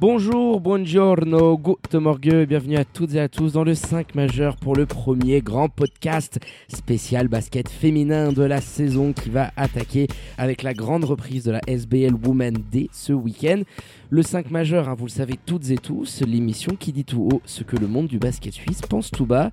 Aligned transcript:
Bonjour, 0.00 0.60
buongiorno, 0.60 1.58
good 1.58 1.92
morgue 1.94 2.46
bienvenue 2.46 2.76
à 2.76 2.84
toutes 2.84 3.14
et 3.14 3.20
à 3.20 3.28
tous 3.28 3.54
dans 3.54 3.64
le 3.64 3.74
5 3.74 4.14
majeur 4.14 4.54
pour 4.54 4.76
le 4.76 4.86
premier 4.86 5.40
grand 5.40 5.68
podcast 5.68 6.38
spécial 6.68 7.26
basket 7.26 7.68
féminin 7.68 8.30
de 8.32 8.44
la 8.44 8.60
saison 8.60 9.12
qui 9.12 9.28
va 9.28 9.50
attaquer 9.56 10.06
avec 10.36 10.62
la 10.62 10.72
grande 10.72 11.02
reprise 11.02 11.42
de 11.42 11.50
la 11.50 11.60
SBL 11.66 12.14
Women 12.14 12.58
dès 12.70 12.86
ce 12.92 13.12
week-end. 13.12 13.62
Le 14.10 14.22
5 14.22 14.52
majeur, 14.52 14.88
hein, 14.88 14.94
vous 14.96 15.06
le 15.06 15.10
savez 15.10 15.34
toutes 15.44 15.68
et 15.70 15.78
tous, 15.78 16.22
l'émission 16.24 16.76
qui 16.78 16.92
dit 16.92 17.04
tout 17.04 17.28
haut 17.32 17.42
ce 17.44 17.64
que 17.64 17.74
le 17.74 17.88
monde 17.88 18.06
du 18.06 18.20
basket 18.20 18.54
suisse 18.54 18.82
pense 18.82 19.10
tout 19.10 19.26
bas. 19.26 19.50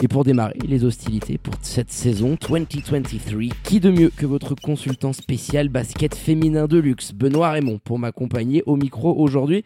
Et 0.00 0.08
pour 0.08 0.24
démarrer 0.24 0.58
les 0.66 0.84
hostilités 0.84 1.38
pour 1.38 1.54
cette 1.60 1.90
saison 1.90 2.36
2023, 2.40 3.56
qui 3.62 3.80
de 3.80 3.90
mieux 3.90 4.10
que 4.10 4.26
votre 4.26 4.54
consultant 4.54 5.12
spécial 5.12 5.68
basket 5.68 6.14
féminin 6.14 6.66
de 6.66 6.78
luxe, 6.78 7.12
Benoît 7.12 7.50
Raymond, 7.50 7.78
pour 7.84 7.98
m'accompagner 7.98 8.62
au 8.66 8.76
micro 8.76 9.14
aujourd'hui 9.16 9.64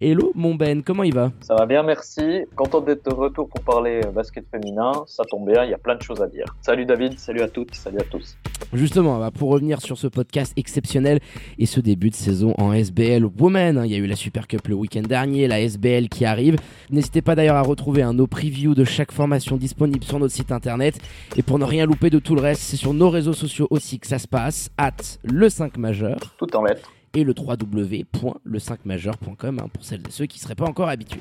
Hello 0.00 0.30
mon 0.36 0.54
Ben, 0.54 0.84
comment 0.84 1.02
il 1.02 1.12
va? 1.12 1.32
Ça 1.40 1.56
va 1.56 1.66
bien, 1.66 1.82
merci. 1.82 2.44
Content 2.54 2.80
d'être 2.80 3.04
de 3.10 3.12
retour 3.12 3.48
pour 3.48 3.64
parler 3.64 4.00
euh, 4.04 4.12
basket 4.12 4.44
féminin. 4.48 4.92
Ça 5.08 5.24
tombe 5.24 5.50
bien, 5.50 5.64
il 5.64 5.72
y 5.72 5.74
a 5.74 5.78
plein 5.78 5.96
de 5.96 6.02
choses 6.02 6.22
à 6.22 6.28
dire. 6.28 6.44
Salut 6.60 6.86
David, 6.86 7.18
salut 7.18 7.40
à 7.40 7.48
toutes, 7.48 7.74
salut 7.74 7.98
à 7.98 8.04
tous. 8.04 8.36
Justement, 8.72 9.18
bah, 9.18 9.32
pour 9.36 9.50
revenir 9.50 9.80
sur 9.80 9.98
ce 9.98 10.06
podcast 10.06 10.52
exceptionnel 10.56 11.18
et 11.58 11.66
ce 11.66 11.80
début 11.80 12.10
de 12.10 12.14
saison 12.14 12.54
en 12.58 12.72
SBL 12.72 13.24
Women, 13.24 13.76
hein, 13.76 13.86
il 13.86 13.90
y 13.90 13.96
a 13.96 13.98
eu 13.98 14.06
la 14.06 14.14
Super 14.14 14.46
Cup 14.46 14.68
le 14.68 14.76
week-end 14.76 15.02
dernier, 15.02 15.48
la 15.48 15.58
SBL 15.58 16.08
qui 16.08 16.24
arrive. 16.24 16.58
N'hésitez 16.90 17.20
pas 17.20 17.34
d'ailleurs 17.34 17.56
à 17.56 17.62
retrouver 17.62 18.02
un 18.02 18.12
nos 18.12 18.28
previews 18.28 18.76
de 18.76 18.84
chaque 18.84 19.10
formation 19.10 19.56
disponible 19.56 20.04
sur 20.04 20.20
notre 20.20 20.32
site 20.32 20.52
internet. 20.52 20.96
Et 21.36 21.42
pour 21.42 21.58
ne 21.58 21.64
rien 21.64 21.86
louper 21.86 22.10
de 22.10 22.20
tout 22.20 22.36
le 22.36 22.40
reste, 22.40 22.62
c'est 22.62 22.76
sur 22.76 22.94
nos 22.94 23.10
réseaux 23.10 23.32
sociaux 23.32 23.66
aussi 23.70 23.98
que 23.98 24.06
ça 24.06 24.20
se 24.20 24.28
passe, 24.28 24.70
at 24.78 24.92
le 25.24 25.48
5 25.48 25.76
majeur. 25.76 26.18
Tout 26.38 26.54
en 26.54 26.62
lettres 26.62 26.92
et 27.18 27.24
le 27.24 27.34
www.le5majeur.com 27.36 29.58
hein, 29.58 29.68
pour 29.72 29.84
celles 29.84 30.02
et 30.06 30.10
ceux 30.10 30.26
qui 30.26 30.38
ne 30.38 30.42
seraient 30.42 30.54
pas 30.54 30.66
encore 30.66 30.88
habitués. 30.88 31.20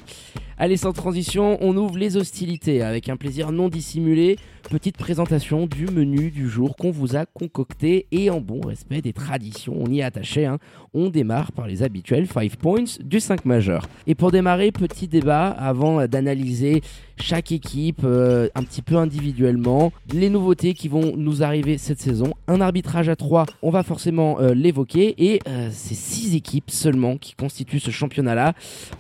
Allez, 0.60 0.78
sans 0.78 0.94
transition, 0.94 1.58
on 1.62 1.76
ouvre 1.78 1.98
les 1.98 2.18
hostilités 2.18 2.82
avec 2.82 3.10
un 3.10 3.18
plaisir 3.18 3.52
non 3.52 3.70
dissimulé. 3.70 4.38
Petite 4.70 4.98
présentation 4.98 5.66
du 5.66 5.86
menu 5.86 6.32
du 6.32 6.50
jour 6.50 6.76
qu'on 6.76 6.92
vous 6.92 7.16
a 7.16 7.26
concocté 7.26 8.08
et 8.12 8.30
en 8.30 8.42
bon 8.42 8.60
respect 8.62 9.02
des 9.02 9.14
traditions, 9.14 9.76
on 9.78 9.88
y 9.88 10.00
est 10.00 10.04
attaché. 10.04 10.46
Hein. 10.46 10.58
On 11.00 11.10
démarre 11.10 11.52
par 11.52 11.68
les 11.68 11.84
habituels 11.84 12.26
5 12.26 12.56
points 12.56 12.98
du 13.04 13.20
5 13.20 13.46
majeur. 13.46 13.88
Et 14.08 14.16
pour 14.16 14.32
démarrer, 14.32 14.72
petit 14.72 15.08
débat 15.08 15.46
avant 15.50 16.08
d'analyser 16.08 16.82
chaque 17.20 17.52
équipe 17.52 18.02
euh, 18.04 18.50
un 18.56 18.64
petit 18.64 18.82
peu 18.82 18.96
individuellement, 18.96 19.94
les 20.12 20.32
nouveautés 20.32 20.74
qui 20.74 20.88
vont 20.88 21.16
nous 21.16 21.44
arriver 21.44 21.78
cette 21.78 22.00
saison. 22.00 22.34
Un 22.48 22.62
arbitrage 22.62 23.10
à 23.10 23.16
3, 23.16 23.46
on 23.62 23.70
va 23.70 23.84
forcément 23.84 24.40
euh, 24.40 24.56
l'évoquer 24.56 25.14
et 25.24 25.40
euh, 25.48 25.70
c'est 25.72 25.94
6 25.94 26.34
équipes 26.34 26.72
seulement 26.72 27.18
qui 27.18 27.36
constituent 27.36 27.80
ce 27.80 27.92
championnat-là. 27.92 28.54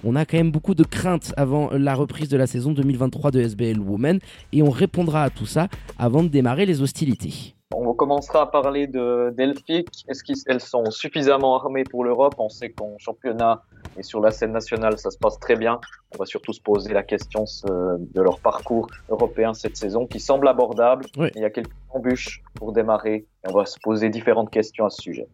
On 0.04 0.16
a 0.16 0.23
quand 0.26 0.38
même 0.38 0.52
beaucoup 0.52 0.76
de 0.76 0.84
craintes 0.84 1.34
avant 1.36 1.72
la 1.72 1.95
reprise 1.95 2.30
de 2.30 2.38
la 2.38 2.45
saison 2.45 2.73
2023 2.73 3.32
de 3.32 3.42
SBL 3.42 3.80
Women 3.80 4.20
et 4.54 4.61
on 4.61 4.70
répondra 4.70 5.23
à 5.23 5.32
tout 5.32 5.48
ça 5.48 5.67
avant 5.98 6.22
de 6.22 6.28
démarrer 6.28 6.67
les 6.67 6.84
hostilités. 6.84 7.57
On 7.80 7.94
commencera 7.94 8.44
à 8.44 8.45
parler 8.48 8.88
de 8.88 9.33
Delphic. 9.38 10.05
Est-ce 10.08 10.23
qu'elles 10.23 10.61
sont 10.61 10.89
suffisamment 10.89 11.55
armées 11.58 11.83
pour 11.83 12.05
l'Europe? 12.05 12.36
On 12.38 12.48
sait 12.48 12.70
qu'en 12.70 12.98
championnat 12.98 13.61
et 13.98 14.04
sur 14.04 14.22
la 14.22 14.32
scène 14.32 14.54
nationale, 14.54 14.98
ça 14.98 15.11
se 15.11 15.17
passe 15.17 15.38
très 15.39 15.55
bien. 15.55 15.80
On 16.16 16.17
va 16.17 16.26
surtout 16.26 16.54
se 16.54 16.61
poser 16.61 16.94
la 16.94 17.04
question 17.04 17.44
de 17.66 18.22
leur 18.22 18.39
parcours 18.39 18.88
européen 19.10 19.54
cette 19.54 19.76
saison 19.76 20.08
qui 20.08 20.20
semble 20.22 20.48
abordable. 20.48 21.06
Il 21.36 21.42
y 21.42 21.45
a 21.45 21.50
quelques 21.50 21.73
embûches 21.89 22.42
pour 22.56 22.72
démarrer. 22.72 23.26
on 23.48 23.54
va 23.54 23.66
se 23.66 23.77
poser 23.83 24.10
différentes 24.10 24.50
questions 24.50 24.86
à 24.86 24.89
ce 24.89 25.02
sujet. 25.02 25.27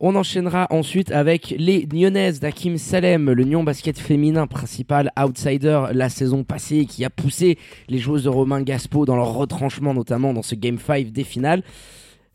On 0.00 0.14
enchaînera 0.14 0.68
ensuite 0.70 1.10
avec 1.10 1.52
les 1.58 1.88
Nyonnaises 1.92 2.38
d'Akim 2.38 2.78
Salem, 2.78 3.32
le 3.32 3.42
Nyon 3.42 3.64
basket 3.64 3.98
féminin 3.98 4.46
principal 4.46 5.10
outsider 5.20 5.86
la 5.92 6.08
saison 6.08 6.44
passée 6.44 6.86
qui 6.86 7.04
a 7.04 7.10
poussé 7.10 7.58
les 7.88 7.98
joueuses 7.98 8.22
de 8.22 8.28
Romain 8.28 8.62
Gaspo 8.62 9.06
dans 9.06 9.16
leur 9.16 9.34
retranchement 9.34 9.94
notamment 9.94 10.32
dans 10.32 10.42
ce 10.42 10.54
Game 10.54 10.78
5 10.78 11.10
des 11.10 11.24
finales. 11.24 11.64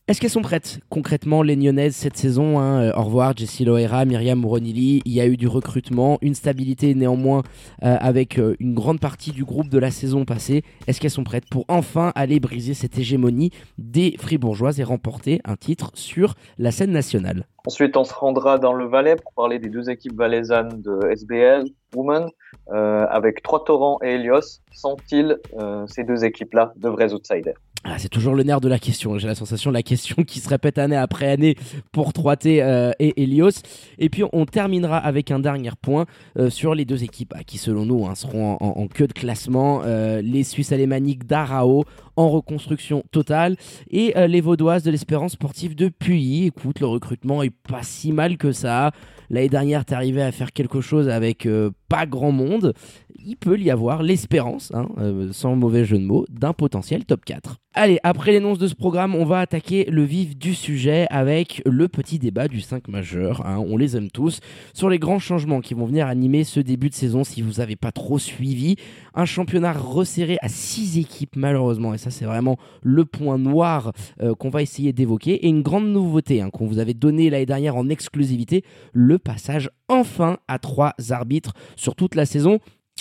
Est-ce 0.09 0.19
qu'elles 0.19 0.30
sont 0.31 0.41
prêtes 0.41 0.81
concrètement 0.90 1.44
les 1.44 1.56
Nyonnaises 1.56 1.96
cette 1.96 2.18
saison 2.18 2.59
hein 2.59 2.81
euh, 2.81 2.91
Au 3.00 3.03
revoir 3.03 3.38
Jessie 3.38 3.64
Loera, 3.64 4.03
Myriam 4.03 4.38
Mouronili, 4.38 5.02
il 5.06 5.14
y 5.14 5.22
a 5.22 5.28
eu 5.28 5.38
du 5.38 5.47
recrutement, 5.47 6.18
une 6.22 6.36
stabilité 6.36 6.94
néanmoins 6.94 7.41
euh, 7.84 7.96
avec 8.02 8.38
euh, 8.38 8.58
une 8.59 8.74
grande 8.74 9.00
partie 9.00 9.31
du 9.31 9.46
groupe 9.46 9.69
de 9.69 9.80
la 9.80 9.92
saison 9.92 10.25
passée. 10.25 10.63
Est-ce 10.88 11.00
qu'elles 11.00 11.09
sont 11.09 11.24
prêtes 11.24 11.47
pour 11.50 11.63
enfin 11.69 12.12
aller 12.16 12.42
briser 12.42 12.74
cette 12.74 12.97
hégémonie 12.97 13.52
des 13.78 14.18
Fribourgeoises 14.19 14.78
et 14.81 14.84
remporter 14.84 15.40
un 15.46 15.56
titre 15.56 15.92
sur 15.94 16.36
la 16.58 16.72
scène 16.72 16.92
nationale? 16.92 17.47
Ensuite, 17.66 17.96
on 17.96 18.03
se 18.03 18.13
rendra 18.13 18.58
dans 18.58 18.74
le 18.74 18.86
Valais 18.86 19.16
pour 19.16 19.31
parler 19.31 19.58
des 19.58 19.69
deux 19.69 19.90
équipes 19.90 20.18
valaisannes 20.18 20.81
de 20.81 21.00
SBL 21.12 21.63
Women, 21.96 22.28
avec 22.69 23.42
Trois 23.42 23.63
Torrents 23.63 24.00
et 24.03 24.16
Helios. 24.16 24.59
Sont-ils, 24.74 25.40
ces 25.88 26.03
deux 26.03 26.25
équipes-là, 26.25 26.74
de 26.75 26.90
vrais 26.90 27.13
outsiders 27.13 27.56
ah, 27.86 27.96
c'est 27.98 28.10
toujours 28.10 28.34
le 28.34 28.44
nerf 28.44 28.62
de 28.62 28.70
la 28.70 28.80
question. 28.80 29.18
J'ai 29.18 29.28
la 29.28 29.36
sensation 29.36 29.70
la 29.70 29.84
question 29.84 30.24
qui 30.24 30.40
se 30.40 30.48
répète 30.48 30.78
année 30.78 30.96
après 30.96 31.28
année 31.28 31.56
pour 31.92 32.12
3T 32.12 32.62
euh, 32.62 32.92
et 33.00 33.22
Helios. 33.22 33.62
Et 34.00 34.10
puis 34.10 34.24
on 34.32 34.46
terminera 34.46 34.98
avec 34.98 35.32
un 35.32 35.40
dernier 35.40 35.72
point 35.82 36.06
euh, 36.38 36.50
sur 36.50 36.76
les 36.76 36.86
deux 36.86 37.04
équipes 37.04 37.34
ah, 37.36 37.44
qui, 37.44 37.58
selon 37.58 37.86
nous, 37.86 38.06
hein, 38.06 38.16
seront 38.16 38.58
en, 38.62 38.88
queue 38.88 39.08
de 39.08 39.14
classement. 39.14 39.82
Euh, 39.84 40.22
les 40.22 40.44
Suisses 40.44 40.72
alémaniques 40.72 41.26
d'Arao 41.26 41.84
en 42.16 42.30
reconstruction 42.30 43.04
totale 43.12 43.58
et 43.90 44.14
les 44.28 44.40
Vaudoises 44.40 44.84
de 44.84 44.92
l'Espérance 44.92 45.32
sportive 45.32 45.76
de 45.76 45.90
Puy. 45.90 46.46
Écoute, 46.46 46.80
le 46.80 46.86
recrutement 46.86 47.42
est 47.42 47.50
pas 47.50 47.82
si 47.82 48.12
mal 48.12 48.38
que 48.38 48.52
ça. 48.52 48.92
L'année 49.32 49.50
dernière, 49.50 49.84
tu 49.84 49.96
arrivé 49.96 50.22
à 50.22 50.32
faire 50.32 50.54
quelque 50.54 50.80
chose 50.80 51.10
avec 51.10 51.48
pas 51.90 52.06
grand 52.06 52.32
monde. 52.32 52.76
Il 53.16 53.38
peut 53.38 53.57
y 53.59 53.72
avoir 53.72 54.03
l'espérance, 54.03 54.72
hein, 54.74 54.88
sans 55.31 55.56
mauvais 55.56 55.85
jeu 55.85 55.97
de 55.97 56.03
mots, 56.03 56.25
d'un 56.29 56.53
potentiel 56.53 57.06
top 57.06 57.25
4. 57.25 57.59
Allez, 57.75 58.00
après 58.03 58.31
l'énonce 58.31 58.59
de 58.59 58.68
ce 58.68 58.75
programme, 58.75 59.16
on 59.16 59.25
va 59.25 59.40
attaquer 59.40 59.85
le 59.85 60.03
vif 60.03 60.38
du 60.38 60.53
sujet 60.53 61.07
avec 61.09 61.63
le 61.66 61.88
petit 61.88 62.19
débat 62.19 62.47
du 62.47 62.62
5 62.62 62.88
majeur. 62.88 63.44
Hein, 63.47 63.57
on 63.68 63.78
les 63.78 63.97
aime 63.97 64.12
tous. 64.12 64.41
Sur 64.75 64.91
les 64.91 65.00
grands 65.00 65.18
changements 65.18 65.59
qui 65.59 65.74
vont 65.74 65.88
venir 65.88 66.06
animer 66.06 66.44
ce 66.44 66.59
début 66.59 66.90
de 66.90 66.94
saison 66.94 67.24
si 67.24 67.41
vous 67.41 67.53
n'avez 67.53 67.75
pas 67.75 67.91
trop 67.91 68.19
suivi. 68.19 68.75
Un 69.16 69.25
championnat 69.25 69.74
resserré 69.74 70.38
à 70.44 70.50
6 70.50 71.00
équipes 71.00 71.35
malheureusement. 71.35 71.95
Et 71.95 71.97
ça 71.97 72.12
c'est 72.12 72.25
vraiment 72.25 72.57
le 72.84 73.06
point 73.06 73.40
noir 73.40 73.91
euh, 74.22 74.35
qu'on 74.35 74.51
va 74.51 74.62
essayer 74.62 74.94
d'évoquer. 74.94 75.34
Et 75.44 75.47
une 75.47 75.63
grande 75.63 75.88
nouveauté 75.88 76.41
hein, 76.41 76.51
qu'on 76.51 76.68
vous 76.68 76.78
avait 76.78 76.94
donnée 76.94 77.31
l'année 77.31 77.47
dernière 77.47 77.75
en 77.75 77.90
exclusivité. 77.90 78.63
Le 78.91 79.18
passage 79.18 79.72
enfin 79.88 80.38
à 80.47 80.59
3 80.59 80.94
arbitres 81.09 81.53
sur 81.75 81.95
toute 81.95 82.13
la 82.13 82.28
saison. 82.28 82.59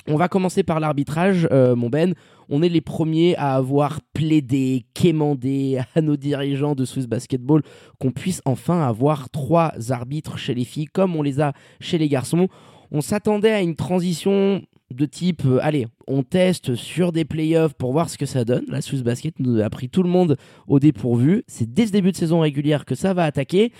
On 0.09 0.17
va 0.17 0.29
commencer 0.29 0.63
par 0.65 0.81
l'arbitrage, 0.81 1.47
euh, 1.53 1.77
mon 1.77 1.89
Ben. 1.89 2.15
On 2.49 2.63
est 2.63 2.69
les 2.69 2.81
premiers 2.81 3.37
à 3.37 3.55
avoir 3.55 4.01
plaidé, 4.13 4.85
quémandé 4.95 5.79
à 5.95 6.01
nos 6.01 6.17
dirigeants 6.17 6.75
de 6.75 6.85
Swiss 6.85 7.07
Basketball 7.07 7.63
qu'on 8.01 8.11
puisse 8.11 8.43
enfin 8.45 8.83
avoir 8.83 9.31
trois 9.31 9.73
arbitres 9.91 10.39
chez 10.39 10.55
les 10.55 10.65
filles 10.65 10.87
comme 10.87 11.15
on 11.15 11.23
les 11.23 11.41
a 11.41 11.53
chez 11.81 11.99
les 11.99 12.09
garçons. 12.09 12.49
On 12.91 13.01
s'attendait 13.01 13.53
à 13.53 13.61
une 13.63 13.77
transition 13.77 14.63
de 14.91 15.07
type 15.07 15.43
euh, 15.47 15.59
allez, 15.63 15.87
on 16.07 16.23
teste 16.23 16.75
sur 16.75 17.13
des 17.13 17.25
playoffs 17.25 17.75
pour 17.75 17.93
voir 17.93 18.11
ce 18.11 18.19
que 18.19 18.27
ça 18.27 18.45
donne. 18.45 18.65
La 18.69 18.83
Swiss 18.83 19.03
Basket 19.03 19.39
nous 19.39 19.61
a 19.61 19.71
pris 19.71 19.89
tout 19.89 20.03
le 20.03 20.09
monde 20.09 20.37
au 20.67 20.81
dépourvu. 20.81 21.45
C'est 21.47 21.73
dès 21.73 21.87
ce 21.87 21.93
début 21.93 22.13
de 22.13 22.17
saison 22.17 22.41
régulière 22.41 22.85
que 22.85 22.95
ça 22.95 23.15
va 23.15 23.25
attaquer. 23.25 23.73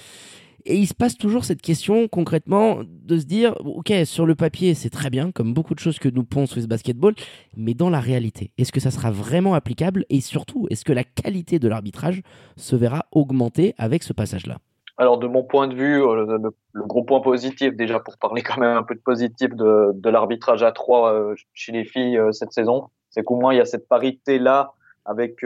Et 0.65 0.77
il 0.77 0.87
se 0.87 0.95
passe 0.95 1.17
toujours 1.17 1.45
cette 1.45 1.63
question 1.63 2.09
concrètement 2.09 2.81
de 2.87 3.19
se 3.19 3.25
dire, 3.25 3.55
ok, 3.65 3.93
sur 4.05 4.27
le 4.27 4.35
papier 4.35 4.75
c'est 4.75 4.91
très 4.91 5.11
bien, 5.11 5.33
comme 5.33 5.55
beaucoup 5.55 5.75
de 5.75 5.81
choses 5.81 5.99
que 5.99 6.09
nous 6.09 6.25
pond 6.25 6.47
Swiss 6.47 6.67
Basketball, 6.67 7.15
mais 7.57 7.75
dans 7.75 7.91
la 7.91 8.01
réalité, 8.01 8.53
est-ce 8.59 8.73
que 8.73 8.81
ça 8.81 8.91
sera 8.91 9.11
vraiment 9.11 9.55
applicable? 9.55 10.05
Et 10.09 10.21
surtout, 10.21 10.67
est-ce 10.71 10.85
que 10.85 10.93
la 10.93 11.05
qualité 11.05 11.59
de 11.59 11.69
l'arbitrage 11.69 12.23
se 12.57 12.77
verra 12.77 13.07
augmenter 13.13 13.75
avec 13.79 14.03
ce 14.03 14.13
passage-là? 14.13 14.59
Alors 14.99 15.19
de 15.19 15.27
mon 15.27 15.43
point 15.43 15.69
de 15.69 15.75
vue, 15.75 16.03
euh, 16.03 16.39
le, 16.73 16.83
gros 16.87 17.03
point 17.03 17.21
positif 17.21 17.75
déjà 17.75 17.99
pour 17.99 18.19
parler 18.19 18.43
quand 18.43 18.61
même 18.61 18.77
un 18.77 18.83
peu 18.83 18.95
de 18.95 19.01
positif 19.01 19.55
de, 19.55 19.93
de 19.95 20.11
l'arbitrage 20.11 20.63
à 20.63 20.71
3 20.71 21.13
euh, 21.13 21.35
chez 21.55 21.73
les 21.73 21.85
filles 21.85 22.19
euh, 22.19 22.31
cette 22.31 22.53
saison, 22.53 22.89
c'est 23.11 23.23
qu'au 23.23 23.37
moins 23.37 23.55
il 23.55 23.57
y 23.57 23.61
a 23.61 23.65
cette 23.65 23.89
parité 23.89 24.39
là 24.39 24.75
avec 25.05 25.45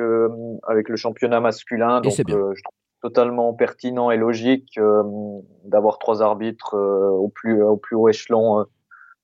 avec 0.68 0.90
le 0.90 0.96
championnat 0.96 1.40
masculin. 1.40 2.02
Donc 2.02 2.12
je 2.12 2.22
trouve 2.22 2.54
totalement 3.02 3.52
pertinent 3.54 4.10
et 4.10 4.16
logique 4.16 4.78
d'avoir 5.64 5.98
trois 5.98 6.22
arbitres 6.22 6.76
au 6.76 7.28
plus 7.28 7.62
au 7.62 7.76
plus 7.76 7.96
haut 7.96 8.08
échelon 8.08 8.64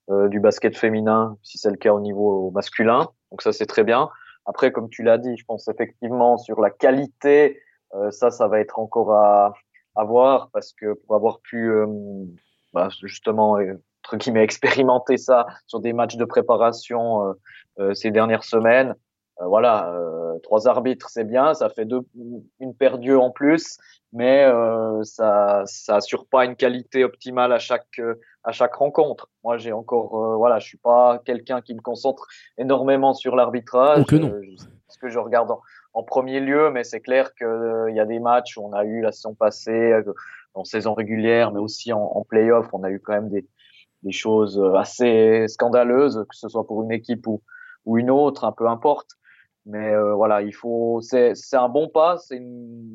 du 0.08 0.40
basket 0.40 0.76
féminin, 0.76 1.36
si 1.42 1.58
c'est 1.58 1.70
le 1.70 1.76
cas 1.76 1.92
au 1.92 2.00
niveau 2.00 2.50
masculin. 2.50 3.08
Donc 3.30 3.42
ça 3.42 3.52
c'est 3.52 3.66
très 3.66 3.84
bien. 3.84 4.10
Après, 4.46 4.72
comme 4.72 4.88
tu 4.88 5.02
l'as 5.02 5.18
dit, 5.18 5.36
je 5.36 5.44
pense 5.44 5.68
effectivement 5.68 6.36
sur 6.36 6.60
la 6.60 6.70
qualité, 6.70 7.60
ça, 8.10 8.30
ça 8.30 8.48
va 8.48 8.60
être 8.60 8.78
encore 8.78 9.12
à, 9.12 9.54
à 9.94 10.04
voir 10.04 10.50
parce 10.52 10.72
que 10.72 10.94
pour 10.94 11.16
avoir 11.16 11.40
pu 11.40 11.72
bah, 12.72 12.88
justement 13.02 13.58
entre 14.04 14.16
guillemets 14.16 14.42
expérimenter 14.42 15.16
ça 15.16 15.46
sur 15.66 15.80
des 15.80 15.92
matchs 15.92 16.16
de 16.16 16.24
préparation 16.24 17.26
euh, 17.26 17.32
euh, 17.78 17.94
ces 17.94 18.10
dernières 18.10 18.44
semaines. 18.44 18.94
Euh, 19.40 19.46
voilà, 19.46 19.94
trois 20.42 20.68
arbitres, 20.68 21.08
c'est 21.08 21.24
bien, 21.24 21.54
ça 21.54 21.68
fait 21.68 21.84
deux, 21.84 22.02
une 22.60 22.74
paire 22.74 22.98
d'yeux 22.98 23.18
en 23.18 23.30
plus, 23.30 23.78
mais 24.12 24.46
ça, 25.04 25.62
ça 25.64 25.96
assure 25.96 26.26
pas 26.26 26.44
une 26.44 26.56
qualité 26.56 27.04
optimale 27.04 27.52
à 27.52 27.58
chaque 27.58 28.00
à 28.44 28.52
chaque 28.52 28.74
rencontre. 28.74 29.30
Moi, 29.44 29.56
j'ai 29.56 29.72
encore, 29.72 30.36
voilà, 30.36 30.58
je 30.58 30.66
suis 30.66 30.78
pas 30.78 31.22
quelqu'un 31.24 31.60
qui 31.60 31.74
me 31.74 31.80
concentre 31.80 32.26
énormément 32.58 33.14
sur 33.14 33.36
l'arbitrage. 33.36 34.04
que 34.04 34.16
non. 34.16 34.32
ce 34.88 34.98
que 34.98 35.08
je 35.08 35.18
regarde 35.18 35.50
en, 35.94 36.02
premier 36.02 36.40
lieu, 36.40 36.70
mais 36.70 36.84
c'est 36.84 37.00
clair 37.00 37.34
qu'il 37.34 37.94
y 37.94 38.00
a 38.00 38.04
des 38.04 38.18
matchs 38.18 38.58
où 38.58 38.66
on 38.66 38.72
a 38.72 38.84
eu 38.84 39.00
la 39.00 39.12
saison 39.12 39.34
passée, 39.34 39.94
en 40.54 40.64
saison 40.64 40.94
régulière, 40.94 41.52
mais 41.52 41.60
aussi 41.60 41.92
en, 41.92 42.02
en 42.02 42.24
play-off, 42.24 42.68
on 42.72 42.82
a 42.82 42.90
eu 42.90 43.00
quand 43.00 43.12
même 43.12 43.30
des, 43.30 43.46
des 44.02 44.12
choses 44.12 44.58
euh, 44.58 44.74
assez 44.74 45.46
scandaleuses, 45.48 46.24
que 46.28 46.36
ce 46.36 46.48
soit 46.48 46.66
pour 46.66 46.82
une 46.82 46.92
équipe 46.92 47.26
ou, 47.26 47.42
ou 47.84 47.98
une 47.98 48.10
autre, 48.10 48.44
un 48.44 48.52
peu 48.52 48.68
importe. 48.68 49.10
Mais 49.64 49.94
euh, 49.94 50.14
voilà, 50.14 50.42
il 50.42 50.52
faut, 50.52 51.00
c'est, 51.02 51.34
c'est 51.34 51.56
un 51.56 51.68
bon 51.68 51.88
pas, 51.88 52.16
c'est, 52.18 52.42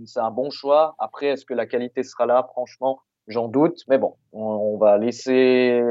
c'est 0.05 0.19
un 0.19 0.31
bon 0.31 0.49
choix. 0.49 0.95
Après, 0.99 1.27
est-ce 1.27 1.45
que 1.45 1.53
la 1.53 1.65
qualité 1.65 2.03
sera 2.03 2.25
là? 2.25 2.45
Franchement, 2.51 2.99
j'en 3.27 3.47
doute. 3.47 3.79
Mais 3.87 3.97
bon, 3.97 4.15
on, 4.33 4.77
va 4.77 4.97
laisser, 4.97 5.81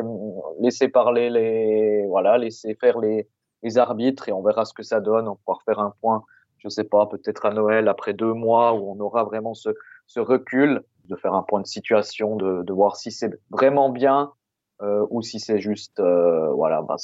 laisser 0.60 0.88
parler 0.88 1.30
les, 1.30 2.06
voilà, 2.08 2.36
laisser 2.36 2.74
faire 2.74 2.98
les, 2.98 3.28
les 3.62 3.78
arbitres 3.78 4.28
et 4.28 4.32
on 4.32 4.42
verra 4.42 4.64
ce 4.64 4.74
que 4.74 4.82
ça 4.82 5.00
donne. 5.00 5.28
On 5.28 5.36
pourra 5.36 5.58
faire 5.64 5.78
un 5.78 5.94
point, 6.02 6.24
je 6.58 6.68
sais 6.68 6.84
pas, 6.84 7.06
peut-être 7.06 7.46
à 7.46 7.50
Noël 7.50 7.88
après 7.88 8.12
deux 8.12 8.34
mois 8.34 8.74
où 8.74 8.90
on 8.90 9.00
aura 9.00 9.24
vraiment 9.24 9.54
ce, 9.54 9.70
ce 10.06 10.20
recul, 10.20 10.82
de 11.06 11.16
faire 11.16 11.34
un 11.34 11.42
point 11.42 11.60
de 11.60 11.66
situation, 11.66 12.36
de, 12.36 12.64
de 12.64 12.72
voir 12.72 12.96
si 12.96 13.10
c'est 13.10 13.30
vraiment 13.50 13.90
bien 13.90 14.32
euh, 14.82 15.06
ou 15.08 15.22
si 15.22 15.40
c'est 15.40 15.58
juste, 15.58 16.00
euh, 16.00 16.50
voilà, 16.52 16.82
bah 16.82 16.96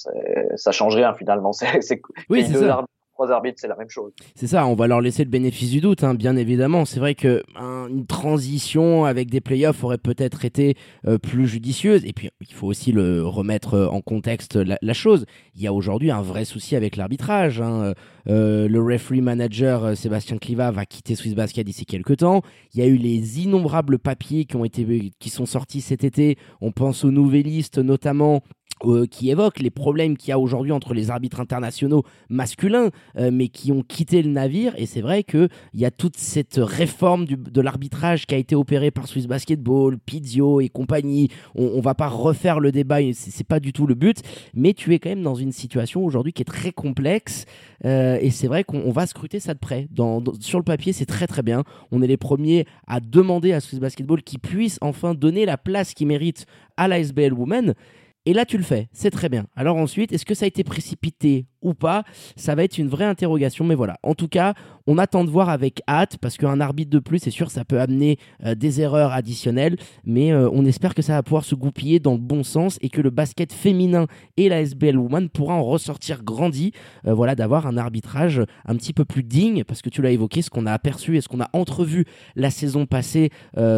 ça 0.56 0.72
change 0.72 0.96
rien 0.96 1.14
finalement. 1.14 1.52
C'est, 1.80 2.02
oui, 2.28 2.44
c'est 2.44 2.58
ça 2.58 2.84
trois 3.12 3.30
arbitres, 3.30 3.58
c'est 3.60 3.68
la 3.68 3.76
même 3.76 3.90
chose. 3.90 4.12
C'est 4.34 4.46
ça, 4.46 4.66
on 4.66 4.74
va 4.74 4.86
leur 4.86 5.00
laisser 5.00 5.24
le 5.24 5.30
bénéfice 5.30 5.70
du 5.70 5.80
doute, 5.80 6.04
hein, 6.04 6.14
bien 6.14 6.36
évidemment. 6.36 6.84
C'est 6.84 7.00
vrai 7.00 7.14
que 7.14 7.42
une 7.56 8.06
transition 8.06 9.04
avec 9.04 9.30
des 9.30 9.40
playoffs 9.40 9.84
aurait 9.84 9.98
peut-être 9.98 10.44
été 10.44 10.76
euh, 11.06 11.18
plus 11.18 11.46
judicieuse. 11.46 12.04
Et 12.04 12.12
puis, 12.12 12.30
il 12.40 12.54
faut 12.54 12.66
aussi 12.66 12.92
le 12.92 13.26
remettre 13.26 13.88
en 13.90 14.00
contexte 14.00 14.56
la, 14.56 14.92
chose. 14.92 15.26
Il 15.54 15.62
y 15.62 15.66
a 15.66 15.72
aujourd'hui 15.72 16.10
un 16.10 16.22
vrai 16.22 16.44
souci 16.44 16.76
avec 16.76 16.96
l'arbitrage. 16.96 17.60
Hein. 17.60 17.94
Euh, 18.28 18.68
le 18.68 18.80
referee 18.80 19.20
manager 19.20 19.84
euh, 19.84 19.94
Sébastien 19.94 20.38
Cliva 20.38 20.70
va 20.70 20.86
quitter 20.86 21.14
Swiss 21.14 21.34
Basket 21.34 21.66
d'ici 21.66 21.86
quelques 21.86 22.18
temps. 22.18 22.42
Il 22.72 22.80
y 22.80 22.82
a 22.82 22.86
eu 22.86 22.96
les 22.96 23.40
innombrables 23.40 23.98
papiers 23.98 24.44
qui 24.44 24.56
ont 24.56 24.64
été 24.64 25.12
qui 25.18 25.30
sont 25.30 25.46
sortis 25.46 25.80
cet 25.80 26.04
été. 26.04 26.36
On 26.60 26.72
pense 26.72 27.04
aux 27.04 27.10
nouvellistes 27.10 27.78
notamment 27.78 28.42
euh, 28.84 29.06
qui 29.06 29.30
évoquent 29.30 29.60
les 29.60 29.70
problèmes 29.70 30.16
qu'il 30.16 30.30
y 30.30 30.32
a 30.32 30.38
aujourd'hui 30.38 30.72
entre 30.72 30.94
les 30.94 31.10
arbitres 31.10 31.40
internationaux 31.40 32.04
masculins, 32.28 32.90
mais 33.16 33.48
qui 33.48 33.72
ont 33.72 33.82
quitté 33.82 34.22
le 34.22 34.30
navire. 34.30 34.74
Et 34.76 34.86
c'est 34.86 35.00
vrai 35.00 35.22
qu'il 35.22 35.48
y 35.74 35.84
a 35.84 35.90
toute 35.90 36.16
cette 36.16 36.56
réforme 36.56 37.26
de 37.26 37.60
l'arbitrage 37.60 38.26
qui 38.26 38.34
a 38.34 38.38
été 38.38 38.54
opérée 38.54 38.90
par 38.90 39.06
Swiss 39.06 39.26
Basketball, 39.26 39.98
Pizio 39.98 40.60
et 40.60 40.68
compagnie. 40.68 41.28
On, 41.54 41.72
on 41.74 41.80
va 41.80 41.94
pas 41.94 42.08
refaire 42.08 42.60
le 42.60 42.72
débat, 42.72 42.98
c'est 43.12 43.46
pas 43.46 43.60
du 43.60 43.72
tout 43.72 43.86
le 43.86 43.94
but, 43.94 44.18
mais 44.54 44.74
tu 44.74 44.94
es 44.94 44.98
quand 44.98 45.10
même 45.10 45.22
dans 45.22 45.34
une 45.34 45.52
situation 45.52 46.04
aujourd'hui 46.04 46.32
qui 46.32 46.42
est 46.42 46.46
très 46.46 46.72
complexe. 46.72 47.46
Euh, 47.84 48.18
et 48.20 48.30
c'est 48.30 48.46
vrai 48.46 48.64
qu'on 48.64 48.90
va 48.90 49.06
scruter 49.06 49.40
ça 49.40 49.54
de 49.54 49.58
près. 49.58 49.88
Dans, 49.90 50.22
sur 50.40 50.58
le 50.58 50.64
papier, 50.64 50.92
c'est 50.92 51.06
très 51.06 51.26
très 51.26 51.42
bien. 51.42 51.64
On 51.90 52.02
est 52.02 52.06
les 52.06 52.16
premiers 52.16 52.66
à 52.86 53.00
demander 53.00 53.52
à 53.52 53.60
Swiss 53.60 53.80
Basketball 53.80 54.22
qu'ils 54.22 54.38
puissent 54.38 54.78
enfin 54.80 55.14
donner 55.14 55.46
la 55.46 55.58
place 55.58 55.94
qu'ils 55.94 56.06
méritent 56.06 56.46
à 56.76 56.88
la 56.88 56.98
SBL 56.98 57.32
Women. 57.32 57.74
Et 58.24 58.34
là, 58.34 58.44
tu 58.44 58.56
le 58.56 58.62
fais, 58.62 58.88
c'est 58.92 59.10
très 59.10 59.28
bien. 59.28 59.46
Alors 59.56 59.76
ensuite, 59.76 60.12
est-ce 60.12 60.24
que 60.24 60.34
ça 60.34 60.44
a 60.44 60.48
été 60.48 60.62
précipité 60.62 61.46
ou 61.60 61.74
pas? 61.74 62.04
Ça 62.36 62.54
va 62.54 62.62
être 62.62 62.78
une 62.78 62.86
vraie 62.86 63.04
interrogation, 63.04 63.64
mais 63.64 63.74
voilà. 63.74 63.96
En 64.04 64.14
tout 64.14 64.28
cas, 64.28 64.54
on 64.86 64.96
attend 64.96 65.24
de 65.24 65.30
voir 65.30 65.48
avec 65.48 65.80
hâte, 65.88 66.18
parce 66.18 66.36
qu'un 66.36 66.60
arbitre 66.60 66.90
de 66.90 67.00
plus, 67.00 67.18
c'est 67.18 67.32
sûr, 67.32 67.50
ça 67.50 67.64
peut 67.64 67.80
amener 67.80 68.18
euh, 68.44 68.54
des 68.54 68.80
erreurs 68.80 69.10
additionnelles, 69.10 69.76
mais 70.04 70.32
euh, 70.32 70.48
on 70.52 70.64
espère 70.64 70.94
que 70.94 71.02
ça 71.02 71.14
va 71.14 71.24
pouvoir 71.24 71.44
se 71.44 71.56
goupiller 71.56 71.98
dans 71.98 72.12
le 72.12 72.18
bon 72.18 72.44
sens 72.44 72.78
et 72.80 72.90
que 72.90 73.00
le 73.00 73.10
basket 73.10 73.52
féminin 73.52 74.06
et 74.36 74.48
la 74.48 74.60
SBL 74.60 74.96
Woman 74.96 75.28
pourra 75.28 75.54
en 75.54 75.64
ressortir 75.64 76.22
grandi, 76.22 76.70
euh, 77.06 77.14
voilà, 77.14 77.34
d'avoir 77.34 77.66
un 77.66 77.76
arbitrage 77.76 78.40
un 78.66 78.76
petit 78.76 78.92
peu 78.92 79.04
plus 79.04 79.24
digne, 79.24 79.64
parce 79.64 79.82
que 79.82 79.90
tu 79.90 80.00
l'as 80.00 80.12
évoqué, 80.12 80.42
ce 80.42 80.50
qu'on 80.50 80.66
a 80.66 80.72
aperçu 80.72 81.16
et 81.16 81.20
ce 81.20 81.26
qu'on 81.28 81.40
a 81.40 81.50
entrevu 81.54 82.04
la 82.36 82.50
saison 82.50 82.86
passée 82.86 83.30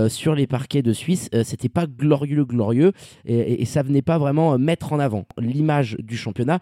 sur 0.09 0.35
les 0.35 0.47
parquets 0.47 0.83
de 0.83 0.93
Suisse, 0.93 1.31
c'était 1.45 1.69
pas 1.69 1.87
glorieux, 1.87 2.45
glorieux, 2.45 2.93
et, 3.25 3.63
et 3.63 3.65
ça 3.65 3.83
venait 3.83 4.03
pas 4.03 4.19
vraiment 4.19 4.34
euh, 4.39 4.59
mettre 4.59 4.93
en 4.93 4.99
avant 4.99 5.25
l'image 5.39 5.97
du 6.01 6.17
championnat. 6.17 6.61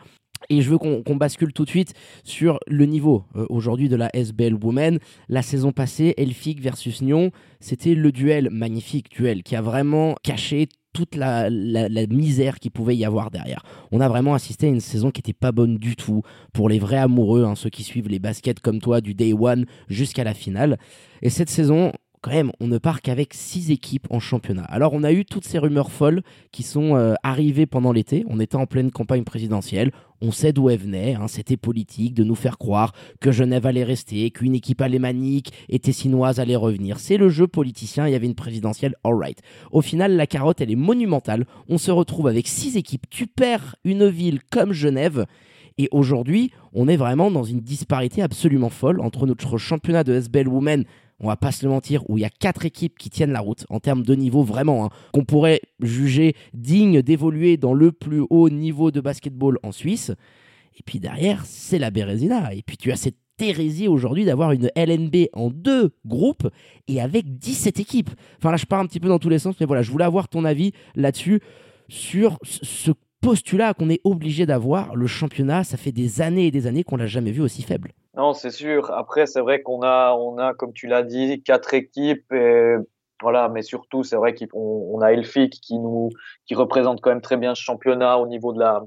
Et 0.49 0.61
je 0.61 0.71
veux 0.71 0.79
qu'on 0.79 1.17
bascule 1.17 1.53
tout 1.53 1.65
de 1.65 1.71
suite 1.71 1.95
sur 2.25 2.59
le 2.67 2.85
niveau 2.87 3.25
euh, 3.37 3.47
aujourd'hui 3.49 3.89
de 3.89 3.97
la 3.97 4.11
SBL 4.15 4.55
Women. 4.55 4.99
La 5.29 5.43
saison 5.43 5.73
passée, 5.73 6.15
Elfig 6.17 6.61
versus 6.61 7.01
Nyon, 7.03 7.31
c'était 7.61 7.95
le 7.95 8.11
duel, 8.13 8.51
magnifique 8.51 9.11
duel, 9.11 9.43
qui 9.43 9.57
a 9.57 9.63
vraiment 9.63 10.17
caché 10.23 10.69
toute 10.93 11.15
la, 11.15 11.49
misère 12.11 12.59
qu'il 12.59 12.71
pouvait 12.71 12.97
y 12.97 13.05
avoir 13.05 13.31
derrière. 13.31 13.63
On 13.93 14.01
a 14.01 14.09
vraiment 14.09 14.35
assisté 14.35 14.67
à 14.67 14.71
une 14.71 14.81
saison 14.81 15.11
qui 15.11 15.21
n'était 15.21 15.33
pas 15.33 15.53
bonne 15.53 15.79
du 15.79 15.97
tout 15.97 16.23
pour 16.53 16.69
les 16.69 16.79
vrais 16.79 16.99
amoureux, 16.99 17.45
hein, 17.45 17.55
ceux 17.55 17.71
qui 17.71 17.83
suivent 17.83 18.09
les 18.09 18.19
baskets 18.19 18.61
comme 18.61 18.81
toi 18.81 19.01
du 19.01 19.15
day 19.15 19.33
one 19.33 19.65
jusqu'à 19.89 20.25
la 20.25 20.35
finale. 20.35 20.79
Et 21.23 21.31
cette 21.31 21.49
saison, 21.49 21.93
quand 22.23 22.31
même, 22.31 22.53
on 22.61 22.69
ne 22.69 22.79
part 22.79 23.03
qu'avec 23.03 23.35
six 23.35 23.73
équipes 23.73 24.07
en 24.11 24.21
championnat. 24.21 24.63
Alors, 24.63 24.93
on 24.95 25.03
a 25.03 25.13
eu 25.13 25.25
toutes 25.25 25.45
ces 25.45 25.59
rumeurs 25.59 25.91
folles 25.91 26.23
qui 26.53 26.63
sont 26.63 26.97
euh, 26.97 27.15
arrivées 27.25 27.67
pendant 27.67 27.91
l'été. 27.91 28.25
On 28.29 28.39
était 28.39 28.57
en 28.57 28.67
pleine 28.67 28.93
campagne 28.93 29.25
présidentielle. 29.25 29.91
On 30.21 30.31
sait 30.31 30.53
d'où 30.53 30.71
elles 30.71 30.79
venaient. 30.79 31.15
Hein. 31.15 31.27
C'était 31.27 31.57
politique 31.57 32.15
de 32.15 32.23
nous 32.23 32.37
faire 32.37 32.59
croire 32.59 32.93
que 33.21 33.33
Genève 33.33 33.67
allait 33.67 33.83
rester, 33.83 34.31
qu'une 34.31 34.55
équipe 34.55 34.81
alémanique 34.81 35.53
et 35.69 35.81
tessinoise 35.81 36.39
allait 36.39 36.55
revenir. 36.55 37.01
C'est 37.01 37.17
le 37.17 37.29
jeu 37.29 37.49
politicien. 37.49 38.07
Il 38.07 38.13
y 38.13 38.15
avait 38.15 38.29
une 38.29 38.37
présidentielle, 38.37 38.95
alright. 39.03 39.41
Au 39.73 39.83
final, 39.83 40.15
la 40.15 40.29
carotte, 40.29 40.61
elle 40.61 40.71
est 40.71 40.77
monumentale. 40.77 41.45
On 41.69 41.77
se 41.77 41.91
retrouve 41.91 42.29
avec 42.29 42.47
six 42.47 42.77
équipes. 42.77 43.07
Tu 43.11 43.27
perds 43.27 43.75
une 43.85 44.09
ville 44.09 44.39
comme 44.49 44.73
Genève. 44.73 45.27
Et 45.77 45.89
aujourd'hui, 45.91 46.53
on 46.73 46.87
est 46.87 46.97
vraiment 46.97 47.33
dans 47.33 47.43
une 47.43 47.61
disparité 47.61 48.23
absolument 48.23 48.71
folle 48.71 49.01
entre 49.01 49.27
notre 49.27 49.59
championnat 49.59 50.05
de 50.05 50.13
SBL 50.15 50.47
Women 50.47 50.85
on 51.21 51.29
va 51.29 51.37
pas 51.37 51.53
se 51.53 51.65
le 51.65 51.71
mentir, 51.71 52.09
où 52.09 52.19
il 52.19 52.23
y 52.23 52.25
a 52.25 52.31
quatre 52.31 52.67
équipes 52.67 52.99
qui 52.99 53.11
tiennent 53.11 53.33
la 53.33 53.41
route 53.41 53.65
en 53.69 53.81
termes 53.81 54.03
de 54.03 54.15
niveau 54.15 54.43
vraiment, 54.43 54.87
hein, 54.87 54.91
qu'on 55.13 55.25
pourrait 55.25 55.61
juger 55.81 56.35
digne 56.55 57.03
d'évoluer 57.03 57.57
dans 57.57 57.75
le 57.75 57.93
plus 57.93 58.25
haut 58.31 58.51
niveau 58.51 58.91
de 58.91 59.01
basketball 59.01 59.59
en 59.63 59.73
Suisse. 59.73 60.13
Et 60.77 60.83
puis 60.85 60.99
derrière, 60.99 61.45
c'est 61.45 61.79
la 61.79 61.91
Bérésina. 61.91 62.55
Et 62.55 62.63
puis 62.63 62.77
tu 62.77 62.93
as 62.93 62.97
cette 62.97 63.17
hérésie 63.41 63.89
aujourd'hui 63.89 64.25
d'avoir 64.25 64.53
une 64.53 64.71
LNB 64.77 65.29
en 65.33 65.51
deux 65.51 65.91
groupes 66.07 66.49
et 66.89 67.01
avec 67.01 67.39
17 67.39 67.81
équipes. 67.81 68.11
Enfin 68.39 68.51
là, 68.51 68.57
je 68.57 68.67
pars 68.67 68.81
un 68.81 68.87
petit 68.87 69.01
peu 69.01 69.09
dans 69.09 69.19
tous 69.19 69.29
les 69.29 69.39
sens, 69.39 69.57
mais 69.61 69.67
voilà, 69.67 69.83
je 69.83 69.91
voulais 69.91 70.05
avoir 70.05 70.29
ton 70.29 70.45
avis 70.45 70.73
là-dessus 70.95 71.41
sur 71.89 72.39
ce 72.43 72.93
postulat 73.23 73.73
qu'on 73.73 73.89
est 73.89 74.01
obligé 74.05 74.45
d'avoir. 74.45 74.95
Le 74.95 75.07
championnat, 75.07 75.65
ça 75.65 75.77
fait 75.77 75.93
des 75.93 76.21
années 76.21 76.49
et 76.49 76.51
des 76.51 76.67
années 76.67 76.85
qu'on 76.85 76.97
l'a 76.97 77.07
jamais 77.07 77.31
vu 77.31 77.41
aussi 77.41 77.63
faible. 77.63 77.93
Non, 78.15 78.35
c'est 78.35 78.51
sûr. 78.51 78.91
Après, 78.91 79.27
c'est 79.27 79.41
vrai 79.41 79.63
qu'on 79.63 79.81
a, 79.83 80.13
on 80.15 80.37
a, 80.37 80.53
comme 80.53 80.73
tu 80.75 80.87
l'as 80.89 81.03
dit, 81.03 81.43
quatre 81.43 81.73
équipes. 81.73 82.31
Et 82.33 82.75
voilà, 83.23 83.49
mais 83.49 83.63
surtout, 83.63 84.03
c'est 84.03 84.17
vrai 84.17 84.35
qu'on 84.35 84.59
on 84.59 85.01
a 85.01 85.13
Elfic 85.13 85.53
qui 85.53 85.79
nous, 85.79 86.11
qui 86.45 86.55
représente 86.55 87.01
quand 87.01 87.11
même 87.11 87.23
très 87.23 87.37
bien 87.37 87.55
ce 87.55 87.63
championnat 87.63 88.19
au 88.19 88.27
niveau 88.27 88.53
de 88.53 88.59
la, 88.59 88.83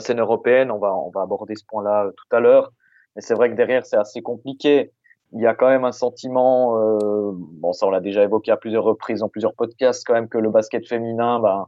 scène 0.00 0.20
européenne. 0.20 0.70
On 0.70 0.78
va, 0.78 0.94
on 0.94 1.10
va 1.10 1.22
aborder 1.22 1.56
ce 1.56 1.64
point-là 1.66 2.04
euh, 2.04 2.10
tout 2.10 2.36
à 2.36 2.40
l'heure. 2.40 2.70
Mais 3.16 3.22
c'est 3.22 3.34
vrai 3.34 3.50
que 3.50 3.56
derrière, 3.56 3.84
c'est 3.86 3.96
assez 3.96 4.20
compliqué. 4.20 4.92
Il 5.32 5.40
y 5.40 5.46
a 5.46 5.54
quand 5.54 5.68
même 5.68 5.84
un 5.84 5.92
sentiment, 5.92 6.78
euh, 6.78 7.32
bon, 7.34 7.72
ça 7.72 7.86
on 7.86 7.90
l'a 7.90 8.00
déjà 8.00 8.22
évoqué 8.22 8.50
à 8.50 8.56
plusieurs 8.56 8.84
reprises 8.84 9.20
dans 9.20 9.28
plusieurs 9.28 9.54
podcasts, 9.54 10.06
quand 10.06 10.14
même 10.14 10.28
que 10.28 10.38
le 10.38 10.50
basket 10.50 10.86
féminin, 10.86 11.40
ben, 11.40 11.66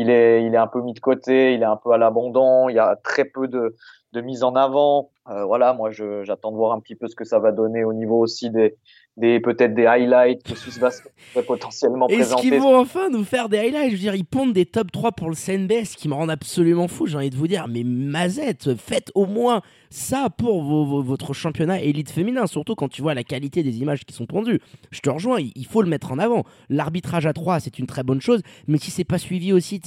il 0.00 0.10
est, 0.10 0.56
un 0.56 0.66
peu 0.66 0.80
mis 0.80 0.94
de 0.94 1.00
côté, 1.00 1.54
il 1.54 1.62
est 1.62 1.66
un 1.66 1.76
peu 1.76 1.92
à 1.92 1.98
l'abandon. 1.98 2.68
Il 2.68 2.76
y 2.76 2.78
a 2.78 2.96
très 2.96 3.24
peu 3.24 3.48
de 3.48 3.74
mise 4.20 4.42
en 4.42 4.54
avant. 4.54 5.10
Euh, 5.30 5.44
voilà, 5.44 5.74
moi, 5.74 5.90
j'attends 5.90 6.52
de 6.52 6.56
voir 6.56 6.72
un 6.72 6.80
petit 6.80 6.94
peu 6.94 7.06
ce 7.06 7.14
que 7.14 7.24
ça 7.24 7.38
va 7.38 7.52
donner 7.52 7.84
au 7.84 7.92
niveau 7.92 8.18
aussi 8.18 8.50
des, 8.50 8.76
des 9.18 9.40
peut-être 9.40 9.74
des 9.74 9.84
highlights 9.84 10.42
que 10.42 10.54
Swiss 10.54 10.78
Basket 10.78 11.12
pourrait 11.32 11.44
potentiellement 11.44 12.06
présenter. 12.06 12.32
Est-ce 12.32 12.40
qu'ils 12.40 12.60
vont 12.60 12.78
enfin 12.78 13.10
nous 13.10 13.24
faire 13.24 13.48
des 13.48 13.58
highlights? 13.58 13.90
Je 13.90 13.96
veux 13.96 14.02
dire, 14.02 14.14
ils 14.14 14.24
pondent 14.24 14.52
des 14.52 14.64
top 14.64 14.90
3 14.90 15.12
pour 15.12 15.28
le 15.28 15.34
CNBS 15.34 15.96
qui 15.96 16.08
me 16.08 16.14
rendent 16.14 16.30
absolument 16.30 16.88
fou. 16.88 17.06
J'ai 17.06 17.16
envie 17.16 17.30
de 17.30 17.36
vous 17.36 17.48
dire, 17.48 17.66
mais 17.68 17.82
Mazette, 17.84 18.74
faites 18.76 19.10
au 19.14 19.26
moins 19.26 19.60
ça 19.90 20.28
pour 20.30 20.62
votre 21.02 21.32
championnat 21.34 21.80
élite 21.82 22.10
féminin, 22.10 22.46
surtout 22.46 22.74
quand 22.74 22.88
tu 22.88 23.02
vois 23.02 23.14
la 23.14 23.24
qualité 23.24 23.62
des 23.62 23.80
images 23.80 24.04
qui 24.04 24.14
sont 24.14 24.26
pondues. 24.26 24.60
Je 24.90 25.00
te 25.00 25.10
rejoins, 25.10 25.38
il 25.40 25.66
faut 25.66 25.82
le 25.82 25.88
mettre 25.88 26.12
en 26.12 26.18
avant. 26.18 26.44
L'arbitrage 26.68 27.26
à 27.26 27.32
3, 27.32 27.60
c'est 27.60 27.78
une 27.78 27.86
très 27.86 28.02
bonne 28.02 28.20
chose, 28.20 28.42
mais 28.66 28.78
si 28.78 28.90
c'est 28.90 29.04
pas 29.04 29.18
suivi 29.18 29.52
aussi 29.52 29.80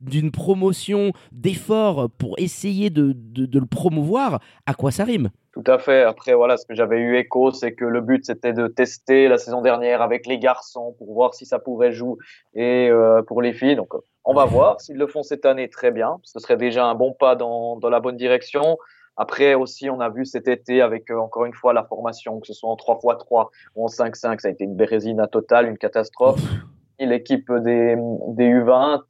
d'une 0.00 0.30
promotion, 0.30 1.12
d'efforts 1.32 2.10
pour 2.18 2.38
essayer 2.38 2.90
de, 2.90 3.12
de 3.14 3.58
le 3.58 3.66
promouvoir, 3.66 4.40
à 4.66 4.74
quoi 4.74 4.85
ça 4.90 5.04
rime 5.04 5.30
tout 5.56 5.64
à 5.72 5.78
fait. 5.78 6.02
Après, 6.02 6.34
voilà, 6.34 6.58
ce 6.58 6.66
que 6.66 6.74
j'avais 6.74 6.98
eu 6.98 7.16
écho, 7.16 7.50
c'est 7.50 7.72
que 7.72 7.86
le 7.86 8.02
but, 8.02 8.26
c'était 8.26 8.52
de 8.52 8.66
tester 8.66 9.26
la 9.26 9.38
saison 9.38 9.62
dernière 9.62 10.02
avec 10.02 10.26
les 10.26 10.38
garçons 10.38 10.94
pour 10.98 11.14
voir 11.14 11.32
si 11.32 11.46
ça 11.46 11.58
pourrait 11.58 11.92
jouer 11.92 12.18
et 12.52 12.90
euh, 12.90 13.22
pour 13.22 13.40
les 13.40 13.54
filles. 13.54 13.74
Donc, 13.74 13.94
on 14.26 14.34
va 14.34 14.44
voir. 14.44 14.82
S'ils 14.82 14.98
le 14.98 15.06
font 15.06 15.22
cette 15.22 15.46
année, 15.46 15.70
très 15.70 15.90
bien. 15.90 16.18
Ce 16.24 16.40
serait 16.40 16.58
déjà 16.58 16.84
un 16.84 16.94
bon 16.94 17.14
pas 17.14 17.36
dans, 17.36 17.78
dans 17.78 17.88
la 17.88 18.00
bonne 18.00 18.18
direction. 18.18 18.76
Après 19.16 19.54
aussi, 19.54 19.88
on 19.88 20.00
a 20.00 20.10
vu 20.10 20.26
cet 20.26 20.46
été 20.46 20.82
avec 20.82 21.10
euh, 21.10 21.16
encore 21.16 21.46
une 21.46 21.54
fois 21.54 21.72
la 21.72 21.84
formation, 21.84 22.38
que 22.38 22.46
ce 22.46 22.52
soit 22.52 22.68
en 22.68 22.76
3x3 22.76 23.48
ou 23.76 23.84
en 23.84 23.88
5-5, 23.88 24.40
ça 24.40 24.48
a 24.48 24.50
été 24.50 24.64
une 24.64 24.76
bérésina 24.76 25.26
totale, 25.26 25.68
une 25.68 25.78
catastrophe. 25.78 26.42
L'équipe 26.98 27.50
des, 27.50 27.96
des 28.28 28.48
U20, 28.50 29.00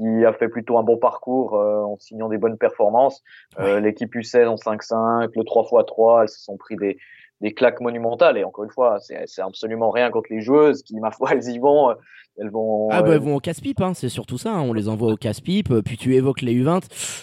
qui 0.00 0.24
a 0.24 0.32
fait 0.32 0.48
plutôt 0.48 0.78
un 0.78 0.82
bon 0.82 0.96
parcours 0.96 1.54
euh, 1.54 1.82
en 1.82 1.98
signant 1.98 2.28
des 2.28 2.38
bonnes 2.38 2.56
performances. 2.56 3.22
Euh, 3.58 3.80
l'équipe 3.80 4.14
U16 4.14 4.46
en 4.46 4.54
5-5, 4.54 5.30
le 5.36 5.42
3x3, 5.42 6.22
elles 6.22 6.28
se 6.28 6.40
sont 6.40 6.56
pris 6.56 6.76
des, 6.76 6.96
des 7.40 7.52
claques 7.52 7.80
monumentales. 7.80 8.38
Et 8.38 8.44
encore 8.44 8.64
une 8.64 8.70
fois, 8.70 8.98
c'est 9.00 9.42
absolument 9.42 9.90
rien 9.90 10.10
contre 10.10 10.32
les 10.32 10.40
joueuses 10.40 10.82
qui, 10.82 10.98
ma 11.00 11.10
foi, 11.10 11.30
elles 11.32 11.48
y 11.48 11.58
vont. 11.58 11.94
Elles 12.38 12.50
vont. 12.50 12.88
Ah 12.90 13.02
bah 13.02 13.14
elles 13.14 13.20
vont 13.20 13.36
au 13.36 13.40
casse-pipe, 13.40 13.80
hein, 13.80 13.92
c'est 13.94 14.08
surtout 14.08 14.38
ça. 14.38 14.54
Hein. 14.54 14.62
on 14.62 14.72
les 14.72 14.88
envoie 14.88 15.12
au 15.12 15.16
casse-pipe. 15.16 15.80
Puis 15.80 15.96
tu 15.96 16.14
évoques 16.14 16.42
les 16.42 16.54
U20. 16.54 16.82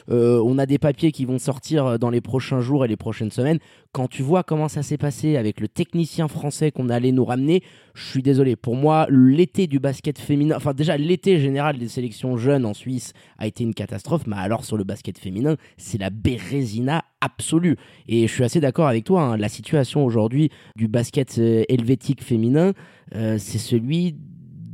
Euh, 0.09 0.41
on 0.45 0.57
a 0.57 0.65
des 0.65 0.77
papiers 0.77 1.11
qui 1.11 1.25
vont 1.25 1.39
sortir 1.39 1.97
dans 1.97 2.09
les 2.09 2.21
prochains 2.21 2.61
jours 2.61 2.85
et 2.85 2.87
les 2.87 2.97
prochaines 2.97 3.31
semaines. 3.31 3.59
Quand 3.93 4.07
tu 4.07 4.21
vois 4.21 4.43
comment 4.43 4.67
ça 4.67 4.83
s'est 4.83 4.97
passé 4.97 5.37
avec 5.37 5.59
le 5.59 5.67
technicien 5.67 6.27
français 6.27 6.71
qu'on 6.71 6.89
allait 6.89 7.11
nous 7.11 7.25
ramener, 7.25 7.63
je 7.95 8.05
suis 8.05 8.21
désolé. 8.21 8.55
Pour 8.55 8.75
moi, 8.75 9.07
l'été 9.09 9.65
du 9.65 9.79
basket 9.79 10.19
féminin, 10.19 10.55
enfin 10.55 10.73
déjà 10.73 10.97
l'été 10.97 11.39
général 11.39 11.79
des 11.79 11.87
sélections 11.87 12.37
jeunes 12.37 12.65
en 12.65 12.75
Suisse 12.75 13.13
a 13.39 13.47
été 13.47 13.63
une 13.63 13.73
catastrophe. 13.73 14.27
Mais 14.27 14.35
alors 14.35 14.65
sur 14.65 14.77
le 14.77 14.83
basket 14.83 15.17
féminin, 15.17 15.55
c'est 15.77 15.97
la 15.97 16.11
bérésina 16.11 17.03
absolue. 17.21 17.77
Et 18.07 18.27
je 18.27 18.33
suis 18.33 18.43
assez 18.43 18.59
d'accord 18.59 18.87
avec 18.87 19.03
toi. 19.03 19.21
Hein. 19.21 19.37
la 19.37 19.49
situation 19.49 20.05
aujourd'hui 20.05 20.51
du 20.75 20.87
basket 20.87 21.37
euh, 21.39 21.63
helvétique 21.69 22.23
féminin, 22.23 22.73
euh, 23.15 23.37
c'est 23.39 23.57
celui 23.57 24.15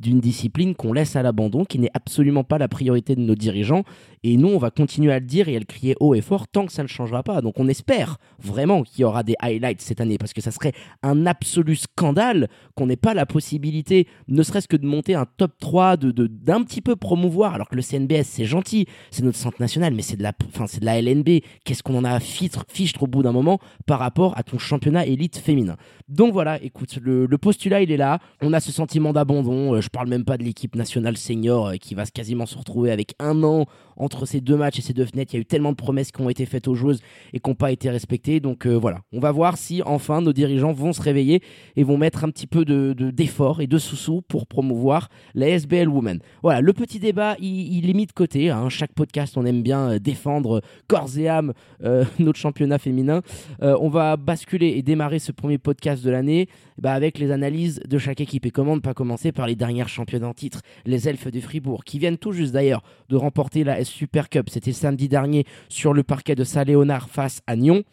d'une 0.04 0.20
discipline 0.20 0.76
qu'on 0.76 0.94
laisse 0.94 1.16
à 1.16 1.24
l'abandon, 1.24 1.66
qui 1.66 1.80
n'est 1.80 1.92
absolument 1.94 2.44
pas 2.44 2.58
la 2.58 2.68
priorité 2.68 3.16
de 3.16 3.22
nos 3.22 3.36
dirigeants. 3.36 3.84
Et 4.24 4.38
nous, 4.38 4.48
on 4.48 4.58
va 4.58 4.72
continuer 4.72 5.12
à 5.12 5.20
le 5.20 5.26
dire 5.26 5.50
et 5.50 5.56
à 5.56 5.60
le 5.60 5.66
crier 5.66 5.96
haut 6.00 6.16
et 6.16 6.22
fort 6.22 6.48
tant 6.48 6.66
que 6.66 6.72
ça 6.72 6.82
ne 6.84 6.88
changera 6.88 7.24
pas. 7.24 7.42
Donc 7.42 7.56
on 7.60 7.68
espère 7.68 8.18
vraiment 8.40 8.84
qu'il 8.84 9.02
y 9.02 9.04
aura 9.04 9.24
des 9.24 9.36
highlights 9.40 9.82
cette 9.82 10.00
année, 10.02 10.18
parce 10.18 10.34
que 10.34 10.42
ça 10.42 10.52
serait 10.52 10.74
un 11.02 11.26
absolu 11.26 11.76
scandale 11.76 12.48
qu'on 12.76 12.88
n'ait 12.88 12.96
pas 12.96 13.14
la 13.14 13.26
possibilité, 13.26 14.08
ne 14.28 14.42
serait-ce 14.44 14.68
que 14.68 14.78
de 14.78 14.86
monter 14.86 15.16
un 15.16 15.26
top 15.26 15.52
3, 15.60 15.98
de, 15.98 16.28
d'un 16.28 16.64
petit 16.64 16.82
peu 16.82 16.96
promouvoir, 16.96 17.54
alors 17.54 17.68
que 17.68 17.76
le 17.76 17.82
CNBS, 17.82 18.24
c'est 18.24 18.46
gentil, 18.46 18.86
c'est 19.12 19.24
notre 19.24 19.38
centre 19.38 19.60
national, 19.60 19.94
mais 19.94 20.02
c'est 20.02 20.18
de 20.18 20.24
la, 20.24 20.32
enfin, 20.48 20.66
de 20.66 20.86
la 20.86 21.02
LNB. 21.02 21.42
Qu'est-ce 21.66 21.84
qu'on 21.84 21.98
en 21.98 22.06
a 22.06 22.12
à 22.12 22.20
fichtre, 22.20 22.66
au 23.02 23.08
bout 23.08 23.24
d'un 23.24 23.32
moment 23.32 23.60
par 23.86 24.00
rapport 24.00 24.38
à 24.38 24.44
ton 24.44 24.58
championnat 24.58 25.06
élite 25.06 25.38
féminin? 25.38 25.76
Donc 26.08 26.34
voilà, 26.34 26.62
écoute, 26.62 26.98
le, 27.02 27.28
postulat, 27.38 27.82
il 27.82 27.92
est 27.92 27.98
là. 27.98 28.20
On 28.42 28.54
a 28.54 28.60
ce 28.60 28.72
sentiment 28.72 29.14
d'abandon. 29.14 29.76
Euh, 29.76 29.82
je 29.82 29.90
parle 29.90 30.08
même 30.08 30.26
pas 30.26 30.38
de 30.38 30.44
l'équipe 30.44 30.76
nationale 30.76 31.18
senior 31.18 31.68
euh, 31.68 31.76
qui 31.76 31.96
va 31.96 32.06
quasiment 32.06 32.46
se 32.46 32.58
retrouver 32.58 32.92
avec 32.92 33.16
un 33.20 33.44
an 33.44 33.66
entre 33.98 34.13
ces 34.26 34.42
deux 34.42 34.56
matchs 34.56 34.80
et 34.80 34.82
ces 34.82 34.94
deux 34.94 35.06
fenêtres. 35.06 35.34
Il 35.34 35.38
y 35.38 35.40
a 35.40 35.42
eu 35.42 35.46
tellement 35.46 35.72
de 35.72 35.78
promesses 35.78 36.12
qui 36.12 36.22
ont 36.22 36.30
été 36.30 36.46
faites 36.46 36.68
aux 36.68 36.76
joueuses 36.76 37.02
et 37.34 37.40
qui 37.40 37.50
n'ont 37.50 37.56
pas 37.56 37.72
été 37.72 37.90
respectées. 37.90 38.40
Donc 38.40 38.66
euh, 38.66 38.76
voilà, 38.76 39.02
on 39.12 39.20
va 39.20 39.32
voir 39.32 39.58
si 39.58 39.82
enfin 39.84 40.22
nos 40.22 40.34
dirigeants 40.34 40.72
vont 40.72 40.94
se 40.94 41.02
réveiller 41.02 41.42
et 41.76 41.84
vont 41.84 41.98
mettre 41.98 42.24
un 42.24 42.30
petit 42.30 42.48
peu 42.48 42.66
de, 42.66 42.94
d'effort 42.94 43.62
et 43.62 43.68
de 43.68 43.78
sous-sous 43.78 44.22
pour 44.22 44.48
promouvoir 44.48 45.10
la 45.36 45.50
SBL 45.50 45.90
Women. 45.90 46.20
Voilà, 46.42 46.62
le 46.62 46.74
petit 46.74 47.00
débat, 47.00 47.36
il, 47.40 47.90
est 47.90 47.94
mis 47.94 48.06
de 48.06 48.12
côté. 48.12 48.50
Hein. 48.50 48.70
Chaque 48.70 48.94
podcast, 48.94 49.38
on 49.38 49.46
aime 49.46 49.64
bien 49.64 49.92
euh, 49.92 50.00
défendre 50.00 50.62
corps 50.88 51.18
et 51.18 51.28
âme 51.28 51.54
euh, 51.84 52.06
notre 52.20 52.40
championnat 52.40 52.78
féminin. 52.78 53.22
on 53.62 53.90
va 53.90 54.18
basculer 54.18 54.70
et 54.70 54.82
démarrer 54.82 55.20
ce 55.20 55.32
premier 55.32 55.58
podcast 55.58 56.04
de 56.04 56.10
l'année 56.10 56.48
bah, 56.78 56.94
avec 56.94 57.18
les 57.20 57.32
analyses 57.32 57.80
de 57.88 57.98
chaque 57.98 58.22
équipe. 58.22 58.46
Et 58.46 58.52
comment 58.52 58.76
ne 58.76 58.82
pas 58.82 58.94
commencer 58.94 59.32
par 59.32 59.48
les 59.48 59.56
dernières 59.56 59.90
championnes 59.90 60.26
en 60.26 60.34
titre, 60.34 60.62
les 60.86 61.08
Elfes 61.08 61.32
de 61.32 61.40
Fribourg, 61.40 61.84
qui 61.84 62.00
viennent 62.00 62.18
tout 62.18 62.32
juste 62.32 62.54
d'ailleurs 62.54 62.84
de 63.10 63.16
remporter 63.16 63.64
la 63.64 63.84
Super 63.84 64.30
Cup. 64.30 64.50
C'était 64.50 64.74
samedi 64.74 65.08
dernier 65.08 65.46
sur 65.70 65.94
le 65.94 66.04
parquet 66.04 66.36
de 66.36 66.44
Saint-Léonard 66.44 67.10
face 67.10 67.42
à 67.48 67.56
Nyon. 67.56 67.84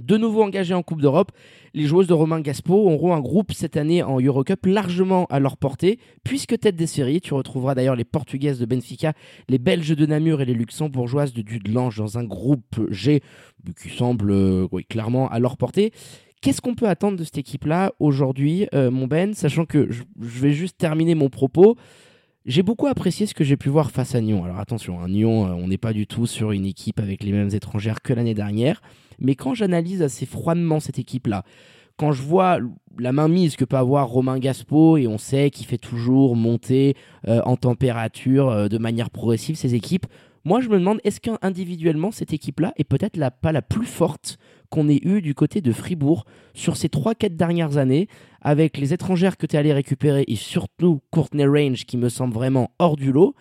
De 0.00 0.18
nouveau 0.18 0.42
engagés 0.42 0.74
en 0.74 0.82
Coupe 0.82 1.00
d'Europe, 1.00 1.32
les 1.72 1.86
joueuses 1.86 2.06
de 2.06 2.12
Romain 2.12 2.40
Gaspo 2.40 2.74
auront 2.74 3.14
un 3.14 3.20
groupe 3.20 3.52
cette 3.52 3.78
année 3.78 4.02
en 4.02 4.20
Eurocup 4.20 4.66
largement 4.66 5.24
à 5.30 5.40
leur 5.40 5.56
portée, 5.56 5.98
puisque 6.22 6.58
tête 6.58 6.76
des 6.76 6.86
séries, 6.86 7.22
tu 7.22 7.32
retrouveras 7.32 7.74
d'ailleurs 7.74 7.96
les 7.96 8.04
Portugaises 8.04 8.58
de 8.58 8.66
Benfica, 8.66 9.14
les 9.48 9.58
Belges 9.58 9.96
de 9.96 10.04
Namur 10.04 10.42
et 10.42 10.44
les 10.44 10.52
Luxembourgeoises 10.52 11.32
de 11.32 11.40
Dudelange 11.40 11.96
dans 11.96 12.18
un 12.18 12.24
groupe 12.24 12.78
G 12.90 13.22
qui 13.80 13.88
semble 13.88 14.32
euh, 14.32 14.68
clairement 14.88 15.30
à 15.30 15.38
leur 15.38 15.56
portée. 15.56 15.92
Qu'est-ce 16.40 16.60
qu'on 16.60 16.74
peut 16.74 16.88
attendre 16.88 17.18
de 17.18 17.24
cette 17.24 17.38
équipe-là 17.38 17.92
aujourd'hui, 17.98 18.68
euh, 18.74 18.90
mon 18.90 19.06
Ben, 19.06 19.34
sachant 19.34 19.64
que 19.64 19.90
je, 19.90 20.02
vais 20.18 20.52
juste 20.52 20.78
terminer 20.78 21.14
mon 21.14 21.28
propos. 21.28 21.76
J'ai 22.44 22.62
beaucoup 22.62 22.86
apprécié 22.86 23.26
ce 23.26 23.34
que 23.34 23.42
j'ai 23.42 23.56
pu 23.56 23.68
voir 23.68 23.90
face 23.90 24.14
à 24.14 24.20
Nyon. 24.20 24.44
Alors 24.44 24.60
attention, 24.60 25.00
à 25.00 25.04
hein, 25.04 25.08
Nyon, 25.08 25.46
euh, 25.46 25.54
on 25.54 25.66
n'est 25.66 25.78
pas 25.78 25.92
du 25.92 26.06
tout 26.06 26.26
sur 26.26 26.52
une 26.52 26.66
équipe 26.66 27.00
avec 27.00 27.24
les 27.24 27.32
mêmes 27.32 27.50
étrangères 27.52 28.02
que 28.02 28.12
l'année 28.12 28.34
dernière. 28.34 28.82
Mais 29.18 29.34
quand 29.34 29.54
j'analyse 29.54 30.02
assez 30.02 30.26
froidement 30.26 30.78
cette 30.78 30.98
équipe-là, 30.98 31.42
quand 31.96 32.12
je 32.12 32.22
vois 32.22 32.58
la 32.98 33.12
mainmise 33.12 33.56
que 33.56 33.64
peut 33.64 33.78
avoir 33.78 34.08
Romain 34.08 34.38
Gaspo, 34.38 34.98
et 34.98 35.06
on 35.06 35.16
sait 35.16 35.50
qu'il 35.50 35.66
fait 35.66 35.78
toujours 35.78 36.36
monter 36.36 36.94
euh, 37.26 37.40
en 37.46 37.56
température 37.56 38.68
de 38.68 38.78
manière 38.78 39.08
progressive 39.08 39.56
ses 39.56 39.74
équipes, 39.74 40.06
moi 40.46 40.60
je 40.60 40.68
me 40.68 40.78
demande 40.78 41.00
est-ce 41.02 41.20
qu'individuellement 41.20 42.12
cette 42.12 42.32
équipe-là 42.32 42.72
est 42.76 42.84
peut-être 42.84 43.18
pas 43.42 43.50
la 43.50 43.62
plus 43.62 43.84
forte 43.84 44.38
qu'on 44.70 44.88
ait 44.88 45.00
eu 45.02 45.20
du 45.20 45.34
côté 45.34 45.60
de 45.60 45.72
Fribourg 45.72 46.24
sur 46.54 46.76
ces 46.76 46.86
3-4 46.86 47.34
dernières 47.34 47.78
années, 47.78 48.06
avec 48.42 48.78
les 48.78 48.92
étrangères 48.92 49.38
que 49.38 49.46
tu 49.46 49.56
es 49.56 49.58
allé 49.58 49.72
récupérer 49.72 50.24
et 50.28 50.36
surtout 50.36 51.00
Courtney 51.10 51.46
Range 51.46 51.84
qui 51.84 51.96
me 51.96 52.08
semble 52.08 52.32
vraiment 52.32 52.70
hors 52.78 52.94
du 52.94 53.10
lot. 53.10 53.34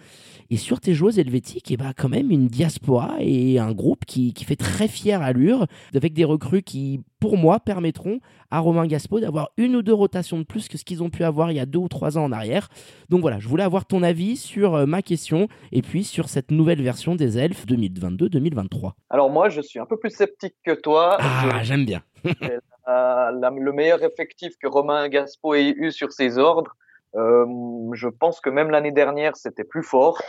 Et 0.49 0.57
sur 0.57 0.79
tes 0.79 0.93
joueuses 0.93 1.19
helvétiques, 1.19 1.71
et 1.71 1.73
eh 1.73 1.77
bah 1.77 1.85
ben, 1.85 1.93
quand 1.97 2.09
même 2.09 2.31
une 2.31 2.47
diaspora 2.47 3.15
et 3.19 3.59
un 3.59 3.71
groupe 3.71 4.05
qui, 4.05 4.33
qui 4.33 4.45
fait 4.45 4.55
très 4.55 4.87
fière 4.87 5.21
allure, 5.21 5.65
avec 5.95 6.13
des 6.13 6.25
recrues 6.25 6.61
qui, 6.61 7.01
pour 7.19 7.37
moi, 7.37 7.59
permettront 7.59 8.19
à 8.51 8.59
Romain 8.59 8.85
Gaspo 8.85 9.19
d'avoir 9.19 9.49
une 9.57 9.75
ou 9.75 9.81
deux 9.81 9.93
rotations 9.93 10.37
de 10.37 10.43
plus 10.43 10.67
que 10.67 10.77
ce 10.77 10.85
qu'ils 10.85 11.01
ont 11.01 11.09
pu 11.09 11.23
avoir 11.23 11.51
il 11.51 11.55
y 11.55 11.59
a 11.59 11.65
deux 11.65 11.79
ou 11.79 11.87
trois 11.87 12.17
ans 12.17 12.23
en 12.23 12.31
arrière. 12.31 12.69
Donc 13.09 13.21
voilà, 13.21 13.39
je 13.39 13.47
voulais 13.47 13.63
avoir 13.63 13.85
ton 13.85 14.03
avis 14.03 14.37
sur 14.37 14.75
euh, 14.75 14.85
ma 14.85 15.01
question 15.01 15.47
et 15.71 15.81
puis 15.81 16.03
sur 16.03 16.29
cette 16.29 16.51
nouvelle 16.51 16.81
version 16.81 17.15
des 17.15 17.37
Elfes 17.37 17.65
2022-2023. 17.65 18.91
Alors 19.09 19.29
moi, 19.29 19.49
je 19.49 19.61
suis 19.61 19.79
un 19.79 19.85
peu 19.85 19.97
plus 19.97 20.11
sceptique 20.11 20.55
que 20.63 20.71
toi. 20.71 21.17
Ah, 21.19 21.63
j'aime 21.63 21.85
bien. 21.85 22.01
le 22.87 23.71
meilleur 23.71 24.03
effectif 24.03 24.53
que 24.61 24.67
Romain 24.67 25.07
Gaspo 25.09 25.55
ait 25.55 25.73
eu 25.77 25.91
sur 25.91 26.11
ses 26.11 26.37
ordres, 26.37 26.75
je 27.15 28.07
pense 28.07 28.41
que 28.41 28.49
même 28.49 28.69
l'année 28.69 28.91
dernière, 28.91 29.35
c'était 29.35 29.63
plus 29.63 29.83
fort, 29.83 30.21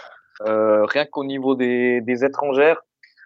euh, 0.47 0.85
rien 0.85 1.07
qu'au 1.07 1.25
niveau 1.25 1.55
des, 1.55 2.01
des, 2.01 2.25
étrangères. 2.25 2.83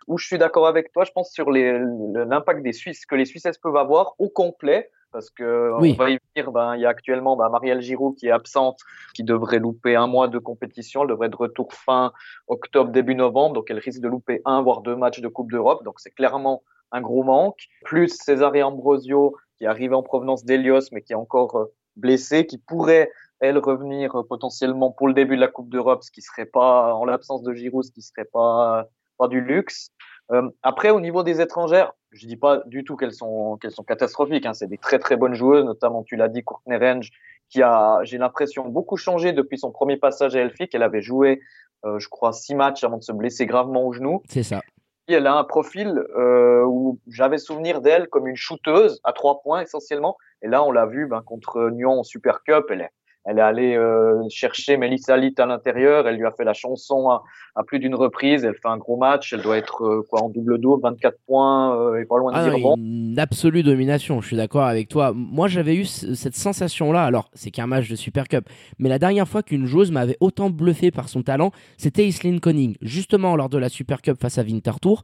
Où 0.06 0.18
je 0.18 0.26
suis 0.26 0.38
d'accord 0.38 0.66
avec 0.66 0.92
toi, 0.92 1.04
je 1.04 1.12
pense 1.12 1.30
sur 1.30 1.50
l'impact 1.50 2.62
des 2.62 2.72
Suisses 2.72 3.06
que 3.06 3.14
les 3.14 3.24
Suisses 3.24 3.58
peuvent 3.62 3.76
avoir 3.76 4.14
au 4.18 4.28
complet, 4.28 4.90
parce 5.12 5.30
que 5.30 5.72
on 5.72 5.80
va 5.94 6.10
y 6.10 6.18
venir. 6.34 6.52
Ben, 6.52 6.74
il 6.76 6.82
y 6.82 6.86
a 6.86 6.88
actuellement 6.88 7.36
ben, 7.36 7.48
Marielle 7.48 7.80
Giroud 7.80 8.16
qui 8.16 8.26
est 8.26 8.30
absente, 8.30 8.80
qui 9.14 9.24
devrait 9.24 9.58
louper 9.58 9.96
un 9.96 10.06
mois 10.06 10.28
de 10.28 10.38
compétition. 10.38 11.02
Elle 11.02 11.08
devrait 11.08 11.28
être 11.28 11.38
de 11.38 11.42
retour 11.44 11.72
fin 11.72 12.12
octobre, 12.48 12.90
début 12.90 13.14
novembre, 13.14 13.54
donc 13.54 13.70
elle 13.70 13.78
risque 13.78 14.00
de 14.00 14.08
louper 14.08 14.40
un 14.44 14.62
voire 14.62 14.80
deux 14.80 14.96
matchs 14.96 15.20
de 15.20 15.28
Coupe 15.28 15.50
d'Europe. 15.52 15.84
Donc 15.84 16.00
c'est 16.00 16.10
clairement 16.10 16.62
un 16.92 17.00
gros 17.00 17.22
manque. 17.22 17.68
Plus 17.84 18.08
César 18.08 18.52
Ambrosio 18.56 19.36
qui 19.58 19.66
arrive 19.66 19.94
en 19.94 20.02
provenance 20.02 20.44
d'Elios, 20.44 20.88
mais 20.92 21.02
qui 21.02 21.12
est 21.12 21.16
encore 21.16 21.56
euh, 21.56 21.72
blessé, 21.96 22.46
qui 22.46 22.58
pourrait 22.58 23.10
elle 23.40 23.58
revenir 23.58 24.16
euh, 24.16 24.22
potentiellement 24.22 24.90
pour 24.90 25.08
le 25.08 25.14
début 25.14 25.36
de 25.36 25.40
la 25.40 25.48
Coupe 25.48 25.68
d'Europe, 25.68 26.02
ce 26.02 26.10
qui 26.10 26.22
serait 26.22 26.46
pas, 26.46 26.94
en 26.94 27.04
l'absence 27.04 27.42
de 27.42 27.52
Giroud, 27.52 27.84
ce 27.84 27.90
qui 27.90 28.02
serait 28.02 28.28
pas, 28.32 28.86
pas 29.18 29.28
du 29.28 29.40
luxe. 29.40 29.90
Euh, 30.32 30.48
après, 30.62 30.90
au 30.90 31.00
niveau 31.00 31.22
des 31.22 31.40
étrangères, 31.40 31.92
je 32.12 32.26
dis 32.26 32.36
pas 32.36 32.62
du 32.66 32.84
tout 32.84 32.96
qu'elles 32.96 33.12
sont, 33.12 33.56
qu'elles 33.60 33.72
sont 33.72 33.82
catastrophiques. 33.82 34.46
Hein. 34.46 34.54
C'est 34.54 34.68
des 34.68 34.78
très 34.78 34.98
très 34.98 35.16
bonnes 35.16 35.34
joueuses, 35.34 35.64
notamment 35.64 36.02
tu 36.02 36.16
l'as 36.16 36.28
dit, 36.28 36.42
Courtney 36.42 36.76
Range, 36.76 37.10
qui 37.48 37.62
a, 37.62 38.00
j'ai 38.04 38.18
l'impression, 38.18 38.68
beaucoup 38.68 38.96
changé 38.96 39.32
depuis 39.32 39.58
son 39.58 39.72
premier 39.72 39.96
passage 39.96 40.36
à 40.36 40.40
Elfic. 40.40 40.74
Elle 40.74 40.84
avait 40.84 41.02
joué, 41.02 41.40
euh, 41.84 41.98
je 41.98 42.08
crois, 42.08 42.32
six 42.32 42.54
matchs 42.54 42.84
avant 42.84 42.98
de 42.98 43.02
se 43.02 43.12
blesser 43.12 43.46
gravement 43.46 43.84
au 43.84 43.92
genou. 43.92 44.22
C'est 44.28 44.44
ça. 44.44 44.62
elle 45.08 45.26
a 45.26 45.34
un 45.34 45.44
profil 45.44 46.04
euh, 46.16 46.62
où 46.64 47.00
j'avais 47.08 47.38
souvenir 47.38 47.80
d'elle 47.80 48.08
comme 48.08 48.28
une 48.28 48.36
shooteuse 48.36 49.00
à 49.02 49.12
trois 49.12 49.40
points 49.42 49.62
essentiellement. 49.62 50.16
Et 50.42 50.48
là, 50.48 50.62
on 50.62 50.70
l'a 50.70 50.86
vu 50.86 51.08
ben, 51.08 51.22
contre 51.22 51.70
Nyon 51.70 51.98
en 52.00 52.04
Super 52.04 52.44
Cup. 52.44 52.66
Elle 52.70 52.82
est, 52.82 52.90
elle 53.26 53.38
est 53.38 53.42
allée 53.42 53.76
euh, 53.76 54.22
chercher 54.30 54.76
Melissa 54.78 55.16
Litt 55.16 55.38
à 55.40 55.46
l'intérieur. 55.46 56.08
Elle 56.08 56.16
lui 56.16 56.26
a 56.26 56.30
fait 56.30 56.44
la 56.44 56.54
chanson 56.54 57.10
à, 57.10 57.22
plus 57.66 57.78
d'une 57.78 57.94
reprise. 57.94 58.44
Elle 58.44 58.54
fait 58.54 58.68
un 58.68 58.78
gros 58.78 58.96
match. 58.96 59.34
Elle 59.34 59.42
doit 59.42 59.58
être 59.58 59.84
euh, 59.84 60.06
quoi 60.08 60.22
en 60.22 60.30
double 60.30 60.58
double, 60.58 60.82
24 60.82 61.18
points 61.26 61.76
euh, 61.76 62.00
et 62.00 62.06
pas 62.06 62.18
loin 62.18 62.32
de 62.32 62.38
ah 62.38 62.48
dire 62.48 62.58
bon. 62.58 62.76
Une 62.76 63.18
absolue 63.18 63.62
domination. 63.62 64.22
Je 64.22 64.28
suis 64.28 64.36
d'accord 64.36 64.64
avec 64.64 64.88
toi. 64.88 65.12
Moi, 65.14 65.48
j'avais 65.48 65.76
eu 65.76 65.84
cette 65.84 66.34
sensation-là. 66.34 67.04
Alors, 67.04 67.30
c'est 67.34 67.50
qu'un 67.50 67.66
match 67.66 67.90
de 67.90 67.96
Super 67.96 68.26
Cup, 68.26 68.48
mais 68.78 68.88
la 68.88 68.98
dernière 68.98 69.28
fois 69.28 69.42
qu'une 69.42 69.66
joueuse 69.66 69.90
m'avait 69.90 70.16
autant 70.20 70.48
bluffé 70.48 70.90
par 70.90 71.08
son 71.08 71.22
talent, 71.22 71.50
c'était 71.76 72.06
Islene 72.06 72.40
Conning, 72.40 72.76
justement 72.80 73.36
lors 73.36 73.50
de 73.50 73.58
la 73.58 73.68
Super 73.68 74.00
Cup 74.00 74.18
face 74.18 74.38
à 74.38 74.42
Winterthur. 74.42 75.02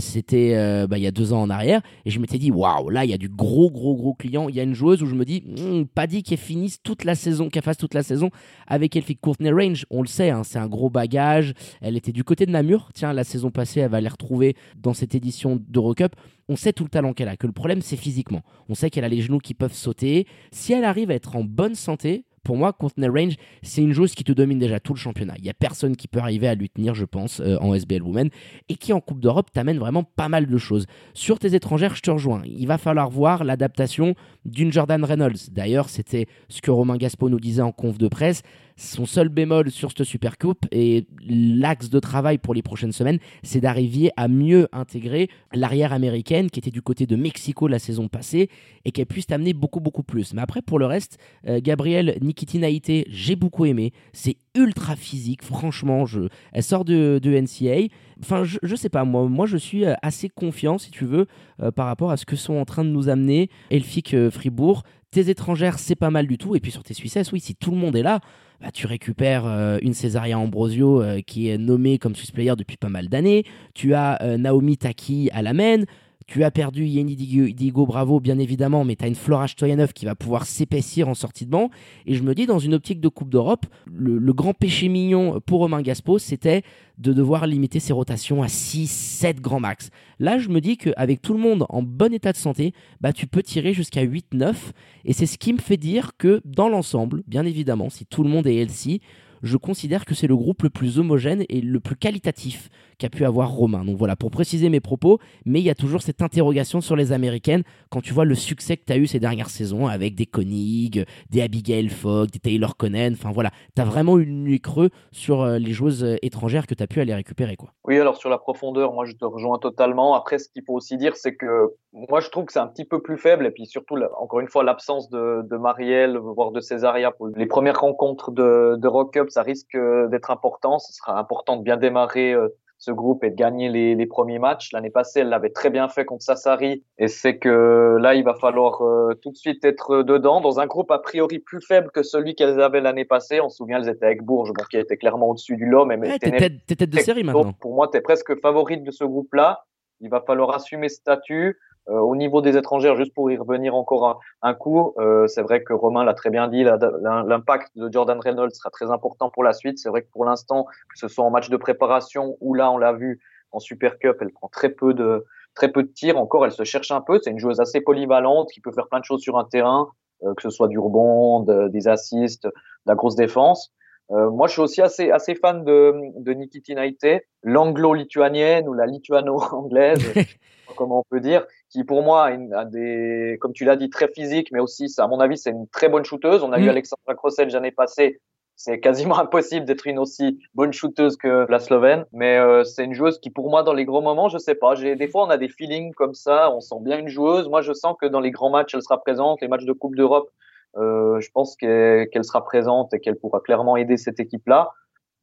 c'était 0.00 0.86
bah, 0.86 0.98
il 0.98 1.02
y 1.02 1.06
a 1.06 1.10
deux 1.10 1.32
ans 1.32 1.42
en 1.42 1.50
arrière, 1.50 1.80
et 2.04 2.10
je 2.10 2.20
m'étais 2.20 2.38
dit 2.38 2.50
waouh, 2.50 2.90
là 2.90 3.04
il 3.04 3.10
y 3.10 3.14
a 3.14 3.18
du 3.18 3.28
gros 3.28 3.70
gros 3.70 3.94
gros 3.94 4.14
client. 4.14 4.48
Il 4.48 4.54
y 4.54 4.60
a 4.60 4.62
une 4.62 4.74
joueuse 4.74 5.02
où 5.02 5.06
je 5.06 5.14
me 5.14 5.24
dis 5.24 5.42
hmm, 5.46 5.84
pas 5.84 6.06
dit 6.06 6.22
qu'elle 6.22 6.38
finisse 6.38 6.82
toute 6.82 7.04
la 7.04 7.14
saison 7.14 7.48
qu'elle 7.54 7.62
fasse 7.62 7.76
toute 7.76 7.94
la 7.94 8.02
saison 8.02 8.30
avec 8.66 8.96
Elphick 8.96 9.20
Courtney 9.20 9.50
Range. 9.50 9.86
On 9.90 10.02
le 10.02 10.08
sait, 10.08 10.30
hein, 10.30 10.42
c'est 10.44 10.58
un 10.58 10.66
gros 10.66 10.90
bagage. 10.90 11.54
Elle 11.80 11.96
était 11.96 12.12
du 12.12 12.24
côté 12.24 12.46
de 12.46 12.50
Namur. 12.50 12.90
Tiens, 12.92 13.12
la 13.12 13.24
saison 13.24 13.50
passée, 13.50 13.80
elle 13.80 13.90
va 13.90 14.00
les 14.00 14.08
retrouver 14.08 14.56
dans 14.76 14.92
cette 14.92 15.14
édition 15.14 15.60
d'Eurocup. 15.68 16.14
On 16.48 16.56
sait 16.56 16.72
tout 16.72 16.84
le 16.84 16.90
talent 16.90 17.12
qu'elle 17.12 17.28
a, 17.28 17.36
que 17.36 17.46
le 17.46 17.52
problème 17.52 17.80
c'est 17.80 17.96
physiquement. 17.96 18.42
On 18.68 18.74
sait 18.74 18.90
qu'elle 18.90 19.04
a 19.04 19.08
les 19.08 19.22
genoux 19.22 19.38
qui 19.38 19.54
peuvent 19.54 19.72
sauter. 19.72 20.26
Si 20.52 20.72
elle 20.72 20.84
arrive 20.84 21.10
à 21.10 21.14
être 21.14 21.36
en 21.36 21.44
bonne 21.44 21.76
santé, 21.76 22.24
pour 22.44 22.56
moi, 22.56 22.72
Courtney 22.72 23.08
Range, 23.08 23.34
c'est 23.62 23.82
une 23.82 23.92
joueuse 23.92 24.14
qui 24.14 24.22
te 24.22 24.32
domine 24.32 24.58
déjà 24.58 24.78
tout 24.78 24.92
le 24.92 24.98
championnat. 24.98 25.34
Il 25.38 25.44
n'y 25.44 25.50
a 25.50 25.54
personne 25.54 25.96
qui 25.96 26.06
peut 26.06 26.20
arriver 26.20 26.46
à 26.46 26.54
lui 26.54 26.68
tenir, 26.68 26.94
je 26.94 27.04
pense, 27.04 27.40
euh, 27.40 27.56
en 27.60 27.74
SBL 27.74 28.02
Women, 28.02 28.28
et 28.68 28.76
qui 28.76 28.92
en 28.92 29.00
Coupe 29.00 29.20
d'Europe 29.20 29.50
t'amène 29.52 29.78
vraiment 29.78 30.04
pas 30.04 30.28
mal 30.28 30.46
de 30.46 30.58
choses. 30.58 30.86
Sur 31.14 31.38
tes 31.38 31.54
étrangères, 31.54 31.96
je 31.96 32.02
te 32.02 32.10
rejoins. 32.10 32.42
Il 32.44 32.66
va 32.66 32.78
falloir 32.78 33.10
voir 33.10 33.44
l'adaptation 33.44 34.14
d'une 34.44 34.72
Jordan 34.72 35.02
Reynolds. 35.02 35.50
D'ailleurs, 35.50 35.88
c'était 35.88 36.26
ce 36.48 36.60
que 36.60 36.70
Romain 36.70 36.96
Gaspo 36.96 37.28
nous 37.28 37.40
disait 37.40 37.62
en 37.62 37.72
conf 37.72 37.98
de 37.98 38.08
presse 38.08 38.42
son 38.76 39.06
seul 39.06 39.28
bémol 39.28 39.70
sur 39.70 39.90
cette 39.90 40.04
Super 40.04 40.38
Coupe 40.38 40.66
et 40.72 41.06
l'axe 41.26 41.90
de 41.90 42.00
travail 42.00 42.38
pour 42.38 42.54
les 42.54 42.62
prochaines 42.62 42.92
semaines, 42.92 43.18
c'est 43.42 43.60
d'arriver 43.60 44.10
à 44.16 44.28
mieux 44.28 44.68
intégrer 44.72 45.28
l'arrière 45.52 45.92
américaine 45.92 46.50
qui 46.50 46.58
était 46.58 46.70
du 46.70 46.82
côté 46.82 47.06
de 47.06 47.16
Mexico 47.16 47.68
la 47.68 47.78
saison 47.78 48.08
passée 48.08 48.48
et 48.84 48.92
qu'elle 48.92 49.06
puisse 49.06 49.26
t'amener 49.26 49.52
beaucoup 49.52 49.80
beaucoup 49.80 50.02
plus. 50.02 50.34
Mais 50.34 50.42
après 50.42 50.62
pour 50.62 50.78
le 50.78 50.86
reste, 50.86 51.18
euh, 51.46 51.60
Gabriel 51.62 52.18
Nikitinaïté, 52.20 53.06
j'ai 53.08 53.36
beaucoup 53.36 53.64
aimé. 53.64 53.92
C'est 54.12 54.36
ultra 54.56 54.96
physique, 54.96 55.42
franchement. 55.42 56.06
Je... 56.06 56.28
Elle 56.52 56.62
sort 56.62 56.84
de, 56.84 57.18
de 57.22 57.38
NCA. 57.38 57.88
Enfin, 58.20 58.44
je, 58.44 58.76
sais 58.76 58.88
pas, 58.88 59.04
moi, 59.04 59.28
moi 59.28 59.46
je 59.46 59.56
suis 59.56 59.84
euh, 59.84 59.94
assez 60.02 60.28
confiant, 60.28 60.78
si 60.78 60.90
tu 60.90 61.04
veux, 61.04 61.26
euh, 61.60 61.70
par 61.70 61.86
rapport 61.86 62.10
à 62.10 62.16
ce 62.16 62.24
que 62.26 62.36
sont 62.36 62.54
en 62.54 62.64
train 62.64 62.84
de 62.84 62.90
nous 62.90 63.08
amener 63.08 63.50
Elfic 63.70 64.16
Fribourg. 64.30 64.82
Tes 65.14 65.30
étrangères, 65.30 65.78
c'est 65.78 65.94
pas 65.94 66.10
mal 66.10 66.26
du 66.26 66.38
tout. 66.38 66.56
Et 66.56 66.60
puis 66.60 66.72
sur 66.72 66.82
tes 66.82 66.92
Suissesses, 66.92 67.30
oui, 67.30 67.38
si 67.38 67.54
tout 67.54 67.70
le 67.70 67.76
monde 67.76 67.94
est 67.94 68.02
là, 68.02 68.18
bah, 68.60 68.72
tu 68.72 68.88
récupères 68.88 69.46
euh, 69.46 69.78
une 69.80 69.94
Césaria 69.94 70.36
Ambrosio 70.36 71.00
euh, 71.00 71.20
qui 71.20 71.48
est 71.48 71.56
nommée 71.56 71.98
comme 71.98 72.16
Swiss 72.16 72.32
Player 72.32 72.54
depuis 72.58 72.76
pas 72.76 72.88
mal 72.88 73.08
d'années. 73.08 73.44
Tu 73.74 73.94
as 73.94 74.20
euh, 74.22 74.38
Naomi 74.38 74.76
Taki 74.76 75.30
à 75.32 75.42
la 75.42 75.52
main. 75.52 75.84
Tu 76.26 76.42
as 76.42 76.50
perdu 76.50 76.86
Yeni 76.86 77.16
Digo 77.16 77.86
Bravo, 77.86 78.18
bien 78.18 78.38
évidemment, 78.38 78.84
mais 78.84 78.96
tu 78.96 79.04
as 79.04 79.08
une 79.08 79.14
Flora 79.14 79.46
Stoyanov 79.46 79.92
qui 79.92 80.06
va 80.06 80.14
pouvoir 80.14 80.46
s'épaissir 80.46 81.08
en 81.08 81.14
sortie 81.14 81.44
de 81.44 81.50
banc. 81.50 81.70
Et 82.06 82.14
je 82.14 82.22
me 82.22 82.34
dis, 82.34 82.46
dans 82.46 82.58
une 82.58 82.72
optique 82.74 83.00
de 83.00 83.08
Coupe 83.08 83.28
d'Europe, 83.28 83.66
le, 83.86 84.32
grand 84.32 84.54
péché 84.54 84.88
mignon 84.88 85.40
pour 85.44 85.60
Romain 85.60 85.82
Gaspo, 85.82 86.18
c'était 86.18 86.62
de 86.96 87.12
devoir 87.12 87.46
limiter 87.46 87.78
ses 87.78 87.92
rotations 87.92 88.42
à 88.42 88.48
6, 88.48 88.90
7 88.90 89.40
grands 89.40 89.60
max. 89.60 89.90
Là, 90.18 90.38
je 90.38 90.48
me 90.48 90.60
dis 90.60 90.78
qu'avec 90.78 91.20
tout 91.20 91.34
le 91.34 91.40
monde 91.40 91.66
en 91.68 91.82
bon 91.82 92.12
état 92.14 92.32
de 92.32 92.38
santé, 92.38 92.72
bah, 93.00 93.12
tu 93.12 93.26
peux 93.26 93.42
tirer 93.42 93.74
jusqu'à 93.74 94.02
8, 94.02 94.32
9. 94.32 94.72
Et 95.04 95.12
c'est 95.12 95.26
ce 95.26 95.36
qui 95.36 95.52
me 95.52 95.58
fait 95.58 95.76
dire 95.76 96.12
que 96.16 96.40
dans 96.44 96.70
l'ensemble, 96.70 97.22
bien 97.26 97.44
évidemment, 97.44 97.90
si 97.90 98.06
tout 98.06 98.22
le 98.22 98.30
monde 98.30 98.46
est 98.46 98.56
healthy, 98.56 99.00
je 99.44 99.58
considère 99.58 100.06
que 100.06 100.14
c'est 100.14 100.26
le 100.26 100.36
groupe 100.36 100.62
le 100.62 100.70
plus 100.70 100.98
homogène 100.98 101.44
et 101.50 101.60
le 101.60 101.78
plus 101.78 101.96
qualitatif 101.96 102.70
qu'a 102.98 103.08
pu 103.08 103.24
avoir 103.24 103.50
Romain. 103.50 103.84
Donc 103.84 103.96
voilà, 103.96 104.16
pour 104.16 104.30
préciser 104.30 104.68
mes 104.68 104.80
propos, 104.80 105.18
mais 105.44 105.60
il 105.60 105.64
y 105.64 105.70
a 105.70 105.74
toujours 105.74 106.02
cette 106.02 106.22
interrogation 106.22 106.80
sur 106.80 106.96
les 106.96 107.12
Américaines 107.12 107.62
quand 107.90 108.00
tu 108.00 108.12
vois 108.12 108.24
le 108.24 108.34
succès 108.34 108.76
que 108.76 108.84
tu 108.84 108.92
as 108.92 108.96
eu 108.96 109.06
ces 109.06 109.20
dernières 109.20 109.50
saisons 109.50 109.86
avec 109.86 110.14
des 110.14 110.26
Koenig, 110.26 111.04
des 111.30 111.42
Abigail 111.42 111.88
Fogg, 111.88 112.30
des 112.30 112.38
Taylor 112.38 112.76
Conan, 112.76 113.12
enfin 113.12 113.32
voilà, 113.32 113.50
tu 113.74 113.82
as 113.82 113.84
vraiment 113.84 114.18
une 114.18 114.44
nuit 114.44 114.60
creux 114.60 114.90
sur 115.12 115.42
euh, 115.42 115.58
les 115.58 115.72
joueuses 115.72 116.04
euh, 116.04 116.16
étrangères 116.22 116.66
que 116.66 116.74
tu 116.74 116.82
as 116.82 116.86
pu 116.86 117.00
aller 117.00 117.14
récupérer. 117.14 117.56
quoi. 117.56 117.70
Oui, 117.84 117.98
alors 117.98 118.16
sur 118.16 118.30
la 118.30 118.38
profondeur, 118.38 118.92
moi 118.92 119.04
je 119.04 119.12
te 119.12 119.24
rejoins 119.24 119.58
totalement. 119.58 120.14
Après, 120.14 120.38
ce 120.38 120.48
qu'il 120.48 120.62
faut 120.64 120.74
aussi 120.74 120.96
dire, 120.96 121.16
c'est 121.16 121.34
que 121.34 121.74
moi 121.92 122.20
je 122.20 122.30
trouve 122.30 122.46
que 122.46 122.52
c'est 122.52 122.58
un 122.58 122.66
petit 122.66 122.84
peu 122.84 123.00
plus 123.00 123.18
faible, 123.18 123.46
et 123.46 123.50
puis 123.50 123.66
surtout, 123.66 123.96
encore 124.18 124.40
une 124.40 124.48
fois, 124.48 124.64
l'absence 124.64 125.10
de, 125.10 125.56
Marielle, 125.56 126.18
voire 126.18 126.50
de 126.50 126.60
Césaria 126.60 127.12
les 127.36 127.46
premières 127.46 127.80
rencontres 127.80 128.32
de, 128.32 128.76
de 128.76 128.88
Rock 128.88 129.16
Up, 129.16 129.30
ça 129.30 129.42
risque 129.42 129.74
euh, 129.74 130.08
d'être 130.08 130.30
important. 130.30 130.78
Ce 130.78 130.92
sera 130.92 131.18
important 131.18 131.56
de 131.56 131.62
bien 131.62 131.76
démarrer 131.76 132.34
ce 132.78 132.90
groupe 132.90 133.24
et 133.24 133.30
de 133.30 133.36
gagner 133.36 133.68
les, 133.68 133.94
les 133.94 134.06
premiers 134.06 134.38
matchs. 134.38 134.72
L'année 134.72 134.90
passée, 134.90 135.20
elle 135.20 135.28
l'avait 135.28 135.50
très 135.50 135.70
bien 135.70 135.88
fait 135.88 136.04
contre 136.04 136.22
Sassari 136.22 136.84
et 136.98 137.08
c'est 137.08 137.38
que 137.38 137.96
là, 138.00 138.14
il 138.14 138.24
va 138.24 138.34
falloir 138.34 138.82
euh, 138.82 139.14
tout 139.22 139.30
de 139.30 139.36
suite 139.36 139.64
être 139.64 140.02
dedans 140.02 140.40
dans 140.40 140.60
un 140.60 140.66
groupe 140.66 140.90
a 140.90 140.98
priori 140.98 141.38
plus 141.38 141.60
faible 141.60 141.90
que 141.92 142.02
celui 142.02 142.34
qu'elles 142.34 142.60
avaient 142.60 142.80
l'année 142.80 143.04
passée. 143.04 143.40
On 143.40 143.48
se 143.48 143.56
souvient, 143.56 143.80
elles 143.80 143.88
étaient 143.88 144.06
avec 144.06 144.22
Bourges, 144.22 144.52
donc 144.52 144.68
qui 144.68 144.76
était 144.76 144.96
clairement 144.96 145.30
au-dessus 145.30 145.56
du 145.56 145.66
lot. 145.66 145.86
Mais 145.86 145.96
ouais, 145.96 146.18
t'es 146.18 146.30
tête, 146.30 146.90
de 146.90 146.98
série 146.98 147.24
maintenant. 147.24 147.52
Pour 147.52 147.74
moi, 147.74 147.88
tu 147.90 147.98
es 147.98 148.00
presque 148.00 148.38
favorite 148.40 148.84
de 148.84 148.90
ce 148.90 149.04
groupe-là. 149.04 149.64
Il 150.00 150.10
va 150.10 150.20
falloir 150.20 150.54
assumer 150.54 150.88
ce 150.88 150.96
statut. 150.96 151.58
Euh, 151.88 151.98
au 151.98 152.16
niveau 152.16 152.40
des 152.40 152.56
étrangères, 152.56 152.96
juste 152.96 153.12
pour 153.12 153.30
y 153.30 153.36
revenir 153.36 153.74
encore 153.74 154.20
un, 154.40 154.54
coup, 154.54 154.94
euh, 154.98 155.26
c'est 155.26 155.42
vrai 155.42 155.62
que 155.62 155.74
Romain 155.74 156.02
l'a 156.04 156.14
très 156.14 156.30
bien 156.30 156.48
dit, 156.48 156.64
l'impact 156.64 157.72
de 157.76 157.92
Jordan 157.92 158.18
Reynolds 158.18 158.54
sera 158.54 158.70
très 158.70 158.90
important 158.90 159.28
pour 159.28 159.44
la 159.44 159.52
suite. 159.52 159.78
C'est 159.78 159.90
vrai 159.90 160.02
que 160.02 160.10
pour 160.10 160.24
l'instant, 160.24 160.64
que 160.64 160.98
ce 160.98 161.08
soit 161.08 161.24
en 161.24 161.30
match 161.30 161.50
de 161.50 161.56
préparation 161.56 162.36
ou 162.40 162.54
là, 162.54 162.70
on 162.70 162.78
l'a 162.78 162.92
vu 162.92 163.20
en 163.52 163.60
Super 163.60 163.98
Cup, 163.98 164.16
elle 164.20 164.32
prend 164.32 164.48
très 164.48 164.70
peu 164.70 164.94
de 164.94 165.24
très 165.54 165.68
peu 165.70 165.82
de 165.82 165.88
tirs. 165.88 166.18
Encore, 166.18 166.44
elle 166.44 166.52
se 166.52 166.64
cherche 166.64 166.90
un 166.90 167.00
peu. 167.00 167.20
C'est 167.22 167.30
une 167.30 167.38
joueuse 167.38 167.60
assez 167.60 167.80
polyvalente 167.80 168.48
qui 168.50 168.60
peut 168.60 168.72
faire 168.72 168.88
plein 168.88 169.00
de 169.00 169.04
choses 169.04 169.20
sur 169.20 169.38
un 169.38 169.44
terrain, 169.44 169.88
euh, 170.24 170.34
que 170.34 170.42
ce 170.42 170.50
soit 170.50 170.68
du 170.68 170.78
rebond, 170.78 171.40
des 171.68 171.88
assists, 171.88 172.46
de 172.46 172.52
la 172.86 172.94
grosse 172.94 173.14
défense. 173.14 173.72
Euh, 174.10 174.30
moi, 174.30 174.46
je 174.48 174.52
suis 174.52 174.60
aussi 174.60 174.82
assez, 174.82 175.10
assez 175.10 175.34
fan 175.34 175.64
de, 175.64 175.94
de 176.18 176.32
Nikitinaite, 176.32 177.24
l'anglo-lituanienne 177.42 178.68
ou 178.68 178.74
la 178.74 178.86
lituano-anglaise, 178.86 179.98
comme 180.76 180.92
on 180.92 181.02
peut 181.08 181.20
dire, 181.20 181.46
qui 181.70 181.84
pour 181.84 182.02
moi 182.02 182.30
a, 182.52 182.64
des, 182.64 183.38
comme 183.40 183.52
tu 183.52 183.64
l'as 183.64 183.76
dit, 183.76 183.88
très 183.88 184.08
physique, 184.08 184.48
mais 184.52 184.60
aussi, 184.60 184.92
à 184.98 185.06
mon 185.06 185.20
avis, 185.20 185.38
c'est 185.38 185.50
une 185.50 185.68
très 185.68 185.88
bonne 185.88 186.04
shooteuse. 186.04 186.42
On 186.42 186.52
a 186.52 186.58
eu 186.58 186.66
mm. 186.66 186.70
Alexandra 186.70 187.14
Crossel 187.14 187.48
l'année 187.48 187.70
passée. 187.70 188.20
C'est 188.56 188.78
quasiment 188.78 189.18
impossible 189.18 189.64
d'être 189.64 189.86
une 189.86 189.98
aussi 189.98 190.38
bonne 190.54 190.72
shooteuse 190.72 191.16
que 191.16 191.46
la 191.48 191.58
Slovène, 191.58 192.04
mais 192.12 192.38
euh, 192.38 192.62
c'est 192.62 192.84
une 192.84 192.94
joueuse 192.94 193.18
qui, 193.18 193.30
pour 193.30 193.48
moi, 193.48 193.62
dans 193.62 193.72
les 193.72 193.86
gros 193.86 194.02
moments, 194.02 194.28
je 194.28 194.38
sais 194.38 194.54
pas. 194.54 194.74
J'ai 194.74 194.96
des 194.96 195.08
fois, 195.08 195.24
on 195.24 195.30
a 195.30 195.38
des 195.38 195.48
feelings 195.48 195.94
comme 195.94 196.14
ça. 196.14 196.50
On 196.52 196.60
sent 196.60 196.76
bien 196.82 196.98
une 196.98 197.08
joueuse. 197.08 197.48
Moi, 197.48 197.62
je 197.62 197.72
sens 197.72 197.96
que 197.98 198.06
dans 198.06 198.20
les 198.20 198.30
grands 198.30 198.50
matchs, 198.50 198.74
elle 198.74 198.82
sera 198.82 199.00
présente. 199.00 199.40
Les 199.40 199.48
matchs 199.48 199.64
de 199.64 199.72
Coupe 199.72 199.96
d'Europe, 199.96 200.30
euh, 200.76 201.20
je 201.20 201.30
pense 201.30 201.56
qu'elle 201.56 202.24
sera 202.24 202.44
présente 202.44 202.92
et 202.94 203.00
qu'elle 203.00 203.16
pourra 203.16 203.40
clairement 203.40 203.76
aider 203.76 203.96
cette 203.96 204.20
équipe-là. 204.20 204.72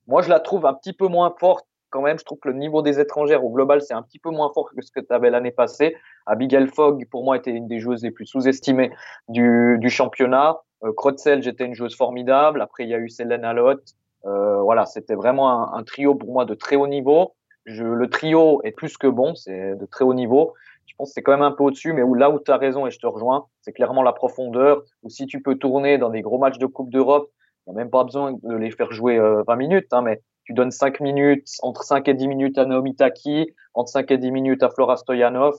Moi, 0.07 0.21
je 0.21 0.29
la 0.29 0.39
trouve 0.39 0.65
un 0.65 0.73
petit 0.73 0.93
peu 0.93 1.07
moins 1.07 1.33
forte 1.39 1.65
quand 1.89 2.01
même. 2.01 2.17
Je 2.17 2.25
trouve 2.25 2.39
que 2.39 2.49
le 2.49 2.55
niveau 2.55 2.81
des 2.81 2.99
étrangères 2.99 3.43
au 3.43 3.49
global, 3.49 3.81
c'est 3.81 3.93
un 3.93 4.01
petit 4.01 4.19
peu 4.19 4.29
moins 4.29 4.51
fort 4.53 4.71
que 4.73 4.81
ce 4.81 4.91
que 4.91 4.99
tu 4.99 5.13
avais 5.13 5.29
l'année 5.29 5.51
passée. 5.51 5.95
Abigail 6.25 6.67
Fogg, 6.67 7.05
pour 7.09 7.23
moi, 7.23 7.37
était 7.37 7.51
une 7.51 7.67
des 7.67 7.79
joueuses 7.79 8.03
les 8.03 8.11
plus 8.11 8.25
sous-estimées 8.25 8.91
du, 9.27 9.89
championnat. 9.89 10.61
Euh, 10.83 10.93
Krotzel, 10.93 11.43
j'étais 11.43 11.65
une 11.65 11.75
joueuse 11.75 11.95
formidable. 11.95 12.61
Après, 12.61 12.83
il 12.83 12.89
y 12.89 12.95
a 12.95 12.97
eu 12.97 13.09
Célène 13.09 13.45
Allot. 13.45 13.81
Euh, 14.25 14.61
voilà, 14.61 14.85
c'était 14.85 15.15
vraiment 15.15 15.73
un, 15.73 15.83
trio 15.83 16.15
pour 16.15 16.31
moi 16.31 16.45
de 16.45 16.53
très 16.53 16.75
haut 16.75 16.87
niveau. 16.87 17.33
Le 17.65 18.07
trio 18.07 18.61
est 18.63 18.71
plus 18.71 18.97
que 18.97 19.07
bon, 19.07 19.35
c'est 19.35 19.75
de 19.75 19.85
très 19.85 20.03
haut 20.03 20.15
niveau 20.15 20.53
c'est 21.05 21.21
quand 21.21 21.31
même 21.31 21.41
un 21.41 21.51
peu 21.51 21.63
au-dessus, 21.63 21.93
mais 21.93 22.03
où, 22.03 22.13
là 22.13 22.29
où 22.29 22.39
tu 22.39 22.51
as 22.51 22.57
raison 22.57 22.87
et 22.87 22.91
je 22.91 22.99
te 22.99 23.07
rejoins, 23.07 23.47
c'est 23.61 23.73
clairement 23.73 24.03
la 24.03 24.13
profondeur, 24.13 24.83
ou 25.03 25.09
si 25.09 25.25
tu 25.25 25.41
peux 25.41 25.55
tourner 25.55 25.97
dans 25.97 26.09
des 26.09 26.21
gros 26.21 26.37
matchs 26.37 26.57
de 26.57 26.65
Coupe 26.65 26.91
d'Europe, 26.91 27.29
il 27.67 27.73
n'y 27.73 27.77
a 27.77 27.83
même 27.83 27.91
pas 27.91 28.03
besoin 28.03 28.33
de 28.41 28.55
les 28.55 28.71
faire 28.71 28.91
jouer 28.91 29.19
20 29.19 29.23
euh, 29.23 29.55
minutes, 29.55 29.87
hein, 29.91 30.01
mais 30.01 30.21
tu 30.43 30.53
donnes 30.53 30.71
5 30.71 30.99
minutes, 30.99 31.47
entre 31.61 31.83
5 31.83 32.07
et 32.07 32.13
10 32.13 32.27
minutes 32.27 32.57
à 32.57 32.65
Naomi 32.65 32.95
Taki, 32.95 33.53
entre 33.73 33.89
5 33.89 34.09
et 34.11 34.17
10 34.17 34.31
minutes 34.31 34.63
à 34.63 34.69
Flora 34.69 34.97
Stoyanov, 34.97 35.55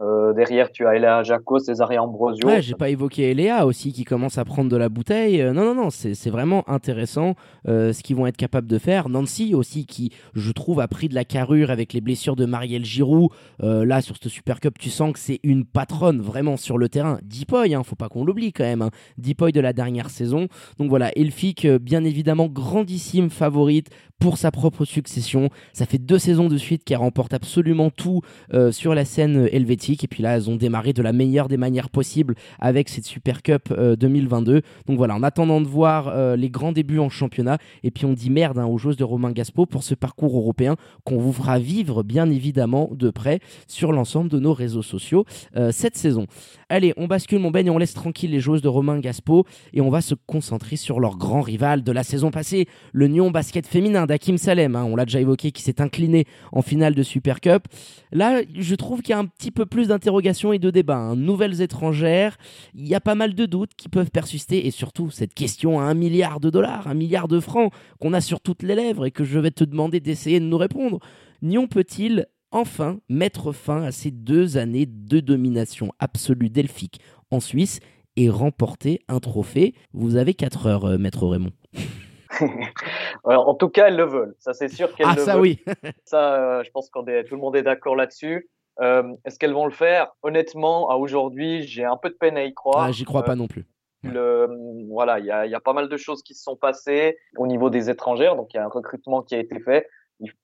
euh, 0.00 0.32
derrière, 0.32 0.72
tu 0.72 0.86
as 0.86 0.96
Eléa 0.96 1.22
Jaco, 1.22 1.60
Césaria 1.60 2.02
Ambrosio. 2.02 2.48
Ouais, 2.48 2.60
j'ai 2.60 2.74
pas 2.74 2.88
évoqué 2.88 3.30
Eléa 3.30 3.64
aussi 3.64 3.92
qui 3.92 4.04
commence 4.04 4.38
à 4.38 4.44
prendre 4.44 4.68
de 4.68 4.76
la 4.76 4.88
bouteille. 4.88 5.40
Euh, 5.40 5.52
non, 5.52 5.64
non, 5.64 5.74
non, 5.74 5.90
c'est 5.90 6.30
vraiment 6.30 6.68
intéressant 6.68 7.34
euh, 7.68 7.92
ce 7.92 8.02
qu'ils 8.02 8.16
vont 8.16 8.26
être 8.26 8.36
capables 8.36 8.66
de 8.66 8.78
faire. 8.78 9.08
Nancy 9.08 9.54
aussi 9.54 9.86
qui, 9.86 10.10
je 10.34 10.50
trouve, 10.50 10.80
a 10.80 10.88
pris 10.88 11.08
de 11.08 11.14
la 11.14 11.24
carrure 11.24 11.70
avec 11.70 11.92
les 11.92 12.00
blessures 12.00 12.34
de 12.34 12.44
Marielle 12.44 12.84
Giroud. 12.84 13.30
là, 13.60 14.00
sur 14.00 14.16
ce 14.20 14.28
Super 14.28 14.60
Cup, 14.60 14.78
tu 14.78 14.90
sens 14.90 15.12
que 15.12 15.18
c'est 15.18 15.40
une 15.44 15.64
patronne 15.64 16.20
vraiment 16.20 16.56
sur 16.56 16.76
le 16.76 16.88
terrain. 16.88 17.18
Dipoy, 17.22 17.74
hein, 17.74 17.82
faut 17.84 17.96
pas 17.96 18.08
qu'on 18.08 18.24
l'oublie 18.24 18.52
quand 18.52 18.64
même. 18.64 18.82
Hein. 18.82 18.90
Dipoy 19.18 19.52
de 19.52 19.60
la 19.60 19.72
dernière 19.72 20.10
saison. 20.10 20.48
Donc 20.78 20.88
voilà, 20.88 21.16
Elfic, 21.16 21.66
bien 21.66 22.04
évidemment, 22.04 22.48
grandissime 22.48 23.30
favorite 23.30 23.90
pour 24.24 24.38
sa 24.38 24.50
propre 24.50 24.86
succession. 24.86 25.50
Ça 25.74 25.84
fait 25.84 25.98
deux 25.98 26.18
saisons 26.18 26.48
de 26.48 26.56
suite 26.56 26.82
qu'elle 26.82 26.96
remporte 26.96 27.34
absolument 27.34 27.90
tout 27.90 28.22
euh, 28.54 28.72
sur 28.72 28.94
la 28.94 29.04
scène 29.04 29.50
helvétique. 29.52 30.02
Et 30.02 30.08
puis 30.08 30.22
là, 30.22 30.34
elles 30.34 30.48
ont 30.48 30.56
démarré 30.56 30.94
de 30.94 31.02
la 31.02 31.12
meilleure 31.12 31.46
des 31.46 31.58
manières 31.58 31.90
possibles 31.90 32.34
avec 32.58 32.88
cette 32.88 33.04
Super 33.04 33.42
Cup 33.42 33.70
2022. 33.70 34.62
Donc 34.86 34.96
voilà, 34.96 35.14
en 35.14 35.22
attendant 35.22 35.60
de 35.60 35.66
voir 35.66 36.36
les 36.36 36.48
grands 36.48 36.72
débuts 36.72 37.00
en 37.00 37.10
championnat, 37.10 37.58
et 37.82 37.90
puis 37.90 38.06
on 38.06 38.14
dit 38.14 38.30
merde 38.30 38.58
hein, 38.58 38.64
aux 38.64 38.78
joueuses 38.78 38.96
de 38.96 39.04
Romain 39.04 39.30
Gaspo 39.30 39.66
pour 39.66 39.82
ce 39.82 39.94
parcours 39.94 40.38
européen 40.38 40.76
qu'on 41.04 41.18
vous 41.18 41.34
fera 41.34 41.58
vivre 41.58 42.02
bien 42.02 42.30
évidemment 42.30 42.88
de 42.92 43.10
près 43.10 43.40
sur 43.66 43.92
l'ensemble 43.92 44.30
de 44.30 44.38
nos 44.38 44.54
réseaux 44.54 44.80
sociaux 44.80 45.26
cette 45.70 45.98
saison. 45.98 46.26
Allez, 46.70 46.94
on 46.96 47.06
bascule 47.06 47.40
mon 47.40 47.50
Ben 47.50 47.66
et 47.66 47.70
on 47.70 47.78
laisse 47.78 47.92
tranquille 47.92 48.30
les 48.30 48.40
joueuses 48.40 48.62
de 48.62 48.68
Romain 48.68 48.98
Gaspo 49.00 49.44
et 49.74 49.82
on 49.82 49.90
va 49.90 50.00
se 50.00 50.14
concentrer 50.14 50.76
sur 50.76 50.98
leur 50.98 51.18
grand 51.18 51.42
rival 51.42 51.82
de 51.82 51.92
la 51.92 52.02
saison 52.02 52.30
passée, 52.30 52.66
le 52.92 53.08
Nyon 53.08 53.30
basket 53.30 53.66
féminin 53.66 54.06
d'Akim 54.14 54.38
Salem. 54.38 54.76
Hein. 54.76 54.84
on 54.84 54.94
l'a 54.94 55.06
déjà 55.06 55.20
évoqué, 55.20 55.50
qui 55.50 55.60
s'est 55.60 55.80
incliné 55.80 56.24
en 56.52 56.62
finale 56.62 56.94
de 56.94 57.02
Super 57.02 57.40
Cup. 57.40 57.64
Là, 58.12 58.42
je 58.54 58.76
trouve 58.76 59.02
qu'il 59.02 59.10
y 59.10 59.12
a 59.14 59.18
un 59.18 59.26
petit 59.26 59.50
peu 59.50 59.66
plus 59.66 59.88
d'interrogations 59.88 60.52
et 60.52 60.60
de 60.60 60.70
débats. 60.70 60.98
Hein. 60.98 61.16
Nouvelles 61.16 61.62
étrangères, 61.62 62.36
il 62.76 62.86
y 62.86 62.94
a 62.94 63.00
pas 63.00 63.16
mal 63.16 63.34
de 63.34 63.44
doutes 63.44 63.74
qui 63.76 63.88
peuvent 63.88 64.12
persister 64.12 64.68
et 64.68 64.70
surtout 64.70 65.10
cette 65.10 65.34
question 65.34 65.80
à 65.80 65.82
un 65.82 65.94
milliard 65.94 66.38
de 66.38 66.48
dollars, 66.48 66.86
un 66.86 66.94
milliard 66.94 67.26
de 67.26 67.40
francs 67.40 67.72
qu'on 68.00 68.12
a 68.12 68.20
sur 68.20 68.40
toutes 68.40 68.62
les 68.62 68.76
lèvres 68.76 69.04
et 69.04 69.10
que 69.10 69.24
je 69.24 69.40
vais 69.40 69.50
te 69.50 69.64
demander 69.64 69.98
d'essayer 69.98 70.38
de 70.38 70.44
nous 70.44 70.58
répondre. 70.58 71.00
Nyon 71.42 71.66
peut-il 71.66 72.26
enfin 72.52 73.00
mettre 73.08 73.50
fin 73.50 73.82
à 73.82 73.90
ces 73.90 74.12
deux 74.12 74.58
années 74.58 74.86
de 74.86 75.18
domination 75.18 75.90
absolue 75.98 76.50
delphique 76.50 77.00
en 77.32 77.40
Suisse 77.40 77.80
et 78.14 78.30
remporter 78.30 79.00
un 79.08 79.18
trophée? 79.18 79.74
Vous 79.92 80.14
avez 80.14 80.34
4 80.34 80.66
heures, 80.68 80.84
euh, 80.84 80.98
maître 80.98 81.26
Raymond. 81.26 81.50
en 83.24 83.54
tout 83.54 83.68
cas, 83.68 83.88
elles 83.88 83.96
le 83.96 84.04
veulent. 84.04 84.34
Ça, 84.38 84.52
c'est 84.52 84.68
sûr 84.68 84.94
qu'elles 84.94 85.06
ah, 85.08 85.14
le 85.16 85.22
ça, 85.22 85.38
oui. 85.38 85.62
ça, 86.04 86.34
euh, 86.34 86.64
je 86.64 86.70
pense 86.70 86.90
que 86.90 87.22
tout 87.22 87.34
le 87.34 87.40
monde 87.40 87.56
est 87.56 87.62
d'accord 87.62 87.96
là-dessus. 87.96 88.48
Euh, 88.80 89.04
est-ce 89.24 89.38
qu'elles 89.38 89.52
vont 89.52 89.66
le 89.66 89.72
faire? 89.72 90.12
Honnêtement, 90.22 90.90
à 90.90 90.96
aujourd'hui, 90.96 91.62
j'ai 91.62 91.84
un 91.84 91.96
peu 91.96 92.10
de 92.10 92.14
peine 92.14 92.36
à 92.36 92.44
y 92.44 92.54
croire. 92.54 92.84
Ah, 92.84 92.92
j'y 92.92 93.04
crois 93.04 93.22
pas 93.22 93.36
non 93.36 93.46
plus. 93.46 93.66
Le, 94.02 94.48
voilà, 94.90 95.18
il 95.18 95.24
y 95.24 95.30
a, 95.30 95.46
y 95.46 95.54
a, 95.54 95.60
pas 95.60 95.72
mal 95.72 95.88
de 95.88 95.96
choses 95.96 96.22
qui 96.22 96.34
se 96.34 96.42
sont 96.42 96.56
passées 96.56 97.16
au 97.38 97.46
niveau 97.46 97.70
des 97.70 97.88
étrangères. 97.88 98.36
Donc, 98.36 98.52
il 98.52 98.58
y 98.58 98.60
a 98.60 98.64
un 98.64 98.68
recrutement 98.68 99.22
qui 99.22 99.34
a 99.34 99.38
été 99.38 99.60
fait. 99.60 99.86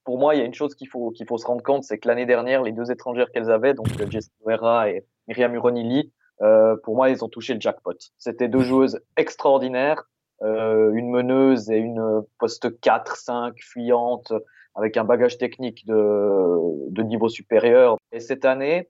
Pour 0.05 0.18
moi, 0.18 0.35
il 0.35 0.38
y 0.38 0.40
a 0.42 0.44
une 0.44 0.55
chose 0.55 0.74
qu'il 0.74 0.88
faut, 0.88 1.11
qu'il 1.11 1.26
faut 1.26 1.38
se 1.38 1.46
rendre 1.46 1.62
compte, 1.62 1.85
c'est 1.85 1.98
que 1.98 2.09
l'année 2.09 2.26
dernière, 2.26 2.62
les 2.62 2.72
deux 2.72 2.90
étrangères 2.90 3.31
qu'elles 3.31 3.50
avaient, 3.50 3.74
donc 3.74 3.87
Jessica 4.11 4.35
Vera 4.44 4.90
et 4.90 5.05
Myriam 5.29 5.55
Uronili, 5.55 6.12
euh, 6.42 6.76
pour 6.83 6.96
moi, 6.96 7.11
ils 7.11 7.24
ont 7.24 7.29
touché 7.29 7.55
le 7.55 7.61
jackpot. 7.61 7.96
C'était 8.18 8.48
deux 8.48 8.61
joueuses 8.61 9.00
extraordinaires, 9.16 10.05
euh, 10.42 10.92
une 10.92 11.11
meneuse 11.11 11.70
et 11.70 11.76
une 11.76 12.22
poste 12.38 12.81
4, 12.81 13.16
5, 13.16 13.55
fuyante, 13.61 14.33
avec 14.74 14.96
un 14.96 15.05
bagage 15.05 15.38
technique 15.38 15.87
de, 15.87 16.90
de 16.90 17.03
niveau 17.03 17.29
supérieur. 17.29 17.96
Et 18.12 18.20
cette 18.20 18.44
année, 18.44 18.88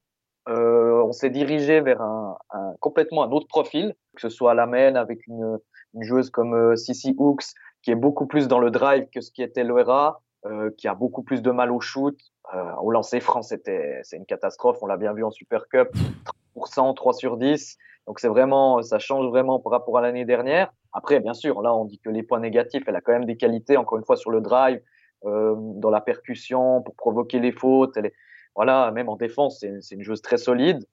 euh, 0.49 1.03
on 1.05 1.13
s'est 1.13 1.31
dirigé 1.31 1.81
vers 1.81 2.01
un, 2.01 2.37
un, 2.51 2.75
complètement 2.81 3.25
un 3.25 3.31
autre 3.31 3.47
profil, 3.47 3.95
que 4.15 4.21
ce 4.21 4.29
soit 4.29 4.53
à 4.53 4.55
la 4.55 4.67
main 4.67 4.95
avec 4.95 5.27
une, 5.27 5.59
une 5.95 6.03
joueuse 6.03 6.31
comme 6.31 6.55
euh, 6.55 6.75
Hooks, 7.19 7.45
qui 7.83 7.91
est 7.91 7.97
beaucoup 7.97 8.27
plus 8.27 8.49
dans 8.49 8.59
le 8.59 8.71
drive 8.71 9.07
que 9.13 9.21
ce 9.21 9.31
qui 9.31 9.43
était 9.43 9.65
Loera, 9.65 10.23
euh, 10.47 10.71
qui 10.77 10.89
a 10.89 10.95
beaucoup 10.95 11.23
plus 11.23 11.43
de 11.43 11.51
mal 11.51 11.71
au 11.71 11.81
shoot. 11.81 12.19
Euh, 12.55 12.73
au 12.83 12.91
lancer 12.91 13.21
franc, 13.21 13.43
c'était 13.43 14.01
c'est 14.03 14.17
une 14.17 14.27
catastrophe. 14.27 14.79
On 14.83 14.87
l'a 14.87 14.97
bien 14.97 15.13
vu 15.13 15.23
en 15.23 15.31
Super 15.31 15.69
Cup, 15.69 15.89
30%, 15.93 16.31
3 16.55 17.13
sur 17.13 17.37
10. 17.37 17.79
Donc 18.07 18.21
c'est 18.21 18.29
vraiment, 18.29 18.83
ça 18.83 18.99
change 18.99 19.27
vraiment 19.27 19.61
par 19.61 19.73
rapport 19.73 19.99
à 19.99 20.01
l'année 20.01 20.25
dernière. 20.25 20.73
Après, 20.93 21.21
bien 21.21 21.35
sûr, 21.35 21.63
là 21.63 21.75
on 21.75 21.85
dit 21.85 21.99
que 21.99 22.11
les 22.11 22.23
points 22.23 22.41
négatifs, 22.41 22.83
elle 22.87 22.97
a 22.97 23.01
quand 23.01 23.13
même 23.13 23.25
des 23.25 23.37
qualités, 23.37 23.77
encore 23.77 23.99
une 23.99 24.05
fois 24.05 24.17
sur 24.17 24.31
le 24.31 24.41
drive, 24.41 24.81
euh, 25.25 25.55
dans 25.57 25.91
la 25.91 26.01
percussion, 26.01 26.83
pour 26.83 26.95
provoquer 26.97 27.39
les 27.39 27.53
fautes. 27.53 27.99
Voilà, 28.57 28.91
même 28.91 29.09
en 29.09 29.17
défense, 29.17 29.65
c'est 29.81 29.95
une 29.95 30.03
joueuse 30.03 30.23
très 30.23 30.39
solide. 30.39 30.85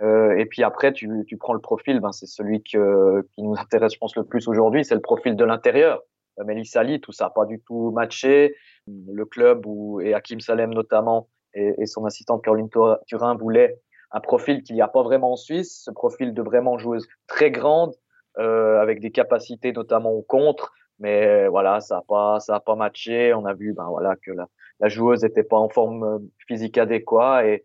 Euh, 0.00 0.36
et 0.36 0.46
puis 0.46 0.62
après, 0.62 0.92
tu, 0.92 1.08
tu 1.26 1.36
prends 1.36 1.52
le 1.52 1.60
profil, 1.60 2.00
ben 2.00 2.10
c'est 2.10 2.26
celui 2.26 2.62
qui 2.62 2.76
nous 2.78 3.54
intéresse, 3.58 3.92
je 3.94 3.98
pense, 3.98 4.16
le 4.16 4.24
plus 4.24 4.48
aujourd'hui, 4.48 4.84
c'est 4.84 4.94
le 4.94 5.00
profil 5.00 5.36
de 5.36 5.44
l'intérieur. 5.44 6.00
Euh, 6.38 6.44
Mélissa 6.44 6.80
Ali, 6.80 7.00
tout 7.00 7.12
ça 7.12 7.24
n'a 7.24 7.30
pas 7.30 7.44
du 7.44 7.60
tout 7.60 7.90
matché. 7.90 8.54
Le 8.86 9.24
club 9.24 9.66
où, 9.66 10.00
et 10.00 10.14
Hakim 10.14 10.40
Salem 10.40 10.72
notamment 10.72 11.28
et, 11.54 11.74
et 11.78 11.86
son 11.86 12.04
assistante 12.04 12.42
Caroline 12.42 12.68
Turin 13.06 13.34
voulaient 13.36 13.78
un 14.12 14.20
profil 14.20 14.62
qu'il 14.62 14.74
n'y 14.74 14.82
a 14.82 14.88
pas 14.88 15.02
vraiment 15.02 15.32
en 15.32 15.36
Suisse, 15.36 15.82
ce 15.84 15.90
profil 15.90 16.34
de 16.34 16.42
vraiment 16.42 16.78
joueuse 16.78 17.06
très 17.26 17.50
grande, 17.50 17.94
euh, 18.38 18.80
avec 18.80 19.00
des 19.00 19.10
capacités 19.10 19.72
notamment 19.72 20.10
au 20.10 20.22
contre. 20.22 20.72
Mais 20.98 21.48
voilà, 21.48 21.80
ça 21.80 21.96
n'a 21.96 22.02
pas, 22.06 22.38
ça 22.40 22.56
a 22.56 22.60
pas 22.60 22.76
matché. 22.76 23.34
On 23.34 23.44
a 23.44 23.54
vu, 23.54 23.72
ben 23.72 23.88
voilà, 23.88 24.14
que 24.16 24.30
la, 24.30 24.46
la 24.80 24.88
joueuse 24.88 25.22
n'était 25.22 25.42
pas 25.42 25.56
en 25.56 25.68
forme 25.68 26.04
euh, 26.04 26.18
physique 26.46 26.78
adéquate 26.78 27.46
et, 27.46 27.64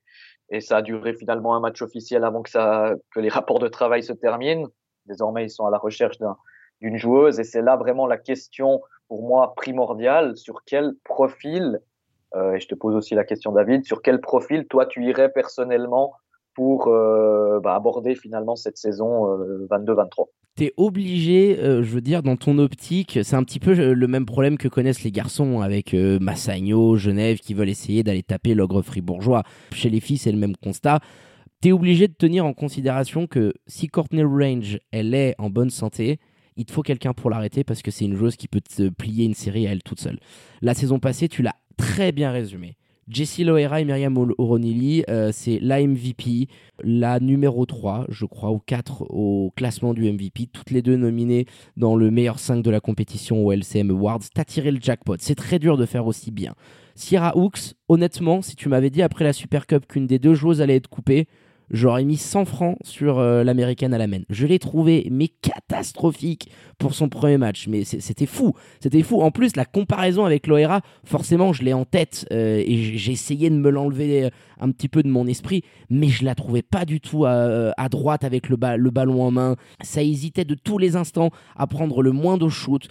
et 0.49 0.61
ça 0.61 0.77
a 0.77 0.81
duré 0.81 1.13
finalement 1.13 1.55
un 1.55 1.59
match 1.59 1.81
officiel 1.81 2.23
avant 2.23 2.41
que 2.41 2.49
ça, 2.49 2.95
que 3.13 3.19
les 3.19 3.29
rapports 3.37 3.59
de 3.59 3.67
travail 3.67 4.03
se 4.03 4.13
terminent. 4.13 4.67
Désormais, 5.05 5.45
ils 5.45 5.49
sont 5.49 5.65
à 5.65 5.71
la 5.71 5.77
recherche 5.77 6.17
d'une 6.81 6.97
joueuse 6.97 7.39
et 7.39 7.43
c'est 7.43 7.61
là 7.61 7.75
vraiment 7.75 8.07
la 8.07 8.17
question 8.17 8.81
pour 9.07 9.23
moi 9.23 9.53
primordiale 9.55 10.37
sur 10.37 10.63
quel 10.65 10.93
profil 11.03 11.79
euh, 12.35 12.53
et 12.53 12.59
je 12.59 12.67
te 12.67 12.75
pose 12.75 12.93
aussi 12.93 13.15
la 13.15 13.23
question 13.23 13.51
David 13.53 13.85
sur 13.85 14.01
quel 14.01 14.19
profil 14.19 14.67
toi 14.67 14.85
tu 14.85 15.03
irais 15.05 15.31
personnellement 15.31 16.13
pour 16.57 16.87
euh, 16.87 17.59
bah, 17.59 17.75
aborder 17.75 18.15
finalement 18.15 18.55
cette 18.55 18.77
saison 18.77 19.31
euh, 19.31 19.67
22-23 19.69 20.25
T'es 20.55 20.73
obligé, 20.75 21.59
euh, 21.59 21.83
je 21.83 21.91
veux 21.91 22.01
dire, 22.01 22.23
dans 22.23 22.35
ton 22.35 22.57
optique, 22.57 23.19
c'est 23.21 23.35
un 23.35 23.43
petit 23.43 23.59
peu 23.59 23.77
euh, 23.77 23.93
le 23.93 24.07
même 24.07 24.25
problème 24.25 24.57
que 24.57 24.67
connaissent 24.67 25.03
les 25.03 25.11
garçons 25.11 25.61
avec 25.61 25.93
Massagno, 25.93 26.95
Genève, 26.95 27.37
qui 27.37 27.53
veulent 27.53 27.69
essayer 27.69 28.01
d'aller 28.01 28.23
taper 28.23 28.55
l'ogre 28.55 28.81
fribourgeois. 28.81 29.43
Chez 29.71 29.91
les 29.91 29.99
filles, 29.99 30.17
c'est 30.17 30.31
le 30.31 30.39
même 30.39 30.57
constat. 30.57 30.99
T'es 31.61 31.71
obligé 31.71 32.07
de 32.07 32.13
tenir 32.13 32.43
en 32.43 32.53
considération 32.53 33.27
que 33.27 33.53
si 33.67 33.87
Courtney 33.87 34.23
Range, 34.23 34.79
elle 34.91 35.13
est 35.13 35.35
en 35.37 35.51
bonne 35.51 35.69
santé, 35.69 36.19
il 36.55 36.65
te 36.65 36.71
faut 36.71 36.81
quelqu'un 36.81 37.13
pour 37.13 37.29
l'arrêter 37.29 37.63
parce 37.63 37.83
que 37.83 37.91
c'est 37.91 38.05
une 38.05 38.15
joueuse 38.15 38.35
qui 38.35 38.47
peut 38.47 38.61
te 38.61 38.89
plier 38.89 39.25
une 39.25 39.35
série 39.35 39.67
à 39.67 39.73
elle 39.73 39.83
toute 39.83 39.99
seule. 39.99 40.17
La 40.63 40.73
saison 40.73 40.97
passée, 40.97 41.27
tu 41.29 41.43
l'as 41.43 41.55
très 41.77 42.11
bien 42.11 42.31
résumé. 42.31 42.77
Jessie 43.09 43.45
Loera 43.45 43.79
et 43.79 43.85
Myriam 43.85 44.17
O'Ronilly, 44.37 45.03
euh, 45.09 45.31
c'est 45.31 45.59
la 45.61 45.81
MVP, 45.81 46.47
la 46.83 47.21
numéro 47.21 47.65
3, 47.65 48.05
je 48.09 48.25
crois, 48.25 48.51
ou 48.51 48.59
4 48.59 49.03
au 49.09 49.53
classement 49.55 49.93
du 49.93 50.11
MVP, 50.11 50.47
toutes 50.51 50.71
les 50.71 50.81
deux 50.81 50.97
nominées 50.97 51.45
dans 51.77 51.95
le 51.95 52.11
meilleur 52.11 52.37
5 52.37 52.61
de 52.61 52.69
la 52.69 52.81
compétition 52.81 53.45
au 53.45 53.53
LCM 53.53 53.91
Awards. 53.91 54.19
T'as 54.33 54.43
tiré 54.43 54.71
le 54.71 54.79
jackpot, 54.81 55.15
c'est 55.19 55.35
très 55.35 55.57
dur 55.57 55.77
de 55.77 55.85
faire 55.85 56.05
aussi 56.05 56.31
bien. 56.31 56.53
Sierra 56.95 57.37
Hooks, 57.37 57.75
honnêtement, 57.87 58.41
si 58.41 58.55
tu 58.55 58.67
m'avais 58.67 58.89
dit 58.89 59.01
après 59.01 59.23
la 59.23 59.31
Super 59.31 59.67
Cup 59.67 59.85
qu'une 59.87 60.07
des 60.07 60.19
deux 60.19 60.33
joueuses 60.33 60.61
allait 60.61 60.75
être 60.75 60.89
coupée, 60.89 61.27
j'aurais 61.71 62.03
mis 62.03 62.17
100 62.17 62.45
francs 62.45 62.77
sur 62.83 63.19
euh, 63.19 63.43
l'américaine 63.43 63.93
à 63.93 63.97
la 63.97 64.07
main. 64.07 64.21
Je 64.29 64.45
l'ai 64.45 64.59
trouvé 64.59 65.07
mais 65.11 65.27
catastrophique 65.27 66.49
pour 66.77 66.93
son 66.93 67.09
premier 67.09 67.37
match, 67.37 67.67
mais 67.67 67.83
c'était 67.83 68.25
fou, 68.25 68.53
c'était 68.79 69.01
fou. 69.03 69.21
En 69.21 69.31
plus, 69.31 69.55
la 69.55 69.65
comparaison 69.65 70.25
avec 70.25 70.47
Loera, 70.47 70.81
forcément, 71.03 71.53
je 71.53 71.63
l'ai 71.63 71.73
en 71.73 71.85
tête 71.85 72.27
euh, 72.31 72.63
et 72.65 72.97
j'ai 72.97 73.11
essayé 73.11 73.49
de 73.49 73.55
me 73.55 73.69
l'enlever 73.69 74.25
euh, 74.25 74.29
un 74.59 74.71
petit 74.71 74.87
peu 74.87 75.03
de 75.03 75.09
mon 75.09 75.27
esprit, 75.27 75.63
mais 75.89 76.07
je 76.07 76.25
la 76.25 76.35
trouvais 76.35 76.61
pas 76.61 76.85
du 76.85 76.99
tout 76.99 77.25
à, 77.25 77.73
à 77.77 77.89
droite 77.89 78.23
avec 78.23 78.49
le, 78.49 78.57
ballon 78.57 79.21
en 79.21 79.31
main. 79.31 79.55
Ça 79.81 80.01
hésitait 80.01 80.45
de 80.45 80.55
tous 80.55 80.77
les 80.77 80.95
instants 80.95 81.31
à 81.55 81.67
prendre 81.67 82.01
le 82.01 82.11
moindre 82.11 82.49
shoot. 82.49 82.87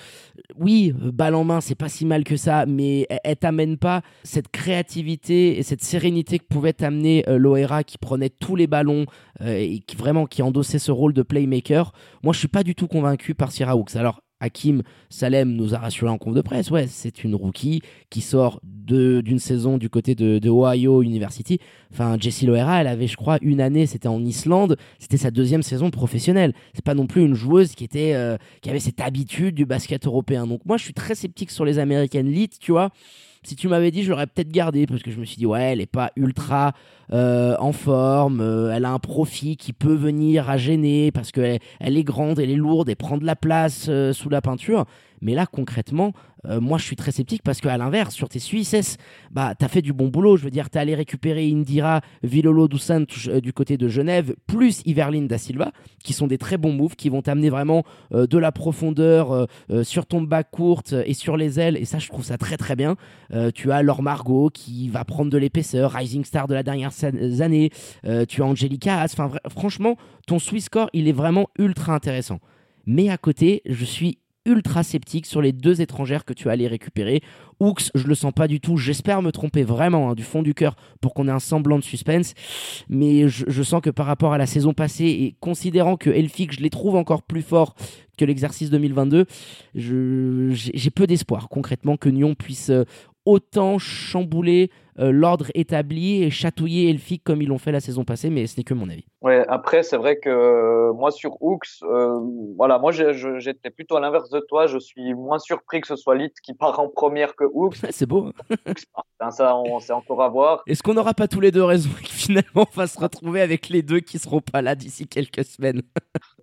Oui, 0.57 0.93
balle 0.97 1.35
en 1.35 1.45
main, 1.45 1.61
c'est 1.61 1.75
pas 1.75 1.89
si 1.89 2.07
mal 2.07 2.25
que 2.25 2.37
ça, 2.37 2.67
mais 2.67 3.07
elle, 3.11 3.21
elle 3.25 3.37
t'amène 3.37 3.77
pas 3.77 4.03
cette 4.23 4.49
créativité 4.49 5.59
et 5.59 5.63
cette 5.63 5.83
sérénité 5.83 6.39
que 6.39 6.45
pouvait 6.45 6.73
t'amener 6.73 7.25
Loera 7.27 7.85
qui 7.85 7.99
prenait 7.99 8.31
tous 8.31 8.57
les 8.57 8.67
ballons 8.67 9.07
euh, 9.43 9.57
et 9.59 9.81
qui 9.81 9.97
vraiment 9.97 10.27
qui 10.27 10.43
endossait 10.43 10.79
ce 10.79 10.93
rôle 10.93 11.13
de 11.13 11.23
playmaker. 11.23 11.93
Moi, 12.23 12.33
je 12.33 12.39
suis 12.39 12.49
pas 12.49 12.63
du 12.63 12.75
tout 12.75 12.89
convaincu 12.89 13.35
par 13.35 13.53
Sierra 13.53 13.77
Hooks. 13.77 13.97
Alors, 13.97 14.21
Hakim 14.41 14.83
Salem 15.09 15.53
nous 15.55 15.75
a 15.75 15.79
rassuré 15.79 16.11
en 16.11 16.19
conf 16.19 16.35
de 16.35 16.41
presse. 16.41 16.71
Ouais, 16.71 16.87
c'est 16.87 17.25
une 17.25 17.35
rookie 17.35 17.81
qui 18.11 18.21
sort 18.21 18.61
d'une 18.63 19.39
saison 19.39 19.79
du 19.79 19.89
côté 19.89 20.15
de, 20.15 20.39
de, 20.39 20.51
Ohio 20.51 21.03
University. 21.03 21.59
Enfin, 21.93 22.17
Jessie 22.21 22.47
Loera, 22.47 22.81
elle 22.81 22.87
avait, 22.87 23.07
je 23.07 23.17
crois, 23.17 23.39
une 23.41 23.61
année, 23.61 23.87
c'était 23.87 24.09
en 24.09 24.25
Islande. 24.25 24.77
C'était 24.99 25.17
sa 25.17 25.31
deuxième 25.31 25.63
saison 25.63 25.91
professionnelle. 25.91 26.53
C'est 26.75 26.85
pas 26.85 26.95
non 26.95 27.07
plus 27.07 27.25
une 27.25 27.35
joueuse 27.35 27.75
qui 27.75 27.85
était, 27.85 28.15
euh, 28.15 28.37
qui 28.63 28.71
avait 28.71 28.81
cette 28.81 29.01
habitude 29.01 29.55
du 29.55 29.67
basket 29.67 30.07
européen. 30.07 30.47
Donc 30.47 30.61
moi, 30.65 30.77
je 30.77 30.85
suis 30.85 30.95
très 30.95 31.15
sceptique 31.15 31.51
sur 31.51 31.65
les 31.65 31.79
américaines 31.79 32.31
lit, 32.31 32.51
tu 32.61 32.73
vois. 32.73 32.91
Si 33.47 33.55
tu 33.55 33.69
m'avais 33.69 33.93
dit, 33.93 34.03
je 34.03 34.11
l'aurais 34.11 34.27
peut-être 34.27 34.51
gardé 34.51 34.89
parce 34.89 35.05
que 35.05 35.13
je 35.13 35.21
me 35.21 35.25
suis 35.25 35.37
dit, 35.37 35.47
ouais, 35.47 35.63
elle 35.63 35.81
est 35.81 35.87
pas 35.87 36.11
ultra 36.17 36.73
euh, 37.13 37.55
en 37.61 37.71
forme, 37.71 38.41
euh, 38.41 38.75
elle 38.75 38.85
a 38.85 38.91
un 38.91 38.99
profit 38.99 39.57
qui 39.57 39.73
peut 39.73 39.95
venir 39.95 40.51
à 40.51 40.57
gêner 40.57 41.13
parce 41.13 41.31
qu'elle 41.31 41.61
elle 41.79 41.97
est 41.97 42.03
grande, 42.03 42.41
elle 42.41 42.51
est 42.51 42.57
lourde 42.57 42.89
et 42.89 42.97
prend 42.97 43.19
de 43.19 43.25
la 43.25 43.37
place 43.37 43.87
euh, 43.89 44.13
sous 44.13 44.31
la 44.31 44.41
peinture. 44.41 44.85
Mais 45.21 45.35
là, 45.35 45.47
concrètement, 45.47 46.13
euh, 46.49 46.61
moi, 46.61 46.79
je 46.79 46.85
suis 46.85 46.97
très 46.97 47.13
sceptique 47.13 47.43
parce 47.43 47.61
qu'à 47.61 47.77
l'inverse, 47.77 48.15
sur 48.15 48.29
tes 48.29 48.39
Suisses, 48.39 48.97
bah, 49.31 49.55
tu 49.59 49.65
as 49.65 49.69
fait 49.69 49.83
du 49.83 49.93
bon 49.93 50.09
boulot. 50.09 50.37
Je 50.37 50.45
veux 50.45 50.51
dire, 50.51 50.71
tu 50.71 50.79
allé 50.79 50.95
récupérer 50.95 51.51
Indira, 51.51 52.01
Villolo 52.23 52.69
Dusan 52.69 53.05
euh, 53.29 53.41
du 53.41 53.53
côté 53.53 53.77
de 53.77 53.89
Genève, 53.89 54.35
plus 54.47 54.83
Iverline 54.85 55.27
da 55.27 55.39
Silva, 55.39 55.73
qui 56.03 56.13
sont 56.13 56.27
des 56.27 56.39
très 56.39 56.57
bons 56.57 56.73
moves, 56.73 56.97
qui 56.97 57.09
vont 57.09 57.23
t'amener 57.23 57.51
vraiment 57.51 57.85
euh, 58.13 58.27
de 58.27 58.39
la 58.39 58.53
profondeur 58.53 59.47
sur 59.83 60.07
ton 60.07 60.23
bas 60.23 60.45
courte 60.45 60.95
et 61.05 61.15
sur 61.15 61.37
les 61.37 61.59
ailes. 61.59 61.77
Et 61.77 61.85
ça, 61.85 61.99
je 61.99 62.09
trouve 62.09 62.25
ça 62.25 62.39
très 62.39 62.57
très 62.57 62.77
bien. 62.77 62.97
tu 63.55 63.73
as 63.73 63.83
Laure 63.83 64.03
Margot 64.03 64.51
qui 64.51 64.89
va 64.89 65.05
prendre 65.05 65.31
de 65.31 65.39
l'épaisseur, 65.39 65.93
Rising 65.93 66.25
Star 66.25 66.47
de 66.47 66.55
la 66.55 66.63
dernière 66.63 66.91
année. 67.41 67.71
tu 68.29 68.43
as 68.43 68.45
Angelica 68.45 69.03
Enfin, 69.05 69.31
franchement, 69.49 69.97
ton 70.27 70.39
Swiss 70.39 70.65
score, 70.65 70.89
il 70.93 71.09
est 71.09 71.13
vraiment 71.13 71.49
ultra 71.59 71.95
intéressant. 71.95 72.41
Mais 72.87 73.09
à 73.09 73.19
côté, 73.19 73.63
je 73.67 73.85
suis 73.85 74.19
ultra 74.47 74.83
sceptique 74.83 75.27
sur 75.27 75.43
les 75.43 75.53
deux 75.53 75.81
étrangères 75.83 76.25
que 76.25 76.33
tu 76.33 76.49
as 76.49 76.53
allé 76.53 76.67
récupérer. 76.67 77.21
Hooks, 77.61 77.91
je 77.95 78.07
le 78.07 78.15
sens 78.15 78.33
pas 78.33 78.49
du 78.49 78.61
tout. 78.61 78.77
J'espère 78.77 79.23
me 79.23 79.33
tromper 79.33 79.65
vraiment 79.65 80.11
hein, 80.11 80.15
du 80.15 80.23
fond 80.23 80.43
du 80.43 80.55
cœur 80.55 80.77
pour 81.01 81.13
qu'on 81.13 81.29
ait 81.29 81.33
un 81.33 81.39
semblant 81.39 81.79
de 81.79 81.85
suspense. 81.85 82.35
Mais 82.89 83.29
je, 83.29 83.63
sens 83.63 83.81
que 83.83 83.91
par 83.91 84.07
rapport 84.07 84.33
à 84.33 84.39
la 84.39 84.47
saison 84.47 84.73
passée 84.73 85.05
et 85.05 85.37
considérant 85.41 85.97
que 85.97 86.11
Elphick, 86.11 86.53
je 86.53 86.61
les 86.61 86.71
trouve 86.71 86.97
encore 86.97 87.23
plus 87.23 87.43
forts 87.43 87.75
que 88.17 88.25
l'exercice 88.25 88.71
2022, 88.71 89.27
j'ai 89.75 90.91
peu 90.91 91.07
d'espoir 91.07 91.49
concrètement 91.49 91.97
que 91.97 92.09
Nyon 92.09 92.35
puisse 92.35 92.71
euh, 92.71 92.85
autant 93.27 93.79
chambouler 93.79 94.71
euh, 94.99 95.13
l'ordre 95.13 95.49
établi 95.55 96.23
et 96.23 96.31
chatouiller 96.31 96.89
Elphick 96.89 97.23
comme 97.23 97.43
ils 97.43 97.49
l'ont 97.49 97.59
fait 97.59 97.73
la 97.73 97.81
saison 97.81 98.05
passée, 98.05 98.31
mais 98.31 98.47
ce 98.47 98.59
n'est 98.59 98.65
que 98.65 98.73
mon 98.73 98.89
avis. 98.89 99.05
Ouais, 99.21 99.45
après, 99.47 99.83
c'est 99.83 99.99
vrai 99.99 100.17
que 100.17 100.31
euh, 100.31 100.95
moi, 100.95 101.11
sur 101.11 101.37
Hooks, 101.43 101.83
euh, 101.83 102.19
voilà, 102.57 102.79
moi, 102.79 102.93
j'étais 102.93 103.69
plutôt 103.69 103.97
à 103.97 104.01
l'inverse 104.01 104.31
de 104.31 104.41
toi. 104.41 104.67
Je 104.67 104.79
suis 104.79 105.13
moins 105.13 105.39
surpris 105.39 105.83
que 105.83 105.87
ce 105.87 105.97
soit 105.97 106.15
Lit 106.15 106.33
qui 106.43 106.55
part 106.55 106.81
en 106.81 106.89
première 106.89 107.37
que 107.37 107.45
Hooks. 107.45 107.77
c'est 107.91 108.07
beau. 108.07 108.33
Hein. 109.21 109.31
ça, 109.31 109.55
on 109.55 109.81
sait 109.81 109.93
encore 109.93 110.23
à 110.23 110.31
voir. 110.31 110.63
Est-ce 110.67 110.83
qu'on 110.83 110.95
n'aura 110.95 111.13
pas 111.13 111.29
tous 111.29 111.41
les 111.41 111.51
deux 111.51 111.65
raison 111.65 111.91
et 112.03 112.07
finalement, 112.07 112.67
on 112.67 112.77
va 112.77 112.87
se 112.87 112.99
retrouver 112.99 113.43
avec 113.43 113.69
les 113.69 113.83
deux 113.83 114.01
qui 114.01 114.19
seront 114.19 114.41
pas 114.41 114.63
là 114.63 114.75
d'ici 114.75 115.07
quelques 115.07 115.45
semaines? 115.45 115.83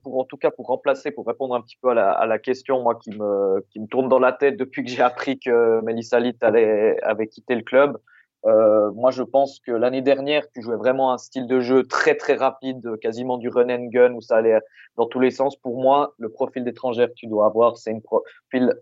Pour, 0.03 0.19
En 0.19 0.25
tout 0.25 0.37
cas, 0.37 0.51
pour 0.51 0.67
remplacer, 0.67 1.11
pour 1.11 1.25
répondre 1.25 1.55
un 1.55 1.61
petit 1.61 1.77
peu 1.81 1.89
à 1.89 2.25
la, 2.25 2.39
question, 2.39 2.81
moi, 2.81 2.95
qui 2.95 3.11
me, 3.11 3.65
qui 3.69 3.79
me 3.79 3.87
tourne 3.87 4.09
dans 4.09 4.19
la 4.19 4.33
tête 4.33 4.57
depuis 4.57 4.83
que 4.83 4.89
j'ai 4.89 5.01
appris 5.01 5.39
que 5.39 5.81
Melissa 5.81 6.19
Litt 6.19 6.43
avait 6.43 7.27
quitté 7.27 7.55
le 7.55 7.63
club. 7.63 7.97
Euh, 8.45 8.91
moi, 8.91 9.11
je 9.11 9.23
pense 9.23 9.59
que 9.59 9.71
l'année 9.71 10.01
dernière, 10.01 10.43
tu 10.51 10.61
jouais 10.61 10.75
vraiment 10.75 11.13
un 11.13 11.17
style 11.17 11.47
de 11.47 11.61
jeu 11.61 11.83
très 11.83 12.15
très 12.15 12.35
rapide, 12.35 12.97
quasiment 13.01 13.37
du 13.37 13.47
run 13.47 13.69
and 13.69 13.85
gun 13.85 14.13
où 14.13 14.21
ça 14.21 14.37
allait 14.37 14.59
dans 14.97 15.05
tous 15.05 15.19
les 15.19 15.31
sens. 15.31 15.55
Pour 15.55 15.81
moi, 15.81 16.13
le 16.17 16.29
profil 16.29 16.63
d'étrangère 16.63 17.07
que 17.07 17.13
tu 17.13 17.27
dois 17.27 17.45
avoir, 17.45 17.77
c'est 17.77 17.93
un 17.93 17.99
profil 17.99 18.73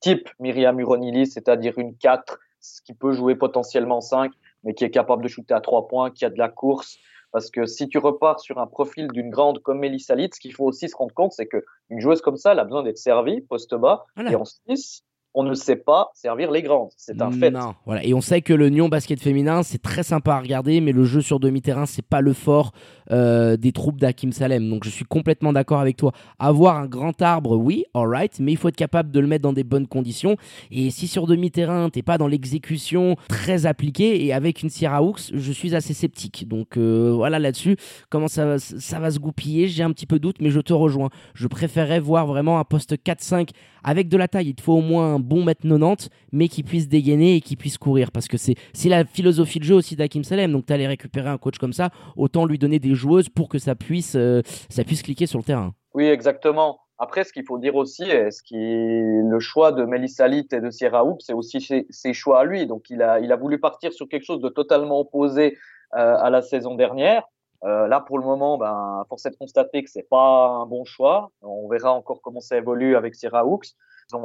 type 0.00 0.28
Myriam 0.38 0.78
Uronili, 0.78 1.26
c'est-à-dire 1.26 1.78
une 1.78 1.96
4 1.96 2.38
qui 2.84 2.92
peut 2.92 3.12
jouer 3.12 3.34
potentiellement 3.34 4.00
5, 4.00 4.32
mais 4.64 4.74
qui 4.74 4.84
est 4.84 4.90
capable 4.90 5.22
de 5.22 5.28
shooter 5.28 5.54
à 5.54 5.60
3 5.60 5.88
points, 5.88 6.10
qui 6.10 6.24
a 6.24 6.30
de 6.30 6.38
la 6.38 6.48
course. 6.48 6.98
Parce 7.32 7.50
que 7.50 7.66
si 7.66 7.88
tu 7.88 7.98
repars 7.98 8.40
sur 8.40 8.58
un 8.58 8.66
profil 8.66 9.08
d'une 9.08 9.30
grande 9.30 9.60
comme 9.60 9.78
Melissa 9.78 10.14
Litt, 10.14 10.34
ce 10.34 10.40
qu'il 10.40 10.54
faut 10.54 10.64
aussi 10.64 10.88
se 10.88 10.96
rendre 10.96 11.14
compte, 11.14 11.32
c'est 11.32 11.46
qu'une 11.46 12.00
joueuse 12.00 12.22
comme 12.22 12.36
ça, 12.36 12.52
elle 12.52 12.58
a 12.58 12.64
besoin 12.64 12.82
d'être 12.82 12.98
servie 12.98 13.42
poste 13.42 13.74
bas 13.74 14.06
et 14.18 14.34
en 14.34 14.44
6 14.44 15.04
on 15.34 15.42
ne 15.42 15.54
sait 15.54 15.76
pas 15.76 16.10
servir 16.14 16.50
les 16.50 16.62
grandes. 16.62 16.90
C'est 16.96 17.20
un 17.20 17.30
fait. 17.30 17.50
Non, 17.50 17.74
voilà. 17.86 18.04
Et 18.04 18.14
on 18.14 18.20
sait 18.20 18.40
que 18.40 18.52
le 18.52 18.70
Nyon 18.70 18.88
basket 18.88 19.20
féminin, 19.20 19.62
c'est 19.62 19.80
très 19.80 20.02
sympa 20.02 20.34
à 20.34 20.40
regarder, 20.40 20.80
mais 20.80 20.92
le 20.92 21.04
jeu 21.04 21.20
sur 21.20 21.38
demi-terrain, 21.38 21.86
c'est 21.86 22.04
pas 22.04 22.20
le 22.20 22.32
fort 22.32 22.72
euh, 23.10 23.56
des 23.56 23.72
troupes 23.72 24.00
d'Hakim 24.00 24.32
Salem. 24.32 24.68
Donc 24.68 24.84
je 24.84 24.90
suis 24.90 25.04
complètement 25.04 25.52
d'accord 25.52 25.80
avec 25.80 25.96
toi. 25.96 26.12
Avoir 26.38 26.76
un 26.76 26.86
grand 26.86 27.20
arbre, 27.22 27.56
oui, 27.56 27.84
alright, 27.94 28.40
mais 28.40 28.52
il 28.52 28.56
faut 28.56 28.68
être 28.68 28.76
capable 28.76 29.10
de 29.10 29.20
le 29.20 29.26
mettre 29.26 29.42
dans 29.42 29.52
des 29.52 29.64
bonnes 29.64 29.86
conditions. 29.86 30.36
Et 30.70 30.90
si 30.90 31.06
sur 31.06 31.26
demi-terrain, 31.26 31.90
t'es 31.90 32.02
pas 32.02 32.18
dans 32.18 32.26
l'exécution 32.26 33.16
très 33.28 33.66
appliquée, 33.66 34.24
et 34.24 34.32
avec 34.32 34.62
une 34.62 34.70
Sierra 34.70 35.02
Hooks, 35.02 35.30
je 35.32 35.52
suis 35.52 35.74
assez 35.74 35.94
sceptique. 35.94 36.48
Donc 36.48 36.76
euh, 36.76 37.12
voilà 37.14 37.38
là-dessus, 37.38 37.76
comment 38.10 38.28
ça, 38.28 38.58
ça 38.58 38.98
va 38.98 39.10
se 39.10 39.18
goupiller, 39.18 39.68
j'ai 39.68 39.82
un 39.82 39.92
petit 39.92 40.06
peu 40.06 40.18
doute, 40.18 40.36
mais 40.40 40.50
je 40.50 40.60
te 40.60 40.72
rejoins. 40.72 41.10
Je 41.34 41.46
préférerais 41.46 42.00
voir 42.00 42.26
vraiment 42.26 42.58
un 42.58 42.64
poste 42.64 42.94
4-5 42.94 43.50
avec 43.88 44.08
de 44.08 44.18
la 44.18 44.28
taille. 44.28 44.48
Il 44.48 44.54
te 44.54 44.60
faut 44.60 44.74
au 44.74 44.82
moins 44.82 45.14
un 45.14 45.18
bon 45.18 45.42
mètre 45.42 45.62
90, 45.62 46.10
mais 46.32 46.48
qui 46.48 46.62
puisse 46.62 46.88
dégainer 46.88 47.36
et 47.36 47.40
qui 47.40 47.56
puisse 47.56 47.78
courir. 47.78 48.12
Parce 48.12 48.28
que 48.28 48.36
c'est 48.36 48.54
la 48.84 49.06
philosophie 49.06 49.60
de 49.60 49.64
jeu 49.64 49.74
aussi 49.74 49.96
d'Hakim 49.96 50.24
Salem. 50.24 50.52
Donc 50.52 50.66
tu 50.66 50.72
allais 50.74 50.86
récupérer 50.86 51.30
un 51.30 51.38
coach 51.38 51.56
comme 51.58 51.72
ça, 51.72 51.88
autant 52.16 52.44
lui 52.44 52.58
donner 52.58 52.78
des 52.78 52.94
joueuses 52.94 53.30
pour 53.30 53.48
que 53.48 53.58
ça 53.58 53.74
puisse, 53.74 54.14
euh, 54.14 54.42
ça 54.68 54.84
puisse 54.84 55.02
cliquer 55.02 55.24
sur 55.24 55.38
le 55.38 55.44
terrain. 55.44 55.72
Oui, 55.94 56.04
exactement. 56.04 56.80
Après, 56.98 57.24
ce 57.24 57.32
qu'il 57.32 57.44
faut 57.44 57.58
dire 57.58 57.76
aussi, 57.76 58.04
ce 58.04 58.42
qui 58.42 58.56
le 58.56 59.38
choix 59.38 59.72
de 59.72 59.84
Melissa 59.84 60.28
Litt 60.28 60.52
et 60.52 60.60
de 60.60 60.68
Sierra 60.68 61.04
Hoop, 61.04 61.22
c'est 61.22 61.32
aussi 61.32 61.60
ses, 61.60 62.12
choix 62.12 62.40
à 62.40 62.44
lui. 62.44 62.66
Donc, 62.66 62.90
il 62.90 63.00
a, 63.02 63.20
il 63.20 63.32
a 63.32 63.36
voulu 63.36 63.58
partir 63.58 63.92
sur 63.92 64.08
quelque 64.08 64.24
chose 64.24 64.40
de 64.40 64.48
totalement 64.48 65.00
opposé 65.00 65.56
euh, 65.96 66.16
à 66.18 66.28
la 66.28 66.42
saison 66.42 66.74
dernière. 66.74 67.22
Euh, 67.64 67.88
là, 67.88 68.00
pour 68.00 68.18
le 68.18 68.24
moment, 68.24 68.56
ben, 68.56 69.04
force 69.08 69.26
est 69.26 69.30
de 69.30 69.36
constater 69.36 69.82
que 69.82 69.90
c'est 69.90 70.08
pas 70.08 70.48
un 70.48 70.66
bon 70.66 70.84
choix. 70.84 71.30
On 71.42 71.68
verra 71.68 71.92
encore 71.92 72.20
comment 72.22 72.40
ça 72.40 72.56
évolue 72.56 72.96
avec 72.96 73.14
Sierra 73.14 73.44
Hooks. 73.44 73.68